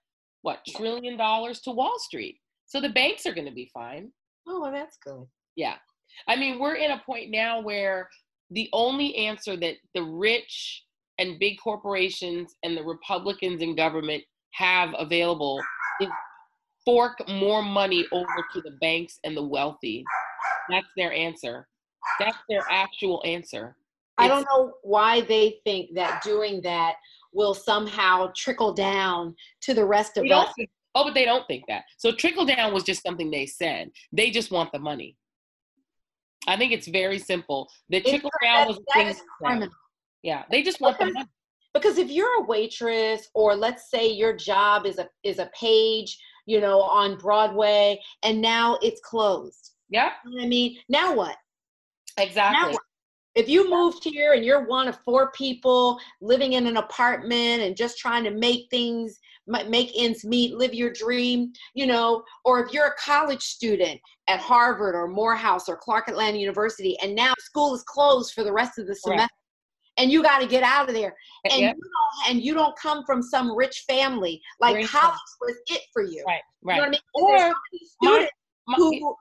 what 0.42 0.61
trillion 0.76 1.16
dollars 1.16 1.61
to 1.61 1.70
Wall 1.70 1.98
Street. 1.98 2.38
So 2.66 2.81
the 2.81 2.88
banks 2.88 3.26
are 3.26 3.35
going 3.35 3.48
to 3.48 3.55
be 3.55 3.70
fine. 3.72 4.11
Oh, 4.46 4.61
well, 4.61 4.72
that's 4.72 4.96
good. 5.05 5.26
Yeah. 5.57 5.74
I 6.29 6.37
mean, 6.37 6.59
we're 6.59 6.76
in 6.76 6.92
a 6.92 7.03
point 7.05 7.31
now 7.31 7.61
where 7.61 8.09
the 8.50 8.68
only 8.72 9.14
answer 9.16 9.57
that 9.57 9.76
the 9.94 10.03
rich 10.03 10.85
and 11.18 11.38
big 11.38 11.59
corporations 11.62 12.55
and 12.62 12.76
the 12.76 12.83
Republicans 12.83 13.62
in 13.62 13.76
government 13.76 14.22
have 14.53 14.90
available 14.98 15.61
is 16.00 16.09
fork 16.85 17.16
more 17.29 17.62
money 17.62 18.07
over 18.12 18.46
to 18.53 18.61
the 18.62 18.72
banks 18.81 19.18
and 19.24 19.37
the 19.37 19.42
wealthy. 19.42 20.05
That's 20.68 20.88
their 20.96 21.12
answer. 21.12 21.68
That's 22.18 22.38
their 22.48 22.62
actual 22.70 23.22
answer. 23.24 23.76
I 24.20 24.28
don't 24.28 24.46
know 24.50 24.74
why 24.83 25.22
they 25.22 25.61
think 25.64 25.94
that 25.94 26.22
doing 26.22 26.61
that 26.62 26.94
will 27.33 27.54
somehow 27.54 28.30
trickle 28.37 28.72
down 28.72 29.35
to 29.62 29.74
the 29.74 29.85
rest 29.85 30.16
of 30.16 30.24
us. 30.24 30.52
oh, 30.94 31.04
but 31.04 31.14
they 31.14 31.24
don't 31.24 31.46
think 31.46 31.64
that. 31.68 31.85
So 31.96 32.12
trickle 32.12 32.44
down 32.44 32.72
was 32.72 32.83
just 32.83 33.02
something 33.02 33.30
they 33.30 33.46
said. 33.46 33.90
They 34.12 34.30
just 34.30 34.50
want 34.50 34.72
the 34.72 34.78
money. 34.78 35.16
I 36.46 36.56
think 36.56 36.72
it's 36.72 36.88
very 36.88 37.18
simple. 37.18 37.68
The 37.90 38.00
trickle 38.00 38.30
down 38.42 38.68
was 38.68 38.80
thing. 38.94 39.68
Yeah, 40.22 40.44
they 40.50 40.62
just 40.62 40.80
want 40.80 40.98
because, 40.98 41.12
the 41.12 41.14
money. 41.14 41.28
Because 41.74 41.98
if 41.98 42.11
you're 42.11 42.42
a 42.42 42.46
waitress, 42.46 43.28
or 43.35 43.54
let's 43.54 43.90
say 43.90 44.09
your 44.11 44.35
job 44.35 44.87
is 44.87 44.98
a 44.98 45.09
is 45.22 45.38
a 45.38 45.50
page, 45.59 46.18
you 46.46 46.61
know, 46.61 46.80
on 46.80 47.16
Broadway, 47.18 48.00
and 48.22 48.40
now 48.40 48.78
it's 48.83 49.00
closed. 49.00 49.72
Yeah. 49.88 50.12
You 50.24 50.38
know 50.38 50.44
I 50.44 50.48
mean, 50.48 50.78
now 50.88 51.14
what? 51.14 51.37
Exactly. 52.16 52.61
Now 52.61 52.70
what? 52.72 52.83
If 53.40 53.48
you 53.48 53.70
moved 53.70 54.05
here 54.05 54.35
and 54.35 54.44
you're 54.44 54.66
one 54.66 54.87
of 54.87 54.98
four 54.98 55.33
people 55.33 55.98
living 56.20 56.53
in 56.53 56.66
an 56.66 56.76
apartment 56.76 57.62
and 57.62 57.74
just 57.74 57.96
trying 57.96 58.22
to 58.24 58.31
make 58.31 58.68
things 58.68 59.18
make 59.46 59.92
ends 59.96 60.26
meet, 60.26 60.55
live 60.55 60.74
your 60.74 60.92
dream, 60.92 61.50
you 61.72 61.87
know, 61.87 62.22
or 62.44 62.62
if 62.62 62.70
you're 62.70 62.88
a 62.88 62.94
college 63.03 63.40
student 63.40 63.98
at 64.29 64.40
Harvard 64.40 64.94
or 64.94 65.09
Morehouse 65.09 65.70
or 65.70 65.76
Clark 65.79 66.09
Atlanta 66.09 66.37
University, 66.37 66.98
and 67.03 67.14
now 67.14 67.33
school 67.38 67.74
is 67.74 67.83
closed 67.85 68.35
for 68.35 68.44
the 68.44 68.53
rest 68.53 68.79
of 68.79 68.87
the 68.87 68.94
semester. 68.94 69.22
Right. 69.22 69.31
And 69.96 70.12
you 70.12 70.22
got 70.22 70.40
to 70.40 70.46
get 70.46 70.62
out 70.62 70.88
of 70.88 70.94
there, 70.94 71.14
and 71.50 71.61
yep. 71.61 71.76
you 71.76 71.83
don't, 71.83 72.31
and 72.31 72.44
you 72.44 72.53
don't 72.53 72.76
come 72.79 73.05
from 73.05 73.22
some 73.22 73.57
rich 73.57 73.85
family. 73.88 74.40
Like 74.61 74.74
Great 74.74 74.88
college 74.88 75.18
was 75.40 75.57
it 75.66 75.81
for 75.94 76.03
you, 76.03 76.22
right? 76.26 76.40
Right. 76.62 76.76
You 76.76 76.83
know 76.83 76.88
what 76.88 77.00
I 77.16 77.40
mean? 77.40 77.50
Or 77.50 77.55
students 78.03 78.33
my, 78.68 78.76
my, 78.76 78.76
who 78.76 79.16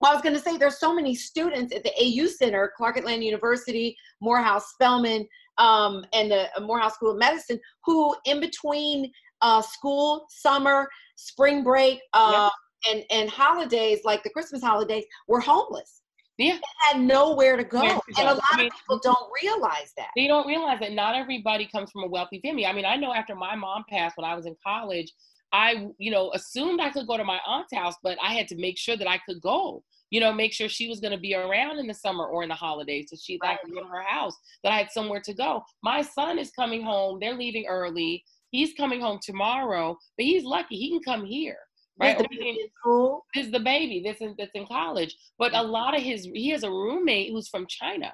well, 0.00 0.12
I 0.12 0.14
was 0.14 0.22
going 0.22 0.34
to 0.34 0.40
say 0.40 0.56
there's 0.56 0.78
so 0.78 0.94
many 0.94 1.14
students 1.14 1.74
at 1.74 1.82
the 1.82 1.92
AU 2.00 2.26
Center, 2.26 2.72
Clark 2.76 2.96
Atlanta 2.96 3.24
University, 3.24 3.96
Morehouse, 4.20 4.70
Spelman, 4.72 5.26
um, 5.58 6.04
and 6.12 6.30
the 6.30 6.48
uh, 6.56 6.60
Morehouse 6.60 6.94
School 6.94 7.10
of 7.10 7.18
Medicine, 7.18 7.60
who 7.84 8.16
in 8.24 8.40
between 8.40 9.10
uh, 9.42 9.60
school, 9.60 10.26
summer, 10.30 10.88
spring 11.16 11.62
break, 11.62 12.00
uh, 12.14 12.50
yep. 12.86 12.94
and 12.94 13.04
and 13.10 13.30
holidays 13.30 14.00
like 14.04 14.22
the 14.22 14.30
Christmas 14.30 14.62
holidays, 14.62 15.04
were 15.28 15.40
homeless. 15.40 16.02
Yeah, 16.38 16.54
they 16.54 16.98
had 16.98 17.00
nowhere 17.02 17.58
to 17.58 17.64
go, 17.64 17.82
to 17.82 18.00
and 18.16 18.28
a 18.28 18.32
lot 18.32 18.42
I 18.52 18.56
mean, 18.56 18.66
of 18.68 18.72
people 18.72 19.00
don't 19.02 19.30
realize 19.42 19.92
that. 19.98 20.08
They 20.16 20.26
don't 20.26 20.46
realize 20.46 20.80
that 20.80 20.92
not 20.92 21.14
everybody 21.14 21.66
comes 21.66 21.90
from 21.90 22.04
a 22.04 22.08
wealthy 22.08 22.40
family. 22.40 22.64
I 22.64 22.72
mean, 22.72 22.86
I 22.86 22.96
know 22.96 23.12
after 23.12 23.34
my 23.34 23.54
mom 23.54 23.84
passed 23.90 24.16
when 24.16 24.24
I 24.24 24.34
was 24.34 24.46
in 24.46 24.56
college, 24.66 25.12
I, 25.52 25.88
you 25.98 26.10
know, 26.10 26.30
assumed 26.32 26.80
I 26.80 26.90
could 26.90 27.06
go 27.06 27.16
to 27.16 27.24
my 27.24 27.40
aunt's 27.46 27.74
house, 27.74 27.94
but 28.02 28.18
I 28.22 28.34
had 28.34 28.48
to 28.48 28.56
make 28.56 28.78
sure 28.78 28.96
that 28.96 29.08
I 29.08 29.18
could 29.26 29.40
go. 29.40 29.82
You 30.10 30.20
know, 30.20 30.32
make 30.32 30.52
sure 30.52 30.68
she 30.68 30.88
was 30.88 30.98
going 31.00 31.12
to 31.12 31.20
be 31.20 31.34
around 31.34 31.78
in 31.78 31.86
the 31.86 31.94
summer 31.94 32.24
or 32.24 32.42
in 32.42 32.48
the 32.48 32.54
holidays, 32.54 33.08
so 33.10 33.16
she 33.16 33.38
right. 33.42 33.52
I 33.52 33.64
could 33.64 33.72
go 33.72 33.82
to 33.82 33.88
her 33.88 34.02
house, 34.02 34.36
that 34.64 34.72
I 34.72 34.78
had 34.78 34.90
somewhere 34.90 35.20
to 35.20 35.34
go. 35.34 35.62
My 35.82 36.02
son 36.02 36.38
is 36.38 36.50
coming 36.50 36.82
home; 36.82 37.18
they're 37.20 37.36
leaving 37.36 37.66
early. 37.66 38.24
He's 38.50 38.74
coming 38.74 39.00
home 39.00 39.20
tomorrow, 39.22 39.96
but 40.16 40.24
he's 40.24 40.44
lucky 40.44 40.76
he 40.76 40.90
can 40.90 41.00
come 41.00 41.24
here. 41.24 41.58
Right, 42.00 42.16
this, 42.16 42.26
the 42.30 43.20
this 43.34 43.46
is 43.46 43.52
the 43.52 43.60
baby. 43.60 44.02
This 44.02 44.20
is 44.20 44.34
that's 44.38 44.50
in 44.54 44.66
college. 44.66 45.14
But 45.38 45.54
a 45.54 45.62
lot 45.62 45.94
of 45.94 46.02
his 46.02 46.24
he 46.24 46.48
has 46.48 46.62
a 46.62 46.70
roommate 46.70 47.30
who's 47.30 47.48
from 47.48 47.66
China. 47.68 48.12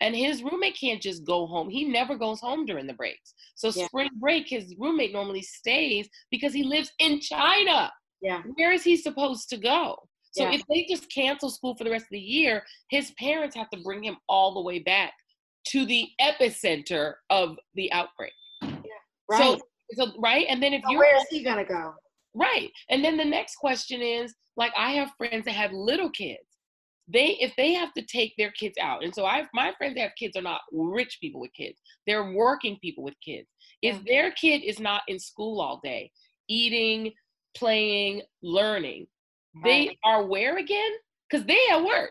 And 0.00 0.14
his 0.14 0.42
roommate 0.42 0.78
can't 0.78 1.02
just 1.02 1.24
go 1.24 1.46
home. 1.46 1.68
He 1.68 1.84
never 1.84 2.16
goes 2.16 2.40
home 2.40 2.66
during 2.66 2.86
the 2.86 2.94
breaks. 2.94 3.34
So 3.56 3.72
yeah. 3.74 3.86
spring 3.86 4.10
break, 4.20 4.48
his 4.48 4.74
roommate 4.78 5.12
normally 5.12 5.42
stays 5.42 6.08
because 6.30 6.52
he 6.52 6.62
lives 6.62 6.92
in 7.00 7.20
China. 7.20 7.90
Yeah. 8.22 8.42
Where 8.54 8.72
is 8.72 8.84
he 8.84 8.96
supposed 8.96 9.48
to 9.50 9.56
go? 9.56 9.96
So 10.32 10.44
yeah. 10.44 10.52
if 10.52 10.62
they 10.68 10.86
just 10.88 11.12
cancel 11.12 11.50
school 11.50 11.74
for 11.76 11.84
the 11.84 11.90
rest 11.90 12.04
of 12.04 12.10
the 12.12 12.20
year, 12.20 12.62
his 12.90 13.12
parents 13.18 13.56
have 13.56 13.70
to 13.70 13.80
bring 13.80 14.02
him 14.02 14.16
all 14.28 14.54
the 14.54 14.62
way 14.62 14.78
back 14.78 15.12
to 15.68 15.84
the 15.86 16.08
epicenter 16.20 17.14
of 17.30 17.56
the 17.74 17.90
outbreak. 17.92 18.32
Yeah. 18.62 18.68
Right. 19.28 19.42
So, 19.42 19.60
so 19.92 20.12
right, 20.18 20.46
and 20.48 20.62
then 20.62 20.74
if 20.74 20.82
so 20.84 20.92
you 20.92 20.98
where 20.98 21.16
is 21.16 21.26
he 21.30 21.42
gonna 21.42 21.64
go? 21.64 21.94
Right, 22.34 22.70
and 22.90 23.04
then 23.04 23.16
the 23.16 23.24
next 23.24 23.56
question 23.56 24.02
is 24.02 24.34
like 24.56 24.72
I 24.76 24.92
have 24.92 25.10
friends 25.16 25.44
that 25.46 25.52
have 25.52 25.72
little 25.72 26.10
kids, 26.10 26.38
they 27.12 27.38
if 27.40 27.54
they 27.56 27.72
have 27.72 27.92
to 27.94 28.02
take 28.02 28.34
their 28.36 28.50
kids 28.52 28.76
out 28.80 29.02
and 29.02 29.14
so 29.14 29.24
i 29.24 29.42
my 29.54 29.72
friends 29.78 29.94
that 29.94 30.02
have 30.02 30.14
kids 30.18 30.36
are 30.36 30.42
not 30.42 30.60
rich 30.72 31.18
people 31.20 31.40
with 31.40 31.52
kids. 31.54 31.78
They're 32.06 32.32
working 32.32 32.78
people 32.80 33.04
with 33.04 33.14
kids. 33.24 33.48
If 33.82 33.96
yeah. 33.96 34.02
their 34.06 34.30
kid 34.32 34.62
is 34.62 34.78
not 34.78 35.02
in 35.08 35.18
school 35.18 35.60
all 35.60 35.80
day 35.82 36.10
eating 36.48 37.12
playing 37.56 38.22
learning 38.42 39.06
right. 39.56 39.64
they 39.64 39.98
are 40.04 40.26
where 40.26 40.58
again? 40.58 40.90
Because 41.30 41.46
they 41.46 41.58
at 41.70 41.84
work. 41.84 42.10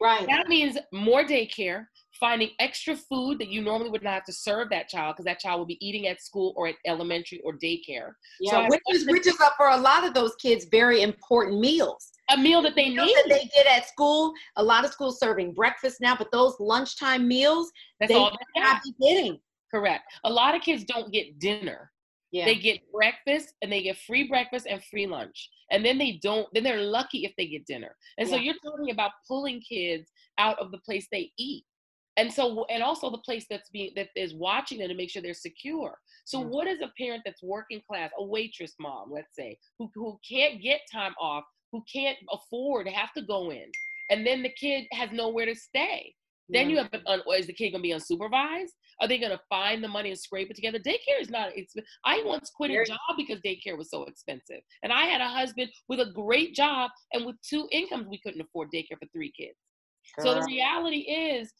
Right. 0.00 0.26
That 0.28 0.48
means 0.48 0.76
more 0.92 1.24
daycare 1.24 1.86
finding 2.20 2.50
extra 2.60 2.96
food 2.96 3.38
that 3.40 3.48
you 3.48 3.60
normally 3.60 3.90
would 3.90 4.02
not 4.02 4.14
have 4.14 4.24
to 4.24 4.32
serve 4.32 4.70
that 4.70 4.88
child 4.88 5.14
because 5.14 5.24
that 5.24 5.40
child 5.40 5.58
will 5.58 5.66
be 5.66 5.84
eating 5.84 6.06
at 6.06 6.22
school 6.22 6.54
or 6.56 6.68
at 6.68 6.76
elementary 6.86 7.40
or 7.44 7.54
daycare. 7.54 8.12
Yeah, 8.40 8.50
so 8.50 8.66
which 8.68 8.80
is 8.90 9.06
which 9.06 9.26
is 9.26 9.40
up 9.40 9.54
for 9.56 9.68
a 9.68 9.76
lot 9.76 10.04
of 10.04 10.14
those 10.14 10.34
kids 10.36 10.66
very 10.70 11.02
important 11.02 11.60
meals 11.60 12.12
a 12.30 12.36
meal 12.36 12.62
that 12.62 12.74
they 12.74 12.88
need. 12.88 12.98
That 12.98 13.26
they 13.28 13.50
get 13.54 13.66
at 13.66 13.86
school. 13.86 14.32
A 14.56 14.62
lot 14.62 14.84
of 14.84 14.92
schools 14.92 15.18
serving 15.18 15.52
breakfast 15.52 16.00
now, 16.00 16.16
but 16.16 16.30
those 16.32 16.54
lunchtime 16.58 17.28
meals, 17.28 17.70
That's 18.00 18.12
they 18.12 18.18
all 18.18 18.30
they 18.54 18.60
not 18.60 18.82
be 18.82 18.94
getting. 19.00 19.38
Correct. 19.70 20.04
A 20.24 20.30
lot 20.30 20.54
of 20.54 20.62
kids 20.62 20.84
don't 20.84 21.12
get 21.12 21.38
dinner. 21.38 21.90
Yeah. 22.30 22.46
They 22.46 22.56
get 22.56 22.80
breakfast 22.92 23.54
and 23.62 23.70
they 23.70 23.82
get 23.82 23.96
free 23.96 24.28
breakfast 24.28 24.66
and 24.68 24.82
free 24.84 25.06
lunch. 25.06 25.50
And 25.70 25.84
then 25.84 25.98
they 25.98 26.18
don't, 26.22 26.48
then 26.52 26.64
they're 26.64 26.80
lucky 26.80 27.24
if 27.24 27.32
they 27.36 27.46
get 27.46 27.66
dinner. 27.66 27.94
And 28.18 28.28
yeah. 28.28 28.34
so 28.34 28.40
you're 28.40 28.54
talking 28.64 28.90
about 28.90 29.12
pulling 29.28 29.60
kids 29.60 30.10
out 30.38 30.58
of 30.58 30.72
the 30.72 30.78
place 30.78 31.06
they 31.12 31.30
eat. 31.38 31.64
And 32.16 32.32
so, 32.32 32.64
and 32.70 32.82
also 32.82 33.10
the 33.10 33.18
place 33.18 33.46
that's 33.50 33.70
being, 33.70 33.90
that 33.96 34.08
is 34.14 34.34
watching 34.34 34.78
them 34.78 34.88
to 34.88 34.94
make 34.94 35.10
sure 35.10 35.22
they're 35.22 35.34
secure. 35.34 35.98
So, 36.24 36.40
yeah. 36.40 36.46
what 36.46 36.66
is 36.68 36.80
a 36.80 36.92
parent 36.96 37.22
that's 37.24 37.42
working 37.42 37.82
class, 37.88 38.10
a 38.18 38.24
waitress 38.24 38.74
mom, 38.78 39.10
let's 39.12 39.34
say, 39.36 39.58
who, 39.78 39.90
who 39.94 40.18
can't 40.28 40.62
get 40.62 40.80
time 40.92 41.14
off 41.20 41.44
who 41.74 41.82
can't 41.92 42.16
afford 42.32 42.86
to 42.86 42.92
have 42.92 43.12
to 43.14 43.22
go 43.22 43.50
in, 43.50 43.64
and 44.08 44.24
then 44.24 44.44
the 44.44 44.48
kid 44.50 44.84
has 44.92 45.10
nowhere 45.12 45.46
to 45.46 45.56
stay. 45.56 46.14
Then 46.48 46.70
you 46.70 46.76
have, 46.76 46.90
an, 46.92 47.22
is 47.36 47.46
the 47.46 47.52
kid 47.52 47.70
gonna 47.70 47.82
be 47.82 47.90
unsupervised? 47.90 48.68
Are 49.00 49.08
they 49.08 49.18
gonna 49.18 49.40
find 49.48 49.82
the 49.82 49.88
money 49.88 50.10
and 50.10 50.18
scrape 50.18 50.50
it 50.50 50.54
together? 50.54 50.78
Daycare 50.78 51.20
is 51.20 51.30
not. 51.30 51.48
It's. 51.56 51.74
I 52.04 52.22
once 52.24 52.50
quit 52.54 52.70
a 52.70 52.84
job 52.84 52.98
because 53.16 53.40
daycare 53.40 53.76
was 53.76 53.90
so 53.90 54.04
expensive, 54.04 54.60
and 54.84 54.92
I 54.92 55.06
had 55.06 55.20
a 55.20 55.28
husband 55.28 55.68
with 55.88 55.98
a 55.98 56.12
great 56.12 56.54
job 56.54 56.92
and 57.12 57.26
with 57.26 57.34
two 57.42 57.66
incomes, 57.72 58.06
we 58.08 58.20
couldn't 58.20 58.42
afford 58.42 58.68
daycare 58.72 58.98
for 59.00 59.08
three 59.12 59.32
kids. 59.36 59.56
So 60.20 60.34
the 60.34 60.46
reality 60.46 60.98
is, 60.98 61.50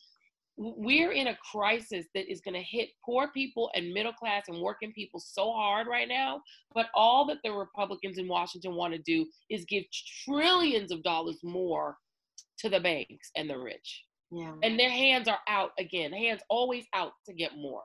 we're 0.57 1.13
in 1.13 1.29
a 1.29 1.39
crisis 1.51 2.07
that 2.15 2.31
is 2.31 2.41
going 2.41 2.55
to 2.55 2.63
hit 2.63 2.91
poor 3.05 3.29
people 3.29 3.71
and 3.75 3.93
middle 3.93 4.13
class 4.13 4.45
and 4.49 4.61
working 4.61 4.93
people 4.93 5.19
so 5.19 5.53
hard 5.53 5.87
right 5.87 6.09
now. 6.09 6.41
But 6.75 6.87
all 6.95 7.27
that 7.27 7.39
the 7.43 7.53
Republicans 7.53 8.19
in 8.19 8.29
Washington 8.29 8.75
want 8.75 8.93
to 8.95 9.01
do 9.01 9.27
is 9.51 9.65
give 9.65 9.85
trillions 10.25 10.93
of 10.93 11.03
dollars 11.03 11.39
more 11.43 11.97
to 12.59 12.69
the 12.69 12.81
banks 12.81 13.31
and 13.37 13.51
the 13.51 13.59
rich. 13.59 14.05
Yeah. 14.31 14.55
And 14.63 14.79
their 14.79 14.91
hands 14.91 15.29
are 15.29 15.39
out 15.49 15.73
again. 15.79 16.13
Hands 16.13 16.41
always 16.49 16.85
out 16.95 17.13
to 17.27 17.35
get 17.35 17.57
more. 17.57 17.83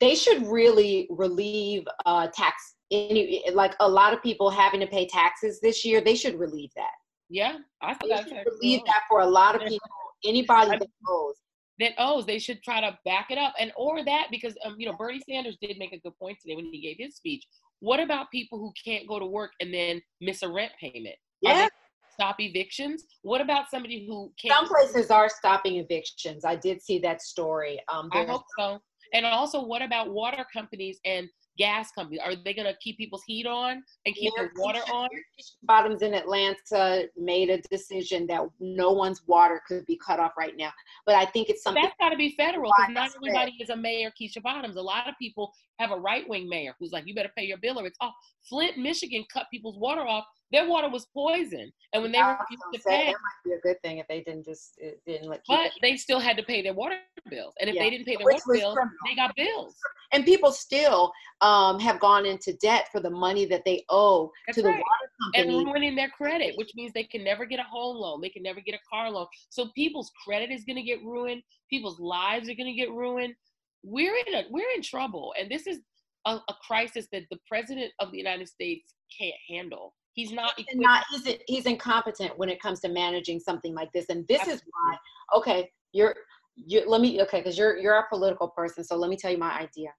They 0.00 0.14
should 0.14 0.46
really 0.46 1.06
relieve 1.10 1.84
uh, 2.06 2.28
tax. 2.28 2.74
Any 2.90 3.42
like 3.52 3.74
a 3.80 3.88
lot 3.88 4.12
of 4.12 4.22
people 4.22 4.50
having 4.50 4.80
to 4.80 4.86
pay 4.86 5.06
taxes 5.06 5.60
this 5.60 5.84
year. 5.84 6.00
They 6.00 6.14
should 6.14 6.38
relieve 6.38 6.70
that. 6.76 6.90
Yeah, 7.30 7.56
I 7.80 7.94
think 7.94 8.14
they 8.14 8.22
should 8.22 8.46
relieve 8.46 8.80
that 8.86 9.02
for 9.08 9.20
a 9.20 9.26
lot 9.26 9.54
of 9.54 9.62
people. 9.62 9.88
Anybody 10.24 10.70
that 10.70 10.88
knows 11.08 11.34
that 11.78 11.92
owes, 11.98 12.26
they 12.26 12.38
should 12.38 12.62
try 12.62 12.80
to 12.80 12.98
back 13.04 13.26
it 13.30 13.38
up. 13.38 13.54
And 13.58 13.72
or 13.76 14.04
that 14.04 14.28
because 14.30 14.54
um, 14.64 14.76
you 14.78 14.86
know, 14.86 14.96
Bernie 14.96 15.22
Sanders 15.28 15.56
did 15.60 15.78
make 15.78 15.92
a 15.92 15.98
good 15.98 16.18
point 16.18 16.38
today 16.40 16.56
when 16.56 16.66
he 16.66 16.80
gave 16.80 16.96
his 16.98 17.16
speech. 17.16 17.44
What 17.80 18.00
about 18.00 18.30
people 18.30 18.58
who 18.58 18.72
can't 18.84 19.08
go 19.08 19.18
to 19.18 19.26
work 19.26 19.52
and 19.60 19.72
then 19.74 20.00
miss 20.20 20.42
a 20.42 20.48
rent 20.48 20.72
payment? 20.80 21.16
Yeah. 21.40 21.68
Stop 22.14 22.36
evictions. 22.40 23.04
What 23.22 23.40
about 23.40 23.70
somebody 23.70 24.06
who 24.06 24.32
can't? 24.40 24.54
Some 24.54 24.68
places 24.68 25.10
are 25.10 25.28
stopping 25.28 25.76
evictions. 25.76 26.44
I 26.44 26.56
did 26.56 26.82
see 26.82 26.98
that 27.00 27.22
story. 27.22 27.80
Um, 27.88 28.10
I 28.12 28.24
hope 28.24 28.44
so. 28.58 28.80
And 29.14 29.26
also, 29.26 29.64
what 29.64 29.82
about 29.82 30.10
water 30.10 30.44
companies 30.52 31.00
and 31.04 31.28
gas 31.62 31.92
companies? 31.92 32.20
Are 32.24 32.34
they 32.34 32.54
going 32.54 32.66
to 32.66 32.76
keep 32.80 32.98
people's 32.98 33.22
heat 33.24 33.46
on 33.46 33.82
and 34.04 34.14
keep 34.14 34.32
yeah, 34.36 34.48
the 34.54 34.60
water 34.60 34.80
on? 34.92 35.08
Keisha 35.08 35.52
Bottoms 35.62 36.02
in 36.02 36.12
Atlanta 36.14 37.08
made 37.16 37.50
a 37.50 37.60
decision 37.70 38.26
that 38.26 38.42
no 38.58 38.90
one's 38.90 39.22
water 39.28 39.60
could 39.68 39.86
be 39.86 39.96
cut 40.04 40.18
off 40.18 40.32
right 40.36 40.54
now. 40.56 40.72
But 41.06 41.14
I 41.14 41.26
think 41.26 41.48
it's 41.48 41.62
something 41.62 41.82
that's 41.82 41.94
got 42.00 42.10
to 42.10 42.16
be 42.16 42.34
federal 42.36 42.72
because 42.76 42.92
not 42.92 43.10
everybody 43.14 43.52
is 43.60 43.70
a 43.70 43.76
mayor, 43.76 44.10
Keisha 44.20 44.42
Bottoms. 44.42 44.76
A 44.76 44.82
lot 44.82 45.08
of 45.08 45.14
people 45.20 45.52
have 45.78 45.92
a 45.92 45.96
right 45.96 46.28
wing 46.28 46.48
mayor 46.48 46.74
who's 46.80 46.92
like, 46.92 47.04
you 47.06 47.14
better 47.14 47.32
pay 47.36 47.44
your 47.44 47.58
bill 47.58 47.78
or 47.78 47.86
it's 47.86 47.98
off. 48.00 48.14
Flint, 48.48 48.76
Michigan 48.76 49.24
cut 49.32 49.46
people's 49.52 49.78
water 49.78 50.02
off 50.02 50.24
their 50.52 50.68
water 50.68 50.88
was 50.88 51.06
poisoned, 51.06 51.72
and 51.92 52.02
when 52.02 52.12
they 52.12 52.20
refused 52.20 52.62
to 52.74 52.80
pay, 52.86 53.06
that 53.06 53.12
might 53.12 53.44
be 53.44 53.52
a 53.52 53.60
good 53.60 53.80
thing 53.82 53.98
if 53.98 54.06
they 54.06 54.20
didn't 54.20 54.44
just 54.44 54.78
didn't 55.06 55.28
let. 55.28 55.40
But 55.48 55.66
it. 55.66 55.72
they 55.80 55.96
still 55.96 56.20
had 56.20 56.36
to 56.36 56.42
pay 56.42 56.62
their 56.62 56.74
water 56.74 56.98
bills, 57.30 57.54
and 57.60 57.70
if 57.70 57.76
yeah. 57.76 57.82
they 57.82 57.90
didn't 57.90 58.06
pay 58.06 58.16
their 58.16 58.26
Which 58.26 58.42
water 58.46 58.60
bills, 58.60 58.74
criminal. 58.74 58.96
they 59.06 59.14
got 59.14 59.34
bills. 59.34 59.74
And 60.12 60.26
people 60.26 60.52
still 60.52 61.10
um, 61.40 61.80
have 61.80 61.98
gone 62.00 62.26
into 62.26 62.52
debt 62.54 62.88
for 62.92 63.00
the 63.00 63.08
money 63.10 63.46
that 63.46 63.64
they 63.64 63.84
owe 63.88 64.30
That's 64.46 64.58
to 64.58 64.64
right. 64.64 64.76
the 64.76 64.82
water 64.82 65.10
company, 65.22 65.56
and 65.56 65.66
ruining 65.66 65.96
their 65.96 66.10
credit, 66.10 66.56
which 66.56 66.72
means 66.74 66.92
they 66.92 67.04
can 67.04 67.24
never 67.24 67.46
get 67.46 67.58
a 67.58 67.64
home 67.64 67.96
loan, 67.96 68.20
they 68.20 68.28
can 68.28 68.42
never 68.42 68.60
get 68.60 68.74
a 68.74 68.80
car 68.90 69.10
loan. 69.10 69.26
So 69.48 69.70
people's 69.74 70.12
credit 70.24 70.50
is 70.50 70.64
going 70.64 70.76
to 70.76 70.82
get 70.82 71.02
ruined. 71.02 71.42
People's 71.70 71.98
lives 71.98 72.48
are 72.50 72.54
going 72.54 72.66
to 72.66 72.78
get 72.78 72.90
ruined. 72.90 73.34
We're 73.82 74.14
in 74.26 74.34
a 74.34 74.42
we're 74.50 74.70
in 74.76 74.82
trouble, 74.82 75.32
and 75.40 75.50
this 75.50 75.66
is 75.66 75.80
a, 76.26 76.36
a 76.36 76.54
crisis 76.66 77.08
that 77.12 77.22
the 77.30 77.38
president 77.48 77.92
of 78.00 78.12
the 78.12 78.18
United 78.18 78.48
States 78.48 78.94
can't 79.18 79.34
handle 79.48 79.94
He's 80.14 80.32
not 80.32 80.52
he's 80.56 80.66
not 80.74 81.04
he's 81.10 81.36
he's 81.46 81.66
incompetent 81.66 82.38
when 82.38 82.48
it 82.48 82.60
comes 82.60 82.80
to 82.80 82.88
managing 82.88 83.40
something 83.40 83.74
like 83.74 83.90
this. 83.92 84.06
And 84.08 84.26
this 84.28 84.40
Absolutely. 84.40 84.66
is 84.66 84.72
why 84.72 85.38
okay, 85.38 85.70
you're 85.92 86.14
you 86.56 86.82
let 86.86 87.00
me 87.00 87.20
okay, 87.22 87.38
because 87.38 87.56
you're 87.56 87.78
you're 87.78 87.94
a 87.94 88.08
political 88.08 88.48
person, 88.48 88.84
so 88.84 88.96
let 88.96 89.10
me 89.10 89.16
tell 89.16 89.30
you 89.30 89.38
my 89.38 89.52
idea. 89.52 89.90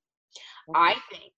Okay. 0.70 0.80
I 0.80 0.96
think 1.12 1.34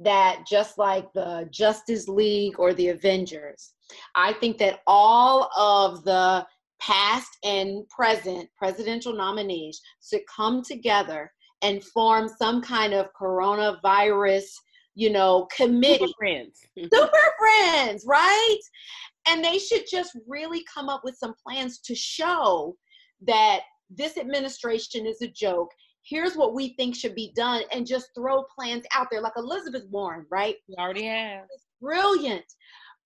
that 0.00 0.44
just 0.48 0.78
like 0.78 1.10
the 1.14 1.48
Justice 1.50 2.08
League 2.08 2.58
or 2.58 2.74
the 2.74 2.88
Avengers, 2.88 3.72
I 4.14 4.34
think 4.34 4.58
that 4.58 4.80
all 4.86 5.50
of 5.56 6.04
the 6.04 6.46
past 6.80 7.38
and 7.44 7.88
present 7.88 8.48
presidential 8.58 9.14
nominees 9.14 9.80
should 10.02 10.20
come 10.26 10.62
together 10.62 11.32
and 11.62 11.82
form 11.82 12.28
some 12.28 12.60
kind 12.60 12.92
of 12.92 13.08
coronavirus 13.18 14.44
you 14.96 15.10
know, 15.10 15.46
committee. 15.54 15.98
Super 15.98 16.12
friends. 16.18 16.60
Super 16.92 17.34
friends, 17.38 18.04
right? 18.06 18.58
And 19.28 19.44
they 19.44 19.58
should 19.58 19.84
just 19.88 20.16
really 20.26 20.64
come 20.72 20.88
up 20.88 21.02
with 21.04 21.16
some 21.16 21.34
plans 21.46 21.78
to 21.80 21.94
show 21.94 22.74
that 23.26 23.60
this 23.90 24.16
administration 24.16 25.06
is 25.06 25.20
a 25.22 25.28
joke. 25.28 25.70
Here's 26.02 26.34
what 26.34 26.54
we 26.54 26.74
think 26.76 26.96
should 26.96 27.14
be 27.14 27.32
done, 27.36 27.62
and 27.72 27.86
just 27.86 28.08
throw 28.14 28.44
plans 28.58 28.84
out 28.94 29.08
there 29.10 29.20
like 29.20 29.32
Elizabeth 29.36 29.84
Warren, 29.90 30.24
right? 30.30 30.56
We 30.68 30.76
already 30.76 31.04
have. 31.04 31.44
Brilliant 31.80 32.44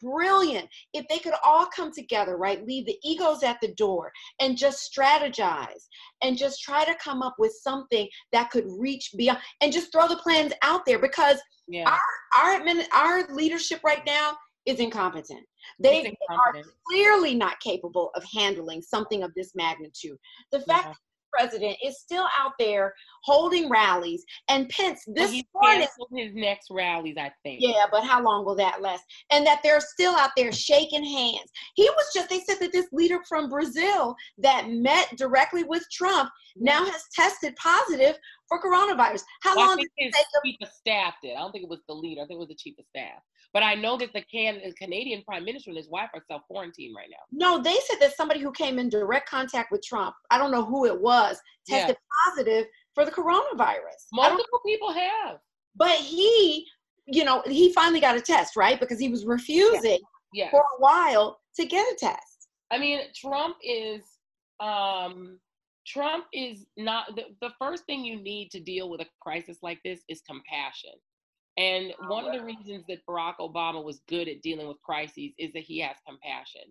brilliant 0.01 0.69
if 0.93 1.07
they 1.09 1.19
could 1.19 1.35
all 1.45 1.67
come 1.67 1.93
together, 1.93 2.37
right? 2.37 2.67
Leave 2.67 2.87
the 2.87 2.99
egos 3.05 3.43
at 3.43 3.59
the 3.61 3.73
door 3.75 4.13
and 4.41 4.57
just 4.57 4.91
strategize 4.93 5.89
and 6.23 6.37
just 6.37 6.63
try 6.63 6.85
to 6.85 6.95
come 6.97 7.23
up 7.23 7.35
with 7.39 7.53
something 7.63 8.09
that 8.33 8.51
could 8.51 8.67
reach 8.79 9.11
beyond 9.17 9.39
and 9.61 9.73
just 9.73 9.93
throw 9.93 10.09
the 10.09 10.17
plans 10.17 10.53
out 10.63 10.85
there 10.87 10.99
because 10.99 11.41
yeah. 11.69 11.89
our 11.89 12.61
our, 12.61 12.75
our 12.93 13.35
leadership 13.35 13.81
right 13.85 14.05
now 14.07 14.37
is 14.67 14.79
incompetent. 14.79 15.41
They 15.79 15.99
incompetent. 15.99 16.67
are 16.67 16.73
clearly 16.89 17.35
not 17.35 17.59
capable 17.61 18.11
of 18.15 18.25
handling 18.35 18.83
something 18.83 19.23
of 19.23 19.33
this 19.35 19.53
magnitude. 19.55 20.17
The 20.53 20.61
fact 20.61 20.89
yeah 20.89 20.95
president 21.33 21.77
is 21.85 22.01
still 22.01 22.27
out 22.39 22.53
there 22.59 22.95
holding 23.23 23.69
rallies. 23.69 24.25
And 24.49 24.69
Pence 24.69 25.03
this 25.07 25.31
well, 25.55 25.63
morning, 25.63 25.89
his 26.15 26.35
next 26.35 26.69
rallies, 26.71 27.17
I 27.19 27.31
think. 27.43 27.61
Yeah, 27.63 27.87
but 27.91 28.05
how 28.05 28.23
long 28.23 28.45
will 28.45 28.57
that 28.57 28.83
last? 28.83 29.05
And 29.31 29.47
that 29.47 29.61
they're 29.63 29.81
still 29.81 30.15
out 30.15 30.31
there 30.37 30.53
shaking 30.53 31.05
hands. 31.05 31.51
He 31.75 31.85
was 31.85 32.11
just. 32.15 32.29
They 32.31 32.41
said 32.41 32.59
that 32.61 32.73
this 32.73 32.87
leader 32.93 33.19
from 33.29 33.49
Brazil 33.49 34.15
that 34.39 34.69
met 34.71 35.17
directly 35.17 35.65
with 35.65 35.85
Trump 35.93 36.29
mm-hmm. 36.29 36.65
now 36.65 36.85
has 36.85 37.05
tested 37.15 37.57
positive 37.57 38.17
for 38.49 38.61
coronavirus. 38.63 39.23
How 39.43 39.57
well, 39.57 39.69
long 39.69 39.77
did 39.79 39.89
his 39.97 40.15
chief 40.45 40.57
of 40.63 40.69
staff 40.69 41.15
did? 41.23 41.37
I 41.37 41.41
don't 41.41 41.53
think 41.53 41.65
it 41.65 41.71
was 41.71 41.81
the 41.89 41.95
leader. 41.95 42.23
I 42.23 42.27
think 42.27 42.37
it 42.39 42.41
was 42.41 42.49
the 42.49 42.55
chief 42.55 42.75
of 42.79 42.85
staff. 42.87 43.23
But 43.53 43.63
I 43.65 43.75
know 43.75 43.97
that 43.99 44.13
the 44.13 44.23
can- 44.23 44.61
Canadian 44.79 45.23
prime 45.23 45.45
minister 45.45 45.71
and 45.71 45.77
his 45.77 45.89
wife 45.89 46.11
are 46.15 46.23
self 46.29 46.43
quarantined 46.47 46.95
right 46.95 47.09
now. 47.11 47.23
No, 47.33 47.63
they 47.63 47.77
said 47.89 47.97
that 48.01 48.17
somebody 48.17 48.41
who 48.41 48.53
came 48.53 48.79
in 48.79 48.89
direct 48.89 49.29
contact 49.29 49.73
with 49.73 49.83
Trump, 49.83 50.15
I 50.31 50.39
don't 50.39 50.53
know 50.53 50.65
who 50.65 50.87
it 50.87 51.01
was, 51.01 51.41
tested 51.67 51.97
yeah. 51.99 52.31
positive 52.33 52.67
for 52.95 53.05
the 53.05 53.11
coronavirus. 53.11 54.07
Multiple 54.13 54.61
people 54.65 54.93
have. 54.93 55.39
But 55.77 55.97
he, 55.97 56.67
you 57.07 57.25
know, 57.25 57.43
he 57.47 57.73
finally 57.73 58.01
got 58.01 58.17
a 58.17 58.21
test, 58.21 58.57
right? 58.57 58.79
Because 58.79 58.99
he 58.99 59.09
was 59.09 59.25
refusing 59.25 59.99
yeah. 60.33 60.45
Yeah. 60.45 60.51
for 60.51 60.61
a 60.61 60.81
while 60.81 61.41
to 61.57 61.67
get 61.67 61.87
a 61.93 61.97
test. 61.97 62.49
I 62.71 62.79
mean, 62.79 63.01
Trump 63.15 63.57
is 63.65 64.03
um 64.61 65.39
Trump 65.87 66.27
is 66.33 66.67
not 66.77 67.17
the, 67.17 67.25
the 67.41 67.51
first 67.59 67.85
thing 67.85 68.05
you 68.05 68.21
need 68.23 68.51
to 68.51 68.61
deal 68.61 68.91
with 68.91 69.01
a 69.01 69.07
crisis 69.21 69.59
like 69.63 69.81
this 69.85 70.03
is 70.09 70.21
compassion. 70.29 70.93
And 71.61 71.93
oh, 72.03 72.09
one 72.09 72.25
of 72.25 72.33
the 72.33 72.43
reasons 72.43 72.85
that 72.89 73.05
Barack 73.07 73.35
Obama 73.39 73.85
was 73.85 74.01
good 74.09 74.29
at 74.29 74.41
dealing 74.41 74.67
with 74.67 74.81
crises 74.83 75.33
is 75.39 75.53
that 75.53 75.63
he 75.63 75.79
has 75.81 75.97
compassion. 76.09 76.63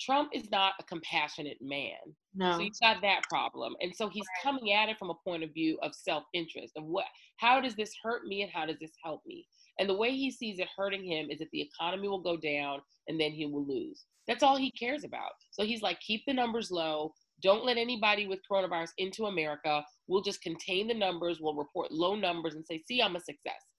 Trump 0.00 0.30
is 0.34 0.50
not 0.50 0.72
a 0.80 0.82
compassionate 0.82 1.58
man. 1.60 1.94
No. 2.34 2.54
So 2.54 2.58
he's 2.58 2.78
got 2.80 3.00
that 3.02 3.22
problem. 3.30 3.74
And 3.80 3.94
so 3.94 4.08
he's 4.08 4.26
coming 4.42 4.72
at 4.72 4.88
it 4.88 4.98
from 4.98 5.10
a 5.10 5.14
point 5.24 5.44
of 5.44 5.54
view 5.54 5.78
of 5.80 5.94
self-interest 5.94 6.72
of 6.76 6.82
what 6.84 7.04
how 7.36 7.60
does 7.60 7.76
this 7.76 7.92
hurt 8.02 8.24
me 8.24 8.42
and 8.42 8.50
how 8.50 8.66
does 8.66 8.78
this 8.80 8.90
help 9.04 9.22
me? 9.24 9.46
And 9.78 9.88
the 9.88 9.96
way 9.96 10.10
he 10.10 10.30
sees 10.32 10.58
it 10.58 10.68
hurting 10.76 11.04
him 11.04 11.30
is 11.30 11.38
that 11.38 11.50
the 11.52 11.60
economy 11.62 12.08
will 12.08 12.20
go 12.20 12.36
down 12.36 12.80
and 13.06 13.20
then 13.20 13.30
he 13.30 13.46
will 13.46 13.64
lose. 13.64 14.06
That's 14.26 14.42
all 14.42 14.56
he 14.56 14.72
cares 14.72 15.04
about. 15.04 15.30
So 15.52 15.64
he's 15.64 15.82
like 15.82 16.00
keep 16.00 16.22
the 16.26 16.34
numbers 16.34 16.72
low, 16.72 17.12
don't 17.42 17.64
let 17.64 17.76
anybody 17.76 18.26
with 18.26 18.40
coronavirus 18.50 18.90
into 18.98 19.26
America. 19.26 19.84
We'll 20.08 20.22
just 20.22 20.42
contain 20.42 20.88
the 20.88 20.94
numbers, 20.94 21.38
we'll 21.40 21.54
report 21.54 21.92
low 21.92 22.16
numbers 22.16 22.54
and 22.54 22.66
say, 22.66 22.82
"See, 22.88 23.00
I'm 23.00 23.14
a 23.14 23.20
success." 23.20 23.71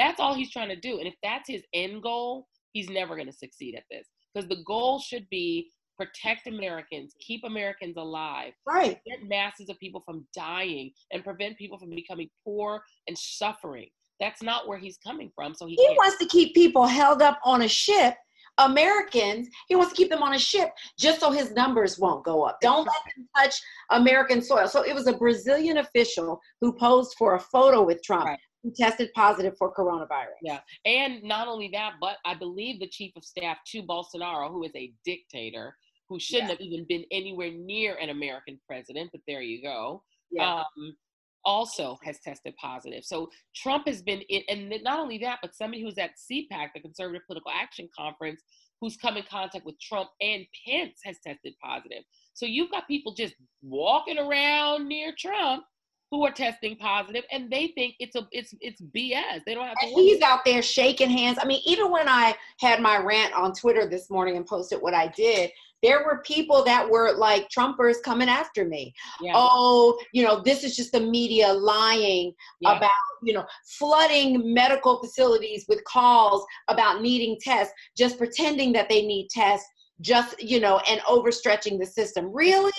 That's 0.00 0.18
all 0.18 0.32
he's 0.32 0.50
trying 0.50 0.70
to 0.70 0.76
do. 0.76 0.98
And 0.98 1.06
if 1.06 1.14
that's 1.22 1.46
his 1.46 1.62
end 1.74 2.02
goal, 2.02 2.46
he's 2.72 2.88
never 2.88 3.16
going 3.16 3.26
to 3.26 3.36
succeed 3.36 3.74
at 3.74 3.84
this. 3.90 4.08
Because 4.32 4.48
the 4.48 4.62
goal 4.64 4.98
should 4.98 5.28
be 5.28 5.68
protect 5.98 6.46
Americans, 6.46 7.14
keep 7.20 7.42
Americans 7.44 7.98
alive, 7.98 8.54
right? 8.66 8.98
Get 9.06 9.28
masses 9.28 9.68
of 9.68 9.78
people 9.78 10.00
from 10.00 10.24
dying 10.34 10.90
and 11.12 11.22
prevent 11.22 11.58
people 11.58 11.78
from 11.78 11.90
becoming 11.90 12.30
poor 12.42 12.80
and 13.08 13.18
suffering. 13.18 13.90
That's 14.20 14.42
not 14.42 14.66
where 14.66 14.78
he's 14.78 14.96
coming 15.06 15.30
from. 15.34 15.54
So 15.54 15.66
he, 15.66 15.74
he 15.74 15.94
wants 15.98 16.16
to 16.16 16.26
keep 16.26 16.54
people 16.54 16.86
held 16.86 17.20
up 17.20 17.38
on 17.44 17.62
a 17.62 17.68
ship. 17.68 18.14
Americans, 18.56 19.48
he 19.68 19.76
wants 19.76 19.92
to 19.92 19.96
keep 19.96 20.08
them 20.08 20.22
on 20.22 20.32
a 20.32 20.38
ship 20.38 20.70
just 20.98 21.20
so 21.20 21.30
his 21.30 21.52
numbers 21.52 21.98
won't 21.98 22.24
go 22.24 22.42
up. 22.42 22.58
Don't 22.62 22.86
let 22.86 22.96
them 23.14 23.28
touch 23.36 23.54
American 23.90 24.40
soil. 24.40 24.66
So 24.66 24.82
it 24.82 24.94
was 24.94 25.06
a 25.06 25.12
Brazilian 25.12 25.78
official 25.78 26.40
who 26.62 26.72
posed 26.72 27.14
for 27.18 27.34
a 27.34 27.40
photo 27.40 27.84
with 27.84 28.02
Trump. 28.02 28.24
Right 28.24 28.38
tested 28.76 29.10
positive 29.14 29.54
for 29.58 29.74
coronavirus. 29.74 30.38
Yeah. 30.42 30.60
And 30.84 31.22
not 31.22 31.48
only 31.48 31.70
that, 31.72 31.94
but 32.00 32.16
I 32.24 32.34
believe 32.34 32.80
the 32.80 32.88
chief 32.88 33.12
of 33.16 33.24
staff 33.24 33.58
to 33.68 33.82
Bolsonaro, 33.82 34.50
who 34.50 34.64
is 34.64 34.72
a 34.74 34.92
dictator, 35.04 35.74
who 36.08 36.18
shouldn't 36.18 36.48
yeah. 36.48 36.54
have 36.54 36.60
even 36.60 36.84
been 36.88 37.04
anywhere 37.10 37.50
near 37.52 37.96
an 37.96 38.10
American 38.10 38.60
president, 38.66 39.10
but 39.12 39.20
there 39.26 39.42
you 39.42 39.62
go. 39.62 40.02
Yeah. 40.30 40.56
Um, 40.56 40.96
also 41.44 41.98
has 42.02 42.20
tested 42.20 42.54
positive. 42.56 43.02
So 43.04 43.30
Trump 43.56 43.86
has 43.86 44.02
been 44.02 44.20
in, 44.28 44.42
and 44.48 44.82
not 44.82 44.98
only 44.98 45.18
that, 45.18 45.38
but 45.40 45.54
somebody 45.54 45.82
who's 45.82 45.96
at 45.96 46.10
CPAC, 46.30 46.68
the 46.74 46.80
Conservative 46.80 47.22
Political 47.26 47.52
Action 47.52 47.88
Conference, 47.96 48.42
who's 48.80 48.96
come 48.96 49.16
in 49.16 49.24
contact 49.30 49.64
with 49.64 49.80
Trump 49.80 50.10
and 50.20 50.44
Pence 50.66 51.00
has 51.04 51.16
tested 51.24 51.54
positive. 51.62 52.02
So 52.34 52.46
you've 52.46 52.70
got 52.70 52.88
people 52.88 53.14
just 53.14 53.34
walking 53.62 54.18
around 54.18 54.88
near 54.88 55.14
Trump 55.18 55.64
who 56.10 56.26
are 56.26 56.32
testing 56.32 56.76
positive 56.76 57.24
and 57.30 57.50
they 57.50 57.68
think 57.68 57.94
it's 58.00 58.16
a 58.16 58.26
it's 58.32 58.54
it's 58.60 58.80
BS. 58.80 59.44
They 59.46 59.54
don't 59.54 59.66
have 59.66 59.76
to 59.80 59.86
He's 59.86 60.20
out 60.22 60.40
there 60.44 60.62
shaking 60.62 61.10
hands. 61.10 61.38
I 61.40 61.44
mean, 61.46 61.62
even 61.64 61.90
when 61.90 62.08
I 62.08 62.34
had 62.58 62.80
my 62.80 62.98
rant 62.98 63.32
on 63.34 63.52
Twitter 63.52 63.86
this 63.86 64.10
morning 64.10 64.36
and 64.36 64.44
posted 64.44 64.82
what 64.82 64.92
I 64.92 65.08
did, 65.08 65.50
there 65.82 66.04
were 66.04 66.22
people 66.26 66.64
that 66.64 66.88
were 66.88 67.12
like 67.12 67.48
Trumpers 67.48 68.02
coming 68.04 68.28
after 68.28 68.64
me. 68.64 68.92
Yeah. 69.20 69.32
Oh, 69.34 69.98
you 70.12 70.22
know, 70.24 70.42
this 70.42 70.64
is 70.64 70.76
just 70.76 70.92
the 70.92 71.00
media 71.00 71.52
lying 71.52 72.34
yeah. 72.60 72.76
about, 72.76 72.90
you 73.22 73.32
know, 73.32 73.46
flooding 73.78 74.52
medical 74.52 75.00
facilities 75.00 75.64
with 75.68 75.82
calls 75.84 76.44
about 76.68 77.02
needing 77.02 77.38
tests, 77.40 77.72
just 77.96 78.18
pretending 78.18 78.72
that 78.72 78.88
they 78.88 79.06
need 79.06 79.28
tests 79.30 79.68
just 80.00 80.40
you 80.42 80.60
know 80.60 80.78
and 80.88 81.00
overstretching 81.02 81.78
the 81.78 81.86
system. 81.86 82.32
Really? 82.32 82.72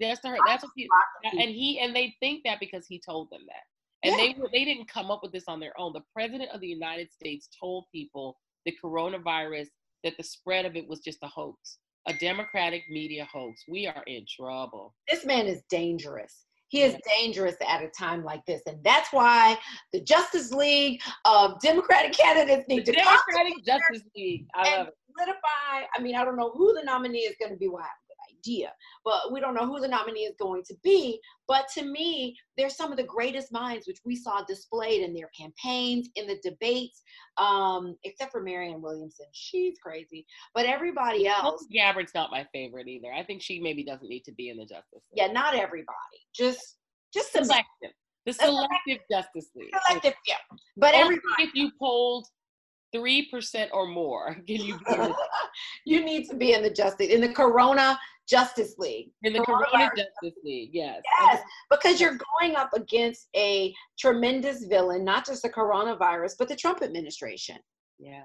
That's 0.00 0.20
her 0.24 0.36
that's 0.46 0.62
what 0.62 0.72
he 0.76 0.88
and 1.24 1.50
he 1.50 1.80
and 1.80 1.94
they 1.94 2.14
think 2.20 2.42
that 2.44 2.60
because 2.60 2.86
he 2.86 3.00
told 3.00 3.28
them 3.30 3.42
that. 3.46 4.08
And 4.08 4.18
yeah. 4.18 4.32
they 4.52 4.58
they 4.58 4.64
didn't 4.64 4.88
come 4.88 5.10
up 5.10 5.20
with 5.22 5.32
this 5.32 5.44
on 5.48 5.60
their 5.60 5.78
own. 5.78 5.92
The 5.92 6.02
president 6.12 6.50
of 6.52 6.60
the 6.60 6.68
united 6.68 7.10
states 7.12 7.48
told 7.58 7.84
people 7.92 8.36
the 8.64 8.76
coronavirus 8.82 9.66
that 10.02 10.16
the 10.16 10.22
spread 10.22 10.66
of 10.66 10.76
it 10.76 10.88
was 10.88 11.00
just 11.00 11.18
a 11.22 11.28
hoax 11.28 11.78
a 12.06 12.14
democratic 12.14 12.82
media 12.90 13.26
hoax. 13.32 13.62
We 13.68 13.86
are 13.86 14.02
in 14.06 14.24
trouble. 14.28 14.94
This 15.08 15.24
man 15.24 15.46
is 15.46 15.62
dangerous. 15.70 16.44
He 16.68 16.82
is 16.82 16.96
dangerous 17.20 17.54
at 17.66 17.82
a 17.82 17.88
time 17.96 18.24
like 18.24 18.44
this. 18.46 18.62
And 18.66 18.82
that's 18.82 19.12
why 19.12 19.56
the 19.92 20.00
Justice 20.00 20.50
League 20.50 21.00
of 21.24 21.60
Democratic 21.60 22.12
candidates 22.12 22.66
need 22.68 22.84
the 22.84 22.92
to 22.92 22.98
Democratic 22.98 23.64
Justice 23.64 24.02
League. 24.16 24.46
I 24.54 24.78
love 24.78 24.88
it 24.88 24.94
solidify. 25.16 25.86
I 25.96 26.02
mean, 26.02 26.16
I 26.16 26.24
don't 26.24 26.36
know 26.36 26.52
who 26.54 26.72
the 26.74 26.82
nominee 26.84 27.20
is 27.20 27.36
going 27.40 27.52
to 27.52 27.58
be. 27.58 27.68
Well, 27.68 27.82
I 27.82 27.86
have 27.86 27.90
a 27.90 28.08
good 28.08 28.38
idea, 28.38 28.72
but 29.04 29.32
we 29.32 29.40
don't 29.40 29.54
know 29.54 29.66
who 29.66 29.80
the 29.80 29.88
nominee 29.88 30.20
is 30.24 30.34
going 30.38 30.62
to 30.64 30.74
be. 30.82 31.20
But 31.48 31.66
to 31.74 31.84
me, 31.84 32.36
they're 32.56 32.70
some 32.70 32.90
of 32.90 32.96
the 32.96 33.04
greatest 33.04 33.52
minds 33.52 33.86
which 33.86 34.00
we 34.04 34.16
saw 34.16 34.42
displayed 34.44 35.02
in 35.02 35.14
their 35.14 35.30
campaigns, 35.38 36.08
in 36.16 36.26
the 36.26 36.38
debates, 36.42 37.02
um, 37.36 37.96
except 38.04 38.32
for 38.32 38.42
Marianne 38.42 38.82
Williamson. 38.82 39.26
She's 39.32 39.78
crazy. 39.82 40.26
But 40.54 40.66
everybody 40.66 41.26
else. 41.26 41.66
Gabbard's 41.72 42.14
not 42.14 42.30
my 42.30 42.46
favorite 42.52 42.88
either. 42.88 43.12
I 43.12 43.22
think 43.24 43.42
she 43.42 43.60
maybe 43.60 43.84
doesn't 43.84 44.08
need 44.08 44.24
to 44.24 44.32
be 44.32 44.50
in 44.50 44.56
the 44.56 44.64
Justice 44.64 44.84
League. 44.92 45.02
Yeah, 45.14 45.28
not 45.28 45.54
everybody. 45.54 45.94
Just 46.34 46.76
just 47.12 47.32
selective. 47.32 47.92
The 48.26 48.32
selective 48.32 48.98
Justice 49.10 49.50
League. 49.54 49.70
Selective, 49.86 50.14
yeah. 50.26 50.36
But 50.76 50.94
everybody. 50.94 51.22
If 51.40 51.54
you 51.54 51.70
polled 51.78 52.26
three 52.94 53.28
percent 53.30 53.70
or 53.72 53.86
more 53.86 54.34
can 54.46 54.60
you 54.60 54.78
you 55.84 56.04
need 56.04 56.28
to 56.28 56.36
be 56.36 56.52
in 56.52 56.62
the 56.62 56.70
justice 56.70 57.08
in 57.08 57.20
the 57.20 57.28
corona 57.28 57.98
justice 58.28 58.76
league 58.78 59.10
in 59.22 59.34
the 59.34 59.40
corona, 59.40 59.66
corona 59.70 59.90
justice 59.90 60.38
league 60.44 60.70
yes 60.72 61.02
yes 61.20 61.42
because 61.70 62.00
you're 62.00 62.18
going 62.40 62.56
up 62.56 62.70
against 62.74 63.28
a 63.36 63.74
tremendous 63.98 64.64
villain 64.64 65.04
not 65.04 65.26
just 65.26 65.42
the 65.42 65.50
coronavirus 65.50 66.32
but 66.38 66.48
the 66.48 66.56
trump 66.56 66.82
administration 66.82 67.58
yeah 67.98 68.22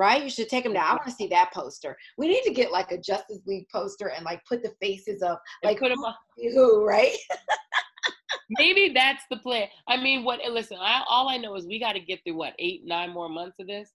right? 0.00 0.22
You 0.22 0.30
should 0.30 0.48
take 0.48 0.64
them 0.64 0.72
down. 0.72 0.84
I 0.84 0.92
want 0.92 1.04
to 1.04 1.10
see 1.10 1.26
that 1.26 1.52
poster. 1.52 1.94
We 2.16 2.26
need 2.26 2.42
to 2.44 2.54
get 2.54 2.72
like 2.72 2.90
a 2.90 2.96
Justice 2.96 3.40
League 3.46 3.68
poster 3.70 4.08
and 4.08 4.24
like 4.24 4.42
put 4.46 4.62
the 4.62 4.72
faces 4.80 5.20
of 5.20 5.36
like 5.62 5.78
put 5.78 5.90
them 5.90 6.02
who, 6.38 6.86
right? 6.86 7.14
Maybe 8.58 8.92
that's 8.94 9.22
the 9.30 9.36
plan. 9.36 9.68
I 9.88 9.96
mean, 9.96 10.24
what? 10.24 10.40
Listen, 10.50 10.78
I, 10.80 11.02
all 11.08 11.28
I 11.28 11.36
know 11.36 11.54
is 11.54 11.66
we 11.66 11.78
got 11.78 11.92
to 11.92 12.00
get 12.00 12.20
through 12.24 12.36
what 12.36 12.54
eight, 12.58 12.80
nine 12.84 13.10
more 13.10 13.28
months 13.28 13.58
of 13.60 13.66
this, 13.66 13.90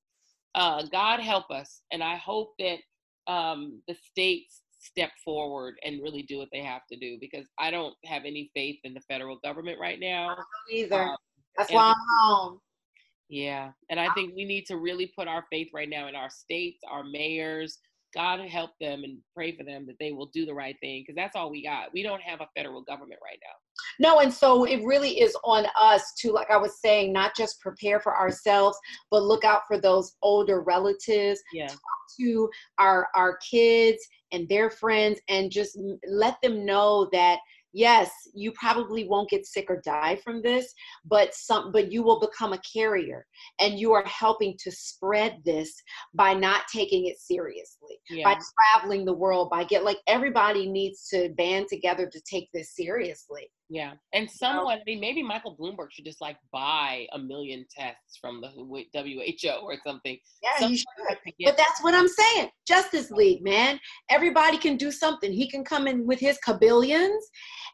uh, 0.56 0.84
God 0.92 1.20
help 1.20 1.52
us. 1.52 1.82
And 1.92 2.04
I 2.04 2.16
hope 2.16 2.54
that 2.60 2.80
um, 3.28 3.82
the 3.88 3.96
states 4.10 4.62
step 4.80 5.12
forward 5.24 5.76
and 5.84 6.02
really 6.02 6.24
do 6.24 6.38
what 6.38 6.50
they 6.52 6.64
have 6.64 6.82
to 6.92 6.98
do 6.98 7.18
because 7.20 7.46
I 7.60 7.72
don't 7.72 7.94
have 8.06 8.24
any 8.26 8.50
faith 8.54 8.78
in 8.84 8.94
the 8.94 9.02
federal 9.02 9.38
government 9.44 9.80
right 9.80 10.00
now. 10.00 10.38
either. 10.72 11.04
Um, 11.04 11.18
That's 11.58 11.72
why 11.72 11.90
I'm 11.90 11.96
home. 12.20 12.60
Yeah. 13.30 13.72
And 13.90 14.00
I 14.00 14.14
think 14.14 14.36
we 14.36 14.46
need 14.46 14.66
to 14.68 14.78
really 14.78 15.12
put 15.16 15.28
our 15.28 15.44
faith 15.52 15.70
right 15.74 15.90
now 15.90 16.08
in 16.08 16.16
our 16.16 16.30
states, 16.30 16.80
our 16.90 17.04
mayors. 17.04 17.80
God 18.14 18.40
help 18.40 18.72
them 18.80 19.04
and 19.04 19.18
pray 19.36 19.58
for 19.58 19.64
them 19.64 19.86
that 19.88 19.98
they 20.00 20.12
will 20.14 20.28
do 20.28 20.46
the 20.46 20.54
right 20.54 20.76
thing 20.80 21.02
because 21.02 21.18
that's 21.18 21.36
all 21.36 21.52
we 21.52 21.64
got. 21.64 21.92
We 21.94 22.02
don't 22.02 22.22
have 22.22 22.40
a 22.40 22.48
federal 22.56 22.82
government 22.82 23.20
right 23.22 23.40
now. 23.44 23.56
No, 24.00 24.20
and 24.20 24.34
so 24.34 24.66
it 24.66 24.84
really 24.84 25.20
is 25.20 25.36
on 25.44 25.66
us 25.80 26.14
to, 26.20 26.32
like 26.32 26.50
I 26.52 26.58
was 26.58 26.80
saying, 26.80 27.14
not 27.14 27.36
just 27.36 27.60
prepare 27.62 28.00
for 28.00 28.18
ourselves, 28.18 28.78
but 29.12 29.24
look 29.24 29.44
out 29.44 29.62
for 29.68 29.80
those 29.80 30.16
older 30.22 30.62
relatives. 30.62 31.42
Yeah. 31.54 31.68
Talk 31.68 31.80
to 32.20 32.50
our 32.78 33.08
our 33.16 33.38
kids 33.38 34.06
and 34.32 34.48
their 34.50 34.70
friends, 34.70 35.20
and 35.30 35.52
just 35.52 35.80
let 36.08 36.38
them 36.42 36.66
know 36.66 37.10
that 37.12 37.40
yes 37.76 38.10
you 38.34 38.54
probably 38.54 39.06
won't 39.06 39.30
get 39.30 39.46
sick 39.46 39.66
or 39.70 39.82
die 39.82 40.16
from 40.24 40.42
this 40.42 40.74
but 41.04 41.36
some 41.36 41.74
but 41.74 41.92
you 41.92 42.02
will 42.02 42.22
become 42.22 42.54
a 42.54 42.62
carrier 42.74 43.26
and 43.60 43.78
you 43.78 43.92
are 43.92 44.06
helping 44.06 44.56
to 44.58 44.72
spread 44.72 45.38
this 45.44 45.74
by 46.14 46.34
not 46.34 46.62
taking 46.74 47.06
it 47.08 47.20
seriously 47.20 47.98
yeah. 48.10 48.24
by 48.24 48.40
traveling 48.74 49.04
the 49.04 49.14
world 49.14 49.50
by 49.50 49.64
get 49.66 49.84
like 49.84 49.98
everybody 50.08 50.70
needs 50.70 51.10
to 51.10 51.30
band 51.38 51.66
together 51.70 52.10
to 52.10 52.22
take 52.22 52.48
this 52.54 52.74
seriously 52.74 53.46
yeah, 53.70 53.94
and 54.14 54.30
someone, 54.30 54.78
I 54.78 54.82
mean, 54.86 55.00
maybe 55.00 55.24
Michael 55.24 55.58
Bloomberg 55.60 55.88
should 55.92 56.06
just 56.06 56.22
like 56.22 56.38
buy 56.54 57.08
a 57.14 57.20
million 57.20 57.66
tests 57.76 58.18
from 58.22 58.40
the 58.40 58.50
WHO 58.50 59.50
or 59.64 59.76
something. 59.86 60.18
Yeah, 60.44 60.68
he 60.68 60.78
should. 60.78 60.86
But 61.44 61.58
that's 61.58 61.82
what 61.82 61.96
I'm 61.96 62.08
saying. 62.08 62.50
Justice 62.68 63.10
League, 63.10 63.44
man. 63.44 63.80
Everybody 64.12 64.60
can 64.60 64.78
do 64.78 64.92
something. 64.92 65.32
He 65.32 65.50
can 65.50 65.64
come 65.64 65.88
in 65.88 66.06
with 66.06 66.20
his 66.20 66.38
cabillions, 66.46 67.22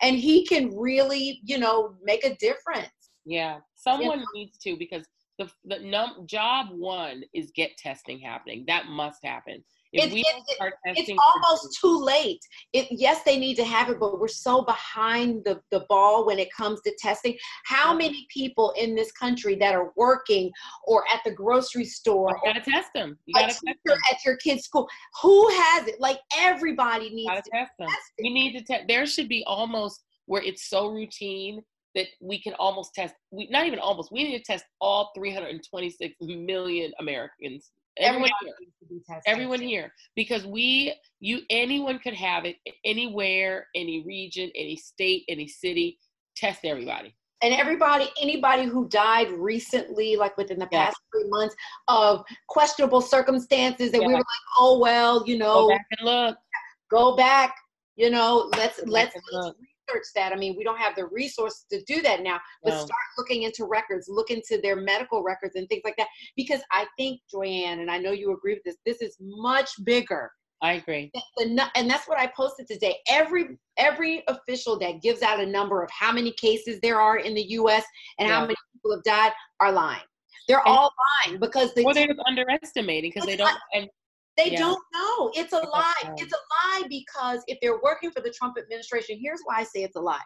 and 0.01 0.15
he 0.15 0.45
can 0.45 0.73
really, 0.77 1.41
you 1.43 1.57
know, 1.57 1.95
make 2.03 2.23
a 2.23 2.37
difference. 2.37 2.87
Yeah, 3.25 3.57
someone 3.75 4.23
needs 4.33 4.57
to 4.59 4.77
because 4.77 5.05
the 5.37 5.49
the 5.65 5.79
num 5.79 6.25
job 6.25 6.67
one 6.71 7.23
is 7.33 7.51
get 7.53 7.75
testing 7.77 8.19
happening. 8.19 8.63
That 8.67 8.85
must 8.87 9.19
happen. 9.23 9.61
It, 9.93 10.13
it, 10.13 10.73
it's 10.85 11.11
almost 11.33 11.77
too 11.81 12.01
late. 12.01 12.39
It, 12.71 12.87
yes, 12.91 13.23
they 13.23 13.37
need 13.37 13.55
to 13.55 13.65
have 13.65 13.89
it, 13.89 13.99
but 13.99 14.19
we're 14.19 14.29
so 14.29 14.61
behind 14.61 15.43
the, 15.43 15.61
the 15.69 15.85
ball 15.89 16.25
when 16.25 16.39
it 16.39 16.51
comes 16.53 16.81
to 16.81 16.95
testing. 16.97 17.35
How 17.65 17.93
many 17.93 18.25
people 18.33 18.73
in 18.77 18.95
this 18.95 19.11
country 19.11 19.55
that 19.55 19.75
are 19.75 19.91
working 19.97 20.49
or 20.85 21.03
at 21.11 21.19
the 21.25 21.31
grocery 21.31 21.83
store? 21.83 22.39
You 22.43 22.53
gotta 22.53 22.71
test 22.71 22.91
them. 22.95 23.17
You 23.25 23.33
gotta 23.33 23.47
test 23.47 23.63
them. 23.85 23.97
at 24.09 24.17
your 24.25 24.37
kid's 24.37 24.63
school. 24.63 24.87
Who 25.21 25.49
has 25.49 25.87
it? 25.87 25.99
Like 25.99 26.19
everybody 26.37 27.09
needs 27.09 27.29
to 27.29 27.51
test 27.51 27.71
them. 27.77 27.89
Test 27.89 28.11
we 28.21 28.29
need 28.29 28.57
to 28.57 28.63
test. 28.63 28.85
There 28.87 29.05
should 29.05 29.27
be 29.27 29.43
almost 29.45 30.03
where 30.25 30.41
it's 30.41 30.69
so 30.69 30.87
routine 30.87 31.61
that 31.95 32.07
we 32.21 32.41
can 32.41 32.53
almost 32.53 32.93
test. 32.93 33.13
We 33.31 33.49
not 33.49 33.65
even 33.65 33.79
almost. 33.79 34.11
We 34.11 34.23
need 34.23 34.37
to 34.37 34.43
test 34.43 34.63
all 34.79 35.11
326 35.15 36.15
million 36.21 36.93
Americans 36.99 37.71
everyone 37.97 38.29
here. 38.41 39.21
everyone 39.27 39.61
here. 39.61 39.93
Because 40.15 40.45
we 40.45 40.93
you 41.19 41.41
anyone 41.49 41.99
could 41.99 42.13
have 42.13 42.45
it 42.45 42.57
anywhere 42.85 43.67
any 43.75 44.03
region 44.05 44.51
any 44.55 44.75
state 44.75 45.23
any 45.29 45.47
city. 45.47 45.97
Test 46.35 46.61
everybody. 46.63 47.15
And 47.43 47.53
everybody 47.53 48.09
anybody 48.21 48.65
who 48.65 48.87
died 48.87 49.31
recently 49.31 50.15
like 50.15 50.37
within 50.37 50.59
the 50.59 50.67
past 50.67 50.97
three 51.13 51.29
months 51.29 51.55
of 51.87 52.23
questionable 52.47 53.01
circumstances 53.01 53.91
that 53.91 53.99
we 53.99 54.07
were 54.07 54.13
like 54.13 54.25
oh 54.59 54.79
well 54.79 55.23
you 55.27 55.37
know. 55.37 55.67
go 55.67 55.69
back 55.69 55.85
and 55.97 56.05
look. 56.05 56.37
Go 56.89 57.15
back 57.15 57.55
you 57.95 58.09
know 58.09 58.49
let's 58.57 58.79
let's, 58.85 59.15
let's 59.31 59.55
research 59.87 60.05
that. 60.15 60.33
I 60.33 60.35
mean, 60.35 60.55
we 60.57 60.63
don't 60.63 60.79
have 60.79 60.95
the 60.95 61.05
resources 61.07 61.65
to 61.71 61.81
do 61.83 62.01
that 62.01 62.21
now, 62.23 62.39
but 62.63 62.71
no. 62.71 62.77
start 62.77 62.99
looking 63.17 63.43
into 63.43 63.65
records, 63.65 64.07
look 64.09 64.29
into 64.29 64.59
their 64.61 64.75
medical 64.75 65.23
records 65.23 65.55
and 65.55 65.67
things 65.69 65.81
like 65.83 65.95
that. 65.97 66.07
Because 66.35 66.61
I 66.71 66.85
think, 66.97 67.21
Joy-Ann, 67.29 67.79
and 67.79 67.89
I 67.89 67.97
know 67.97 68.11
you 68.11 68.33
agree 68.33 68.53
with 68.53 68.63
this, 68.63 68.77
this 68.85 69.01
is 69.01 69.17
much 69.19 69.69
bigger. 69.83 70.31
I 70.63 70.73
agree. 70.73 71.11
And 71.37 71.57
that's 71.57 72.07
what 72.07 72.19
I 72.19 72.27
posted 72.37 72.67
today. 72.67 72.95
Every 73.09 73.57
every 73.77 74.23
official 74.27 74.77
that 74.77 75.01
gives 75.01 75.23
out 75.23 75.39
a 75.39 75.45
number 75.45 75.81
of 75.81 75.89
how 75.89 76.11
many 76.11 76.33
cases 76.33 76.79
there 76.83 77.01
are 77.01 77.17
in 77.17 77.33
the 77.33 77.41
U.S. 77.53 77.83
and 78.19 78.29
yeah. 78.29 78.35
how 78.35 78.41
many 78.41 78.55
people 78.73 78.95
have 78.95 79.03
died 79.03 79.31
are 79.59 79.71
lying. 79.71 80.03
They're 80.47 80.59
and, 80.59 80.67
all 80.67 80.93
lying 81.25 81.39
because 81.39 81.73
they. 81.73 81.83
Or 81.83 81.95
they're 81.95 82.13
underestimating 82.27 83.11
because 83.11 83.27
they 83.27 83.37
don't. 83.37 83.57
And 83.73 83.89
they 84.41 84.51
yeah. 84.51 84.59
don't 84.59 84.81
know. 84.93 85.31
It's 85.33 85.53
a 85.53 85.59
lie. 85.59 85.93
It's 86.17 86.33
a 86.33 86.35
lie 86.35 86.87
because 86.89 87.41
if 87.47 87.57
they're 87.61 87.81
working 87.81 88.11
for 88.11 88.21
the 88.21 88.31
Trump 88.31 88.57
administration, 88.57 89.19
here's 89.21 89.41
why 89.43 89.57
I 89.57 89.63
say 89.63 89.83
it's 89.83 89.95
a 89.95 90.01
lie. 90.01 90.21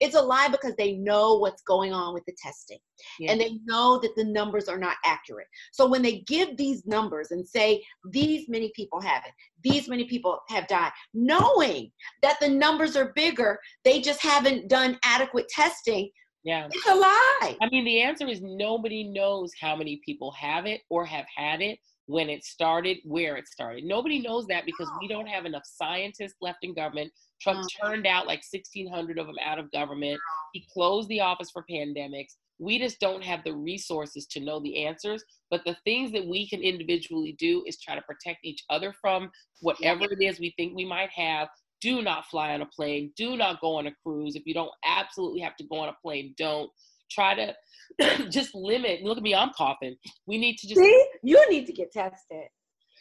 It's 0.00 0.14
a 0.14 0.20
lie 0.20 0.48
because 0.48 0.74
they 0.76 0.92
know 0.94 1.36
what's 1.38 1.62
going 1.62 1.92
on 1.92 2.14
with 2.14 2.24
the 2.26 2.34
testing 2.42 2.78
yeah. 3.18 3.32
and 3.32 3.40
they 3.40 3.58
know 3.64 3.98
that 4.00 4.14
the 4.16 4.24
numbers 4.24 4.68
are 4.68 4.78
not 4.78 4.96
accurate. 5.04 5.46
So 5.72 5.88
when 5.88 6.02
they 6.02 6.20
give 6.20 6.56
these 6.56 6.86
numbers 6.86 7.30
and 7.30 7.46
say 7.46 7.82
these 8.10 8.48
many 8.48 8.72
people 8.74 9.00
have 9.00 9.22
it, 9.26 9.32
these 9.62 9.88
many 9.88 10.04
people 10.04 10.40
have 10.48 10.66
died, 10.66 10.92
knowing 11.14 11.90
that 12.22 12.38
the 12.40 12.48
numbers 12.48 12.96
are 12.96 13.12
bigger, 13.14 13.58
they 13.84 14.00
just 14.00 14.22
haven't 14.22 14.68
done 14.68 14.98
adequate 15.04 15.48
testing. 15.48 16.10
Yeah. 16.42 16.68
It's 16.72 16.86
a 16.88 16.94
lie. 16.94 17.56
I 17.60 17.68
mean, 17.70 17.84
the 17.84 18.00
answer 18.00 18.26
is 18.26 18.40
nobody 18.42 19.04
knows 19.04 19.52
how 19.60 19.76
many 19.76 20.00
people 20.04 20.32
have 20.32 20.66
it 20.66 20.80
or 20.88 21.04
have 21.04 21.26
had 21.36 21.60
it 21.60 21.78
when 22.10 22.28
it 22.28 22.44
started, 22.44 22.98
where 23.04 23.36
it 23.36 23.46
started. 23.46 23.84
Nobody 23.84 24.18
knows 24.18 24.46
that 24.48 24.66
because 24.66 24.90
we 25.00 25.06
don't 25.06 25.28
have 25.28 25.46
enough 25.46 25.62
scientists 25.64 26.34
left 26.40 26.58
in 26.62 26.74
government. 26.74 27.12
Trump 27.40 27.60
mm. 27.60 27.66
turned 27.80 28.06
out 28.06 28.26
like 28.26 28.42
1,600 28.50 29.16
of 29.16 29.26
them 29.28 29.36
out 29.44 29.60
of 29.60 29.70
government. 29.70 30.20
He 30.52 30.66
closed 30.74 31.08
the 31.08 31.20
office 31.20 31.50
for 31.52 31.64
pandemics. 31.70 32.34
We 32.58 32.80
just 32.80 32.98
don't 32.98 33.22
have 33.22 33.44
the 33.44 33.54
resources 33.54 34.26
to 34.32 34.40
know 34.40 34.58
the 34.58 34.84
answers. 34.84 35.22
But 35.52 35.62
the 35.64 35.76
things 35.84 36.10
that 36.12 36.26
we 36.26 36.48
can 36.48 36.62
individually 36.62 37.36
do 37.38 37.62
is 37.66 37.80
try 37.80 37.94
to 37.94 38.02
protect 38.02 38.40
each 38.44 38.64
other 38.70 38.92
from 39.00 39.30
whatever 39.60 40.04
it 40.04 40.20
is 40.20 40.40
we 40.40 40.52
think 40.56 40.74
we 40.74 40.84
might 40.84 41.10
have. 41.10 41.48
Do 41.80 42.02
not 42.02 42.26
fly 42.26 42.52
on 42.54 42.62
a 42.62 42.66
plane. 42.66 43.12
Do 43.16 43.36
not 43.36 43.60
go 43.60 43.76
on 43.76 43.86
a 43.86 43.94
cruise. 44.04 44.34
If 44.34 44.46
you 44.46 44.52
don't 44.52 44.72
absolutely 44.84 45.40
have 45.40 45.56
to 45.56 45.64
go 45.64 45.78
on 45.78 45.88
a 45.88 45.96
plane, 46.02 46.34
don't 46.36 46.70
try 47.10 47.34
to 47.34 48.28
just 48.30 48.54
limit. 48.54 49.02
Look 49.02 49.18
at 49.18 49.22
me, 49.22 49.34
I'm 49.34 49.50
coughing. 49.56 49.96
We 50.26 50.38
need 50.38 50.56
to 50.58 50.68
just 50.68 50.80
see. 50.80 51.06
You 51.22 51.48
need 51.50 51.66
to 51.66 51.72
get 51.72 51.92
tested. 51.92 52.44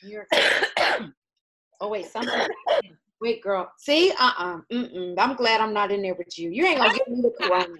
You're. 0.01 0.28
oh 1.82 1.89
wait, 1.89 2.05
something. 2.07 2.47
wait, 3.22 3.41
girl. 3.41 3.72
See, 3.78 4.12
uh, 4.20 4.32
uh-uh. 4.38 4.76
uh, 4.76 5.16
I'm 5.18 5.36
glad 5.36 5.62
I'm 5.62 5.74
not 5.74 5.91
in 5.91 6.01
there 6.01 6.16
with 6.16 6.38
you. 6.38 6.49
You 6.49 6.66
ain't 6.66 6.78
gonna 6.80 6.93
give 6.93 7.07
me 7.07 7.22
the 7.22 7.34
corona. 7.41 7.76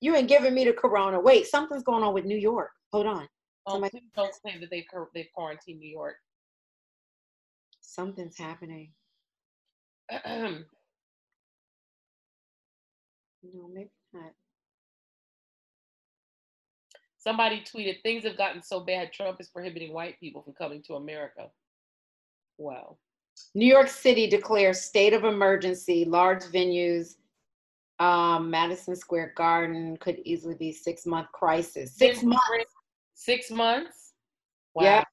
You 0.00 0.16
ain't 0.16 0.28
giving 0.28 0.54
me 0.54 0.64
the 0.64 0.72
corona. 0.72 1.20
Wait, 1.20 1.46
something's 1.46 1.84
going 1.84 2.02
on 2.02 2.12
with 2.12 2.24
New 2.24 2.36
York. 2.36 2.70
Hold 2.92 3.06
on. 3.06 3.28
Oh, 3.66 3.74
Somebody- 3.74 4.00
please 4.00 4.10
don't 4.16 4.34
say 4.34 4.58
that 4.58 4.70
they've 4.70 4.84
they've 5.14 5.28
quarantined 5.34 5.78
New 5.78 5.88
York. 5.88 6.16
Something's 7.80 8.36
happening. 8.38 8.92
no, 10.10 10.64
maybe 13.72 13.90
not. 14.12 14.32
Somebody 17.22 17.62
tweeted, 17.62 18.02
things 18.02 18.24
have 18.24 18.36
gotten 18.36 18.62
so 18.62 18.80
bad, 18.80 19.12
Trump 19.12 19.40
is 19.40 19.48
prohibiting 19.48 19.92
white 19.92 20.18
people 20.18 20.42
from 20.42 20.54
coming 20.54 20.82
to 20.82 20.94
America. 20.94 21.50
Wow. 22.58 22.96
New 23.54 23.66
York 23.66 23.88
City 23.88 24.26
declares 24.28 24.80
state 24.80 25.12
of 25.12 25.22
emergency, 25.22 26.04
large 26.04 26.42
venues, 26.42 27.14
um, 28.00 28.50
Madison 28.50 28.96
Square 28.96 29.34
Garden 29.36 29.96
could 29.98 30.18
easily 30.24 30.56
be 30.56 30.72
six 30.72 31.06
month 31.06 31.30
crisis. 31.30 31.94
Six 31.94 32.24
months. 32.24 32.42
Six 33.14 33.52
months? 33.52 34.14
Wow. 34.74 34.82
Yeah. 34.82 35.04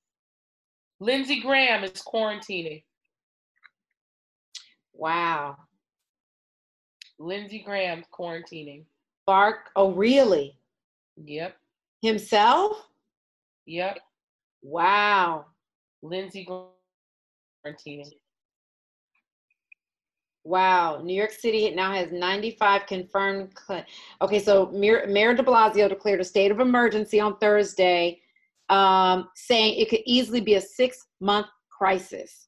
Lindsey 0.99 1.41
Graham 1.41 1.84
is 1.84 2.01
quarantining. 2.01 2.82
Wow. 4.93 5.57
Lindsey 7.20 7.60
Graham's 7.60 8.07
quarantining. 8.12 8.86
Bark. 9.28 9.70
Oh, 9.76 9.91
really? 9.91 10.57
Yep. 11.24 11.55
Himself? 12.01 12.87
Yep. 13.65 13.99
Wow. 14.61 15.45
Lindsey 16.01 16.47
quarantining. 16.47 18.09
Wow. 20.45 21.01
New 21.03 21.13
York 21.13 21.31
City 21.31 21.69
now 21.71 21.91
has 21.91 22.11
95 22.11 22.85
confirmed. 22.85 23.51
Cl- 23.67 23.85
okay, 24.21 24.39
so 24.39 24.67
Mayor, 24.67 25.05
Mayor 25.07 25.33
de 25.33 25.43
Blasio 25.43 25.89
declared 25.89 26.21
a 26.21 26.23
state 26.23 26.51
of 26.51 26.59
emergency 26.59 27.19
on 27.19 27.37
Thursday, 27.37 28.21
um, 28.69 29.27
saying 29.35 29.79
it 29.79 29.89
could 29.89 30.01
easily 30.05 30.39
be 30.39 30.55
a 30.55 30.61
six 30.61 31.05
month 31.19 31.47
crisis. 31.69 32.47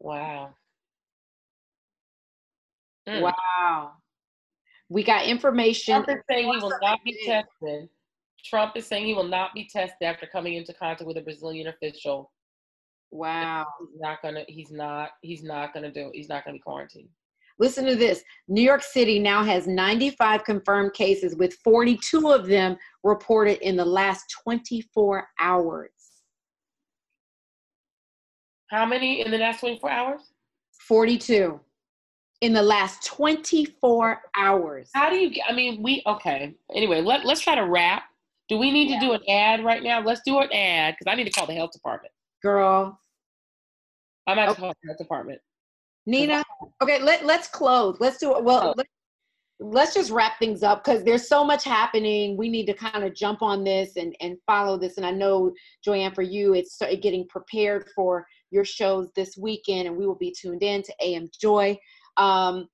Wow. 0.00 0.54
Mm. 3.06 3.22
Wow. 3.22 3.92
We 4.88 5.04
got 5.04 5.26
information. 5.26 6.04
Saying 6.30 6.52
he 6.52 6.58
will 6.58 6.78
not 6.80 6.98
be 7.04 7.18
tested 7.26 7.90
Trump 8.48 8.76
is 8.76 8.86
saying 8.86 9.06
he 9.06 9.14
will 9.14 9.24
not 9.24 9.54
be 9.54 9.68
tested 9.70 10.02
after 10.02 10.26
coming 10.26 10.54
into 10.54 10.72
contact 10.72 11.06
with 11.06 11.16
a 11.16 11.22
Brazilian 11.22 11.68
official. 11.68 12.30
Wow. 13.10 13.66
He's 13.80 14.00
not 14.00 14.22
gonna. 14.22 14.44
He's 14.48 14.70
not. 14.70 15.10
He's 15.22 15.42
not 15.42 15.74
gonna 15.74 15.92
do. 15.92 16.10
He's 16.12 16.28
not 16.28 16.44
gonna 16.44 16.56
be 16.56 16.60
quarantined. 16.60 17.08
Listen 17.58 17.84
to 17.86 17.96
this. 17.96 18.22
New 18.46 18.62
York 18.62 18.82
City 18.82 19.18
now 19.18 19.42
has 19.42 19.66
95 19.66 20.44
confirmed 20.44 20.92
cases, 20.92 21.34
with 21.34 21.54
42 21.64 22.28
of 22.30 22.46
them 22.46 22.76
reported 23.02 23.58
in 23.66 23.76
the 23.76 23.84
last 23.84 24.32
24 24.44 25.26
hours. 25.40 25.90
How 28.70 28.86
many 28.86 29.24
in 29.24 29.30
the 29.30 29.38
last 29.38 29.60
24 29.60 29.90
hours? 29.90 30.20
42 30.86 31.58
in 32.40 32.52
the 32.52 32.62
last 32.62 33.04
24 33.06 34.22
hours. 34.36 34.90
How 34.94 35.10
do 35.10 35.16
you 35.16 35.30
get, 35.30 35.44
I 35.48 35.52
mean, 35.52 35.82
we, 35.82 36.02
okay. 36.06 36.54
Anyway, 36.74 37.00
let, 37.00 37.24
let's 37.24 37.40
try 37.40 37.54
to 37.54 37.64
wrap. 37.64 38.04
Do 38.48 38.56
we 38.56 38.70
need 38.70 38.88
yeah. 38.88 39.00
to 39.00 39.06
do 39.06 39.12
an 39.12 39.20
ad 39.28 39.64
right 39.64 39.82
now? 39.82 40.00
Let's 40.00 40.22
do 40.24 40.38
an 40.38 40.50
ad 40.52 40.94
because 40.98 41.10
I 41.10 41.16
need 41.16 41.24
to 41.24 41.30
call 41.30 41.46
the 41.46 41.54
health 41.54 41.72
department. 41.72 42.12
Girl. 42.42 42.98
I'm 44.26 44.36
going 44.36 44.48
to 44.48 44.54
call 44.54 44.72
the 44.82 44.88
health 44.88 44.98
department. 44.98 45.40
Nina, 46.06 46.42
okay, 46.82 47.02
let, 47.02 47.26
let's 47.26 47.48
close. 47.48 47.98
Let's 48.00 48.18
do 48.18 48.34
it. 48.36 48.42
Well, 48.42 48.68
oh. 48.68 48.74
let, 48.76 48.86
let's 49.60 49.92
just 49.92 50.10
wrap 50.10 50.38
things 50.38 50.62
up 50.62 50.82
because 50.82 51.04
there's 51.04 51.28
so 51.28 51.44
much 51.44 51.64
happening. 51.64 52.36
We 52.36 52.48
need 52.48 52.66
to 52.66 52.74
kind 52.74 53.04
of 53.04 53.14
jump 53.14 53.42
on 53.42 53.64
this 53.64 53.96
and, 53.96 54.16
and 54.20 54.38
follow 54.46 54.78
this. 54.78 54.96
And 54.96 55.04
I 55.04 55.10
know, 55.10 55.52
Joy-Ann, 55.84 56.14
for 56.14 56.22
you, 56.22 56.54
it's 56.54 56.78
getting 57.02 57.26
prepared 57.28 57.88
for 57.94 58.26
your 58.50 58.64
shows 58.64 59.10
this 59.14 59.36
weekend, 59.36 59.88
and 59.88 59.96
we 59.96 60.06
will 60.06 60.14
be 60.14 60.34
tuned 60.38 60.62
in 60.62 60.82
to 60.82 60.94
AM 61.02 61.28
Joy. 61.38 61.76
Um, 62.16 62.68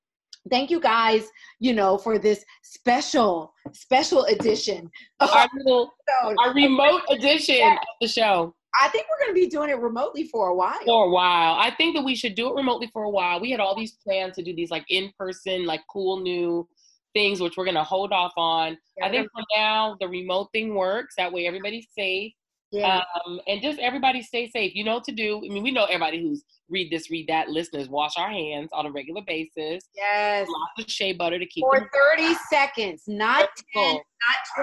thank 0.50 0.70
you 0.70 0.80
guys, 0.80 1.28
you 1.60 1.72
know, 1.72 1.98
for 1.98 2.18
this 2.18 2.44
special, 2.62 3.52
special 3.72 4.24
edition. 4.24 4.90
Our 5.20 5.48
little, 5.56 5.90
our 6.38 6.54
remote 6.54 7.02
edition 7.10 7.56
yeah. 7.56 7.72
of 7.74 7.78
the 8.00 8.08
show. 8.08 8.54
I 8.80 8.88
think 8.88 9.06
we're 9.08 9.24
going 9.24 9.36
to 9.36 9.40
be 9.40 9.48
doing 9.48 9.70
it 9.70 9.78
remotely 9.78 10.24
for 10.24 10.48
a 10.48 10.54
while. 10.54 10.80
For 10.84 11.06
a 11.06 11.10
while. 11.10 11.54
I 11.58 11.70
think 11.76 11.94
that 11.96 12.04
we 12.04 12.16
should 12.16 12.34
do 12.34 12.48
it 12.48 12.54
remotely 12.56 12.90
for 12.92 13.04
a 13.04 13.10
while. 13.10 13.40
We 13.40 13.50
had 13.50 13.60
all 13.60 13.76
these 13.76 13.92
plans 13.92 14.34
to 14.34 14.42
do 14.42 14.54
these 14.54 14.70
like 14.70 14.84
in 14.88 15.12
person, 15.18 15.64
like 15.64 15.82
cool 15.88 16.20
new 16.20 16.68
things, 17.14 17.40
which 17.40 17.56
we're 17.56 17.64
going 17.64 17.76
to 17.76 17.84
hold 17.84 18.12
off 18.12 18.32
on. 18.36 18.76
Yeah, 18.98 19.06
I 19.06 19.10
think 19.10 19.28
for 19.32 19.44
now, 19.56 19.96
the 20.00 20.08
remote 20.08 20.48
thing 20.52 20.74
works. 20.74 21.14
That 21.16 21.32
way, 21.32 21.46
everybody's 21.46 21.86
safe. 21.96 22.32
Yeah. 22.74 23.02
Um, 23.26 23.40
and 23.46 23.62
just 23.62 23.78
everybody 23.78 24.22
stay 24.22 24.48
safe. 24.48 24.74
You 24.74 24.84
know 24.84 24.94
what 24.94 25.04
to 25.04 25.12
do. 25.12 25.38
I 25.38 25.48
mean, 25.48 25.62
we 25.62 25.70
know 25.70 25.84
everybody 25.84 26.20
who's 26.20 26.44
Reid 26.68 26.90
This, 26.90 27.10
Reid 27.10 27.28
That. 27.28 27.48
Listeners, 27.48 27.88
wash 27.88 28.16
our 28.16 28.30
hands 28.30 28.70
on 28.72 28.86
a 28.86 28.90
regular 28.90 29.22
basis. 29.26 29.84
Yes. 29.94 30.48
Lots 30.48 30.86
of 30.86 30.90
shea 30.90 31.12
butter 31.12 31.38
to 31.38 31.46
keep 31.46 31.62
for 31.62 31.88
30 32.16 32.34
seconds, 32.50 33.04
not 33.06 33.48
10, 33.74 33.94
not 33.94 34.02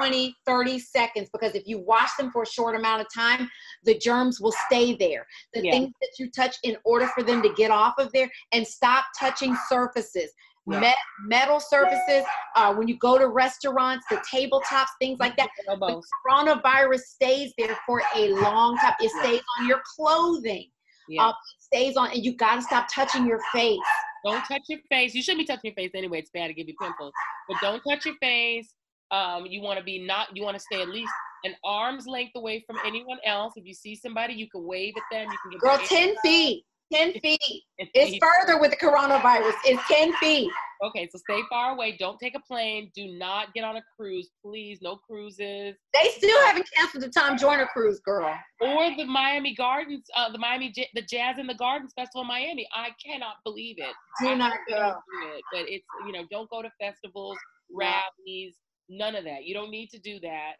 20, 0.01 0.35
30 0.45 0.79
seconds. 0.79 1.29
Because 1.31 1.55
if 1.55 1.67
you 1.67 1.79
wash 1.79 2.13
them 2.17 2.31
for 2.31 2.43
a 2.43 2.47
short 2.47 2.75
amount 2.75 3.01
of 3.01 3.07
time, 3.13 3.49
the 3.83 3.97
germs 3.97 4.41
will 4.41 4.53
stay 4.67 4.95
there. 4.95 5.25
The 5.53 5.63
yeah. 5.63 5.71
things 5.71 5.93
that 6.01 6.11
you 6.19 6.29
touch 6.31 6.57
in 6.63 6.77
order 6.83 7.07
for 7.07 7.23
them 7.23 7.41
to 7.41 7.53
get 7.55 7.71
off 7.71 7.93
of 7.97 8.11
there 8.11 8.29
and 8.51 8.67
stop 8.67 9.05
touching 9.19 9.55
surfaces 9.69 10.31
yeah. 10.67 10.79
Met, 10.79 10.95
metal 11.25 11.59
surfaces. 11.59 12.23
Uh, 12.55 12.73
when 12.73 12.87
you 12.87 12.97
go 12.97 13.17
to 13.17 13.27
restaurants, 13.27 14.05
the 14.09 14.17
tabletops, 14.17 14.87
things 14.99 15.19
like 15.19 15.35
that. 15.37 15.49
The 15.67 16.01
coronavirus 16.27 16.99
stays 16.99 17.53
there 17.57 17.77
for 17.85 18.01
a 18.15 18.29
long 18.33 18.77
time. 18.77 18.93
It 18.99 19.11
stays 19.23 19.41
on 19.59 19.67
your 19.67 19.81
clothing. 19.95 20.69
Yeah. 21.09 21.27
Uh, 21.27 21.33
stays 21.59 21.97
on, 21.97 22.11
and 22.11 22.23
you 22.23 22.35
got 22.35 22.55
to 22.55 22.61
stop 22.61 22.87
touching 22.93 23.25
your 23.25 23.41
face. 23.51 23.79
Don't 24.23 24.43
touch 24.45 24.61
your 24.69 24.79
face. 24.89 25.15
You 25.15 25.23
shouldn't 25.23 25.47
be 25.47 25.51
touching 25.51 25.71
your 25.71 25.73
face 25.73 25.91
anyway. 25.95 26.19
It's 26.19 26.29
bad 26.31 26.47
to 26.47 26.53
give 26.53 26.67
you 26.67 26.75
pimples. 26.79 27.11
But 27.49 27.57
don't 27.61 27.81
touch 27.81 28.05
your 28.05 28.15
face. 28.21 28.73
Um, 29.09 29.45
you 29.45 29.61
want 29.61 29.79
to 29.79 29.83
be 29.83 30.05
not. 30.05 30.27
You 30.35 30.43
want 30.43 30.55
to 30.55 30.63
stay 30.63 30.81
at 30.81 30.89
least 30.89 31.11
an 31.43 31.55
arm's 31.65 32.05
length 32.05 32.33
away 32.35 32.63
from 32.67 32.77
anyone 32.85 33.17
else. 33.25 33.53
If 33.55 33.65
you 33.65 33.73
see 33.73 33.95
somebody, 33.95 34.35
you 34.35 34.47
can 34.49 34.65
wave 34.65 34.93
at 34.95 35.03
them. 35.11 35.27
You 35.29 35.37
can 35.41 35.51
get 35.51 35.59
girl 35.59 35.79
ten 35.85 36.15
feet. 36.21 36.63
10 36.91 37.13
feet. 37.19 37.63
It's 37.77 38.23
further 38.23 38.59
with 38.59 38.71
the 38.71 38.77
coronavirus. 38.77 39.53
It's 39.65 39.81
10 39.87 40.13
feet. 40.17 40.49
Okay, 40.83 41.07
so 41.11 41.19
stay 41.19 41.41
far 41.49 41.73
away. 41.73 41.95
Don't 41.99 42.19
take 42.19 42.35
a 42.35 42.39
plane. 42.39 42.91
Do 42.95 43.07
not 43.17 43.53
get 43.53 43.63
on 43.63 43.77
a 43.77 43.83
cruise, 43.95 44.29
please. 44.43 44.79
No 44.81 44.95
cruises. 44.95 45.75
They 45.93 46.09
still 46.17 46.39
haven't 46.45 46.67
canceled 46.75 47.03
the 47.03 47.09
Tom 47.09 47.37
Joyner 47.37 47.67
cruise, 47.71 47.99
girl. 47.99 48.33
Or 48.61 48.95
the 48.95 49.05
Miami 49.05 49.53
Gardens, 49.53 50.05
uh, 50.17 50.31
the 50.31 50.39
Miami, 50.39 50.71
J- 50.71 50.89
the 50.95 51.03
Jazz 51.03 51.37
in 51.37 51.45
the 51.45 51.53
Gardens 51.53 51.93
Festival 51.95 52.21
in 52.21 52.27
Miami. 52.27 52.67
I 52.73 52.89
cannot 53.03 53.35
believe 53.43 53.75
it. 53.77 53.93
Do 54.21 54.29
I 54.29 54.35
not 54.35 54.57
go. 54.67 54.95
It, 55.35 55.43
but 55.53 55.61
it's 55.67 55.85
you 56.05 56.13
know, 56.13 56.25
don't 56.31 56.49
go 56.49 56.61
to 56.63 56.71
festivals, 56.79 57.37
rallies, 57.71 58.57
none 58.89 59.15
of 59.15 59.23
that. 59.25 59.45
You 59.45 59.53
don't 59.53 59.69
need 59.69 59.89
to 59.89 59.99
do 59.99 60.19
that. 60.21 60.53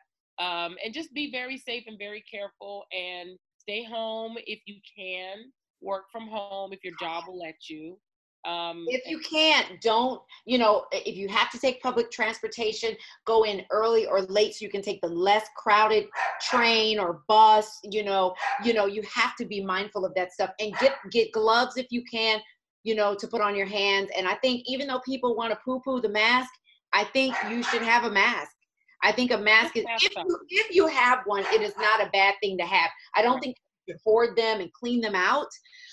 Um, 0.43 0.75
and 0.84 0.93
just 0.93 1.13
be 1.13 1.32
very 1.32 1.57
safe 1.57 1.84
and 1.88 1.97
very 1.97 2.23
careful 2.32 2.86
and 2.91 3.38
stay 3.59 3.84
home 3.84 4.38
if 4.45 4.59
you 4.65 4.75
can 4.97 5.51
work 5.82 6.05
from 6.11 6.27
home 6.27 6.73
if 6.73 6.84
your 6.84 6.93
job 6.99 7.25
will 7.27 7.39
let 7.39 7.69
you. 7.69 7.97
Um, 8.43 8.86
if 8.88 9.05
you 9.05 9.19
can't, 9.19 9.79
don't, 9.82 10.19
you 10.45 10.57
know, 10.57 10.86
if 10.91 11.15
you 11.15 11.27
have 11.27 11.51
to 11.51 11.59
take 11.59 11.82
public 11.82 12.09
transportation, 12.09 12.95
go 13.27 13.43
in 13.43 13.63
early 13.69 14.07
or 14.07 14.21
late 14.23 14.55
so 14.55 14.65
you 14.65 14.71
can 14.71 14.82
take 14.82 14.99
the 15.01 15.07
less 15.07 15.45
crowded 15.55 16.07
train 16.41 16.97
or 16.99 17.21
bus, 17.27 17.79
you 17.84 18.03
know, 18.03 18.34
you 18.63 18.73
know, 18.73 18.88
you 18.88 19.03
have 19.13 19.36
to 19.36 19.45
be 19.45 19.63
mindful 19.63 20.05
of 20.05 20.13
that 20.15 20.32
stuff 20.32 20.49
and 20.59 20.75
get, 20.79 20.95
get 21.11 21.32
gloves 21.32 21.77
if 21.77 21.86
you 21.91 22.03
can, 22.11 22.39
you 22.84 22.95
know, 22.95 23.13
to 23.13 23.27
put 23.27 23.41
on 23.41 23.55
your 23.55 23.67
hands. 23.67 24.09
And 24.17 24.27
I 24.27 24.34
think 24.36 24.63
even 24.65 24.88
though 24.88 25.01
people 25.01 25.36
want 25.36 25.51
to 25.51 25.59
poo 25.63 25.79
poo 25.86 26.01
the 26.01 26.09
mask, 26.09 26.49
I 26.93 27.03
think 27.03 27.36
you 27.47 27.61
should 27.61 27.84
have 27.84 28.05
a 28.05 28.11
mask. 28.11 28.51
I 29.03 29.11
think 29.11 29.32
a 29.32 29.38
mask 29.38 29.77
is, 29.77 29.86
if 30.01 30.15
you, 30.15 30.39
if 30.49 30.75
you 30.75 30.88
have 30.88 31.19
one, 31.25 31.43
it 31.53 31.61
is 31.61 31.73
not 31.77 32.01
a 32.01 32.09
bad 32.11 32.36
thing 32.41 32.57
to 32.57 32.65
have. 32.65 32.89
I 33.15 33.21
don't 33.21 33.39
think 33.39 33.55
hoard 34.03 34.35
them 34.35 34.61
and 34.61 34.71
clean 34.73 35.01
them 35.01 35.15
out. 35.15 35.47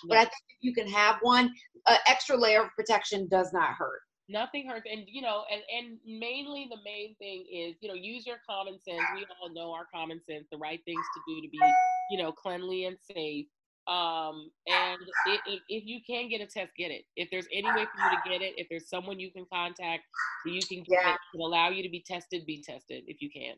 But 0.08 0.18
I 0.18 0.22
think 0.22 0.42
if 0.50 0.58
you 0.60 0.74
can 0.74 0.88
have 0.88 1.16
one, 1.22 1.52
an 1.86 1.98
extra 2.08 2.36
layer 2.36 2.62
of 2.62 2.70
protection 2.76 3.28
does 3.28 3.52
not 3.52 3.70
hurt. 3.70 4.00
Nothing 4.30 4.68
hurts, 4.68 4.86
and 4.90 5.04
you 5.06 5.22
know, 5.22 5.44
and 5.50 5.62
and 5.74 5.98
mainly 6.06 6.68
the 6.70 6.76
main 6.84 7.16
thing 7.16 7.46
is, 7.50 7.76
you 7.80 7.88
know, 7.88 7.94
use 7.94 8.26
your 8.26 8.36
common 8.48 8.78
sense. 8.78 9.00
We 9.14 9.24
all 9.40 9.52
know 9.54 9.72
our 9.72 9.86
common 9.92 10.20
sense, 10.28 10.46
the 10.52 10.58
right 10.58 10.80
things 10.84 11.00
to 11.14 11.20
do 11.26 11.40
to 11.40 11.48
be, 11.48 11.58
you 12.10 12.18
know, 12.18 12.30
cleanly 12.30 12.84
and 12.84 12.98
safe. 13.10 13.46
Um, 13.86 14.50
and 14.66 15.00
it, 15.28 15.60
if 15.70 15.84
you 15.86 16.00
can 16.06 16.28
get 16.28 16.42
a 16.42 16.46
test, 16.46 16.72
get 16.76 16.90
it. 16.90 17.04
If 17.16 17.30
there's 17.30 17.46
any 17.54 17.68
way 17.68 17.86
for 17.86 18.04
you 18.04 18.10
to 18.10 18.28
get 18.28 18.42
it, 18.42 18.52
if 18.58 18.66
there's 18.68 18.90
someone 18.90 19.18
you 19.18 19.32
can 19.32 19.46
contact, 19.50 20.02
you 20.44 20.60
can 20.60 20.80
get 20.80 21.00
yeah. 21.02 21.14
it, 21.14 21.40
allow 21.40 21.70
you 21.70 21.82
to 21.82 21.88
be 21.88 22.04
tested, 22.06 22.44
be 22.44 22.62
tested 22.62 23.04
if 23.06 23.22
you 23.22 23.30
can. 23.30 23.54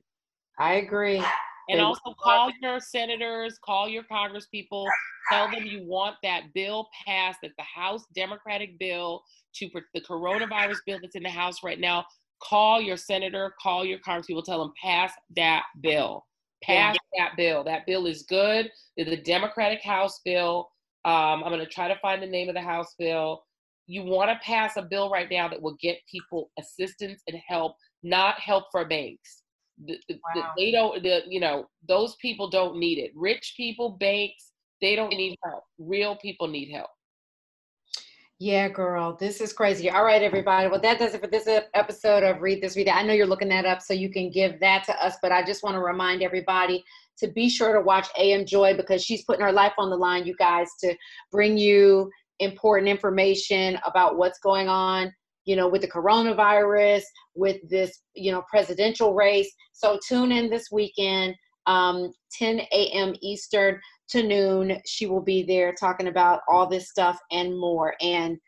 I 0.56 0.74
agree. 0.74 1.20
And 1.68 1.80
also 1.80 2.14
call 2.20 2.50
your 2.60 2.80
senators, 2.80 3.58
call 3.64 3.88
your 3.88 4.02
congresspeople, 4.04 4.86
tell 5.30 5.50
them 5.50 5.64
you 5.64 5.84
want 5.86 6.16
that 6.22 6.52
bill 6.54 6.88
passed, 7.06 7.38
that 7.42 7.52
the 7.58 7.64
House 7.64 8.04
Democratic 8.14 8.78
bill 8.78 9.22
to 9.56 9.68
the 9.94 10.00
coronavirus 10.00 10.78
bill 10.86 10.98
that's 11.00 11.14
in 11.14 11.22
the 11.22 11.30
House 11.30 11.62
right 11.62 11.78
now. 11.78 12.04
Call 12.42 12.80
your 12.80 12.96
senator, 12.96 13.54
call 13.62 13.84
your 13.84 13.98
congresspeople, 13.98 14.44
tell 14.44 14.58
them 14.58 14.72
pass 14.82 15.12
that 15.36 15.64
bill. 15.80 16.24
Pass 16.62 16.96
yeah. 17.14 17.24
that 17.24 17.36
bill. 17.36 17.64
That 17.64 17.86
bill 17.86 18.06
is 18.06 18.22
good. 18.22 18.70
The 18.96 19.16
Democratic 19.16 19.82
House 19.82 20.20
bill. 20.24 20.68
Um, 21.04 21.42
I'm 21.44 21.50
going 21.50 21.60
to 21.60 21.66
try 21.66 21.88
to 21.88 21.98
find 22.00 22.22
the 22.22 22.26
name 22.26 22.48
of 22.48 22.54
the 22.54 22.60
House 22.60 22.94
bill. 22.98 23.42
You 23.86 24.02
want 24.04 24.30
to 24.30 24.38
pass 24.44 24.76
a 24.76 24.82
bill 24.82 25.10
right 25.10 25.28
now 25.30 25.48
that 25.48 25.60
will 25.60 25.76
get 25.80 25.98
people 26.10 26.50
assistance 26.58 27.22
and 27.26 27.36
help, 27.48 27.76
not 28.02 28.38
help 28.38 28.64
for 28.70 28.86
banks 28.86 29.42
the, 29.86 29.98
wow. 30.34 30.52
they 30.56 30.70
don't 30.70 31.02
the 31.02 31.22
you 31.28 31.40
know 31.40 31.66
those 31.88 32.16
people 32.16 32.48
don't 32.48 32.78
need 32.78 32.98
it. 32.98 33.12
Rich 33.14 33.54
people 33.56 33.90
banks 34.00 34.52
they 34.80 34.96
don't 34.96 35.10
need 35.10 35.36
help. 35.44 35.64
Real 35.78 36.16
people 36.16 36.48
need 36.48 36.70
help. 36.70 36.90
Yeah 38.38 38.68
girl 38.68 39.16
this 39.18 39.40
is 39.40 39.52
crazy. 39.52 39.90
All 39.90 40.04
right 40.04 40.22
everybody. 40.22 40.68
Well 40.68 40.80
that 40.80 40.98
does 40.98 41.14
it 41.14 41.20
for 41.20 41.26
this 41.26 41.48
episode 41.74 42.22
of 42.22 42.40
Reid 42.40 42.62
This 42.62 42.76
Reid 42.76 42.86
That. 42.86 42.96
I 42.96 43.02
know 43.02 43.12
you're 43.12 43.26
looking 43.26 43.48
that 43.50 43.66
up 43.66 43.82
so 43.82 43.94
you 43.94 44.10
can 44.10 44.30
give 44.30 44.60
that 44.60 44.84
to 44.84 45.04
us 45.04 45.16
but 45.22 45.32
i 45.32 45.44
just 45.44 45.62
want 45.62 45.74
to 45.74 45.80
remind 45.80 46.22
everybody 46.22 46.84
to 47.20 47.28
be 47.28 47.48
sure 47.48 47.74
to 47.74 47.80
watch 47.80 48.08
AM 48.18 48.46
Joy 48.46 48.76
because 48.76 49.04
she's 49.04 49.24
putting 49.24 49.44
her 49.44 49.52
life 49.52 49.74
on 49.78 49.90
the 49.90 49.96
line 49.96 50.24
you 50.24 50.34
guys 50.36 50.68
to 50.80 50.94
bring 51.30 51.56
you 51.56 52.10
important 52.40 52.88
information 52.88 53.78
about 53.84 54.16
what's 54.16 54.38
going 54.38 54.68
on 54.68 55.12
you 55.44 55.56
know, 55.56 55.68
with 55.68 55.82
the 55.82 55.88
coronavirus, 55.88 57.02
with 57.34 57.56
this, 57.68 58.02
you 58.14 58.32
know, 58.32 58.42
presidential 58.50 59.14
race. 59.14 59.52
So 59.72 59.98
tune 60.06 60.32
in 60.32 60.50
this 60.50 60.68
weekend, 60.70 61.34
um, 61.66 62.12
10 62.38 62.60
a.m. 62.72 63.14
Eastern 63.22 63.80
to 64.10 64.22
noon. 64.22 64.78
She 64.86 65.06
will 65.06 65.22
be 65.22 65.42
there 65.42 65.72
talking 65.72 66.08
about 66.08 66.40
all 66.48 66.66
this 66.66 66.90
stuff 66.90 67.18
and 67.30 67.58
more. 67.58 67.94
And, 68.00 68.38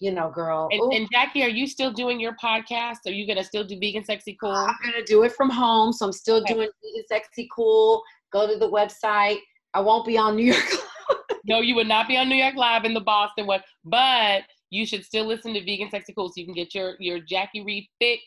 you 0.00 0.12
know, 0.12 0.30
girl. 0.30 0.68
And, 0.70 0.92
and 0.92 1.08
Jackie, 1.12 1.42
are 1.42 1.48
you 1.48 1.66
still 1.66 1.92
doing 1.92 2.20
your 2.20 2.36
podcast? 2.42 2.98
Are 3.06 3.10
you 3.10 3.26
gonna 3.26 3.44
still 3.44 3.64
do 3.64 3.78
Vegan 3.78 4.04
Sexy 4.04 4.36
Cool? 4.40 4.50
I'm 4.50 4.74
gonna 4.84 5.04
do 5.04 5.24
it 5.24 5.32
from 5.32 5.50
home, 5.50 5.92
so 5.92 6.06
I'm 6.06 6.12
still 6.12 6.36
okay. 6.36 6.54
doing 6.54 6.68
Vegan 6.82 7.04
Sexy 7.08 7.48
Cool. 7.54 8.02
Go 8.32 8.46
to 8.46 8.56
the 8.56 8.70
website. 8.70 9.38
I 9.74 9.80
won't 9.80 10.06
be 10.06 10.16
on 10.16 10.36
New 10.36 10.52
York. 10.52 10.64
no, 11.44 11.60
you 11.60 11.74
would 11.74 11.88
not 11.88 12.08
be 12.08 12.16
on 12.16 12.28
New 12.28 12.36
York 12.36 12.54
Live 12.54 12.84
in 12.84 12.94
the 12.94 13.00
Boston 13.00 13.46
one, 13.46 13.60
but 13.84 14.42
you 14.70 14.86
should 14.86 15.04
still 15.04 15.26
listen 15.26 15.52
to 15.54 15.60
Vegan 15.60 15.90
Sexy 15.90 16.12
Cool 16.12 16.28
so 16.28 16.34
you 16.36 16.44
can 16.44 16.54
get 16.54 16.74
your 16.74 16.94
your 16.98 17.20
Jackie 17.20 17.62
Reid 17.62 17.86
fix. 18.00 18.22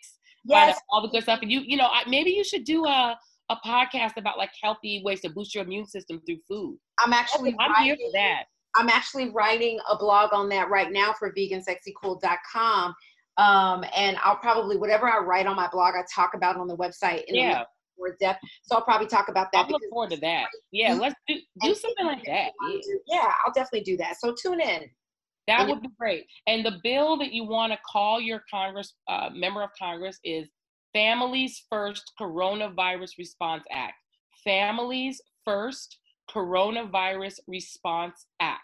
Yes. 0.45 0.77
all 0.89 1.01
the 1.01 1.07
good 1.07 1.23
stuff. 1.23 1.39
And 1.41 1.49
you, 1.49 1.61
you 1.61 1.77
know, 1.77 1.89
maybe 2.05 2.31
you 2.31 2.43
should 2.43 2.65
do 2.65 2.85
a 2.85 3.17
a 3.49 3.55
podcast 3.65 4.17
about 4.17 4.37
like 4.37 4.51
healthy 4.61 5.01
ways 5.03 5.21
to 5.21 5.29
boost 5.29 5.53
your 5.53 5.63
immune 5.63 5.85
system 5.85 6.21
through 6.25 6.39
food. 6.47 6.77
I'm 6.99 7.13
actually 7.13 7.55
I'm 7.59 7.71
writing, 7.71 7.85
here 7.85 7.95
for 7.95 8.11
that. 8.13 8.43
I'm 8.75 8.89
actually 8.89 9.29
writing 9.29 9.79
a 9.89 9.97
blog 9.97 10.33
on 10.33 10.49
that 10.49 10.69
right 10.69 10.91
now 10.91 11.13
for 11.17 11.33
vegansexycool.com. 11.33 12.95
Um, 13.37 13.83
and 13.95 14.17
I'll 14.23 14.37
probably 14.37 14.77
whatever 14.77 15.09
I 15.09 15.19
write 15.19 15.47
on 15.47 15.55
my 15.55 15.67
blog, 15.67 15.95
I 15.95 16.03
talk 16.13 16.31
about 16.35 16.55
on 16.55 16.67
the 16.67 16.77
website 16.77 17.23
in 17.27 17.35
yeah. 17.35 17.63
more 17.97 18.15
depth. 18.19 18.39
So 18.63 18.75
I'll 18.75 18.83
probably 18.83 19.07
talk 19.07 19.27
about 19.27 19.47
that. 19.53 19.65
I 19.65 19.69
look 19.69 19.81
forward 19.89 20.11
to 20.11 20.17
that. 20.17 20.47
Yeah, 20.71 20.93
let's 20.93 21.15
do 21.27 21.35
do 21.61 21.75
something 21.75 22.05
like 22.05 22.23
that. 22.25 22.51
Yeah. 22.69 22.79
yeah, 23.07 23.31
I'll 23.45 23.53
definitely 23.53 23.81
do 23.81 23.97
that. 23.97 24.19
So 24.19 24.35
tune 24.39 24.61
in. 24.61 24.83
That 25.47 25.67
would 25.67 25.81
be 25.81 25.89
great. 25.99 26.25
And 26.47 26.65
the 26.65 26.79
bill 26.83 27.17
that 27.17 27.33
you 27.33 27.43
want 27.43 27.73
to 27.73 27.79
call 27.89 28.21
your 28.21 28.43
Congress 28.49 28.93
uh, 29.09 29.29
member 29.33 29.61
of 29.61 29.69
Congress 29.77 30.19
is 30.23 30.47
Families 30.93 31.65
First 31.69 32.13
Coronavirus 32.19 33.17
Response 33.17 33.63
Act. 33.71 33.95
Families 34.43 35.21
First 35.43 35.97
Coronavirus 36.33 37.39
Response 37.47 38.25
Act. 38.39 38.61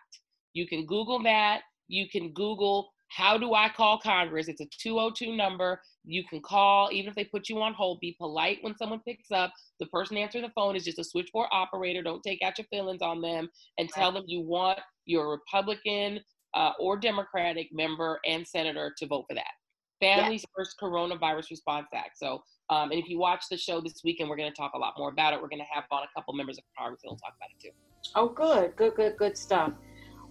You 0.54 0.68
can 0.68 0.86
Google 0.86 1.22
that. 1.24 1.62
You 1.88 2.08
can 2.10 2.32
Google 2.34 2.90
how 3.10 3.38
do 3.38 3.54
I 3.54 3.70
call 3.70 4.00
Congress? 4.00 4.48
It's 4.48 4.62
a 4.62 4.68
202 4.82 5.36
number. 5.36 5.82
You 6.06 6.24
can 6.30 6.42
call, 6.42 6.90
even 6.92 7.10
if 7.10 7.16
they 7.16 7.26
put 7.26 7.50
you 7.50 7.60
on 7.62 7.74
hold. 7.74 8.00
Be 8.00 8.16
polite 8.20 8.60
when 8.62 8.78
someone 8.78 9.02
picks 9.06 9.32
up. 9.32 9.52
The 9.80 9.88
person 9.88 10.16
answering 10.18 10.44
the 10.44 10.52
phone 10.56 10.76
is 10.76 10.86
just 10.86 11.00
a 11.00 11.04
switchboard 11.04 11.50
operator. 11.52 12.04
Don't 12.04 12.24
take 12.24 12.42
out 12.44 12.58
your 12.58 12.68
feelings 12.68 13.02
on 13.02 13.22
them 13.22 13.50
and 13.78 13.90
tell 13.90 14.12
them 14.12 14.24
you 14.28 14.42
want 14.42 14.80
your 15.06 15.30
Republican 15.32 16.20
uh, 16.54 16.72
or 16.80 16.98
Democratic 16.98 17.70
member 17.72 18.20
and 18.26 18.48
senator 18.48 18.94
to 18.98 19.08
vote 19.08 19.26
for 19.28 19.36
that. 19.36 19.52
Families 20.00 20.44
yeah. 20.44 20.54
First 20.56 20.80
Coronavirus 20.82 21.50
Response 21.50 21.88
Act. 21.94 22.18
So, 22.18 22.42
um, 22.70 22.92
and 22.92 23.00
if 23.00 23.10
you 23.10 23.20
watch 23.20 23.44
the 23.52 23.58
show 23.58 23.82
this 23.82 24.02
weekend, 24.04 24.30
we're 24.30 24.38
going 24.38 24.52
to 24.52 24.56
talk 24.56 24.72
a 24.74 24.78
lot 24.78 24.94
more 24.98 25.10
about 25.10 25.34
it. 25.34 25.42
We're 25.42 25.50
going 25.50 25.60
to 25.60 25.74
have 25.74 25.84
on 25.92 26.04
a 26.04 26.08
couple 26.16 26.34
members 26.34 26.58
of 26.58 26.64
Congress 26.78 27.02
and 27.04 27.12
we'll 27.12 27.18
talk 27.18 27.34
about 27.38 27.50
it 27.52 27.62
too. 27.62 27.72
Oh, 28.16 28.30
good, 28.30 28.76
good, 28.76 28.96
good, 28.96 29.18
good 29.18 29.38
stuff. 29.38 29.74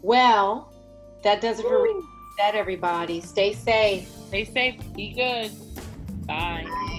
Well, 0.00 0.72
that 1.22 1.40
does 1.40 1.58
it 1.58 1.66
for 1.66 1.86
that, 2.38 2.54
everybody. 2.54 3.20
Stay 3.20 3.52
safe. 3.52 4.08
Stay 4.28 4.44
safe. 4.44 4.80
Be 4.94 5.12
good. 5.12 5.50
Bye. 6.26 6.64
Bye. 6.64 6.97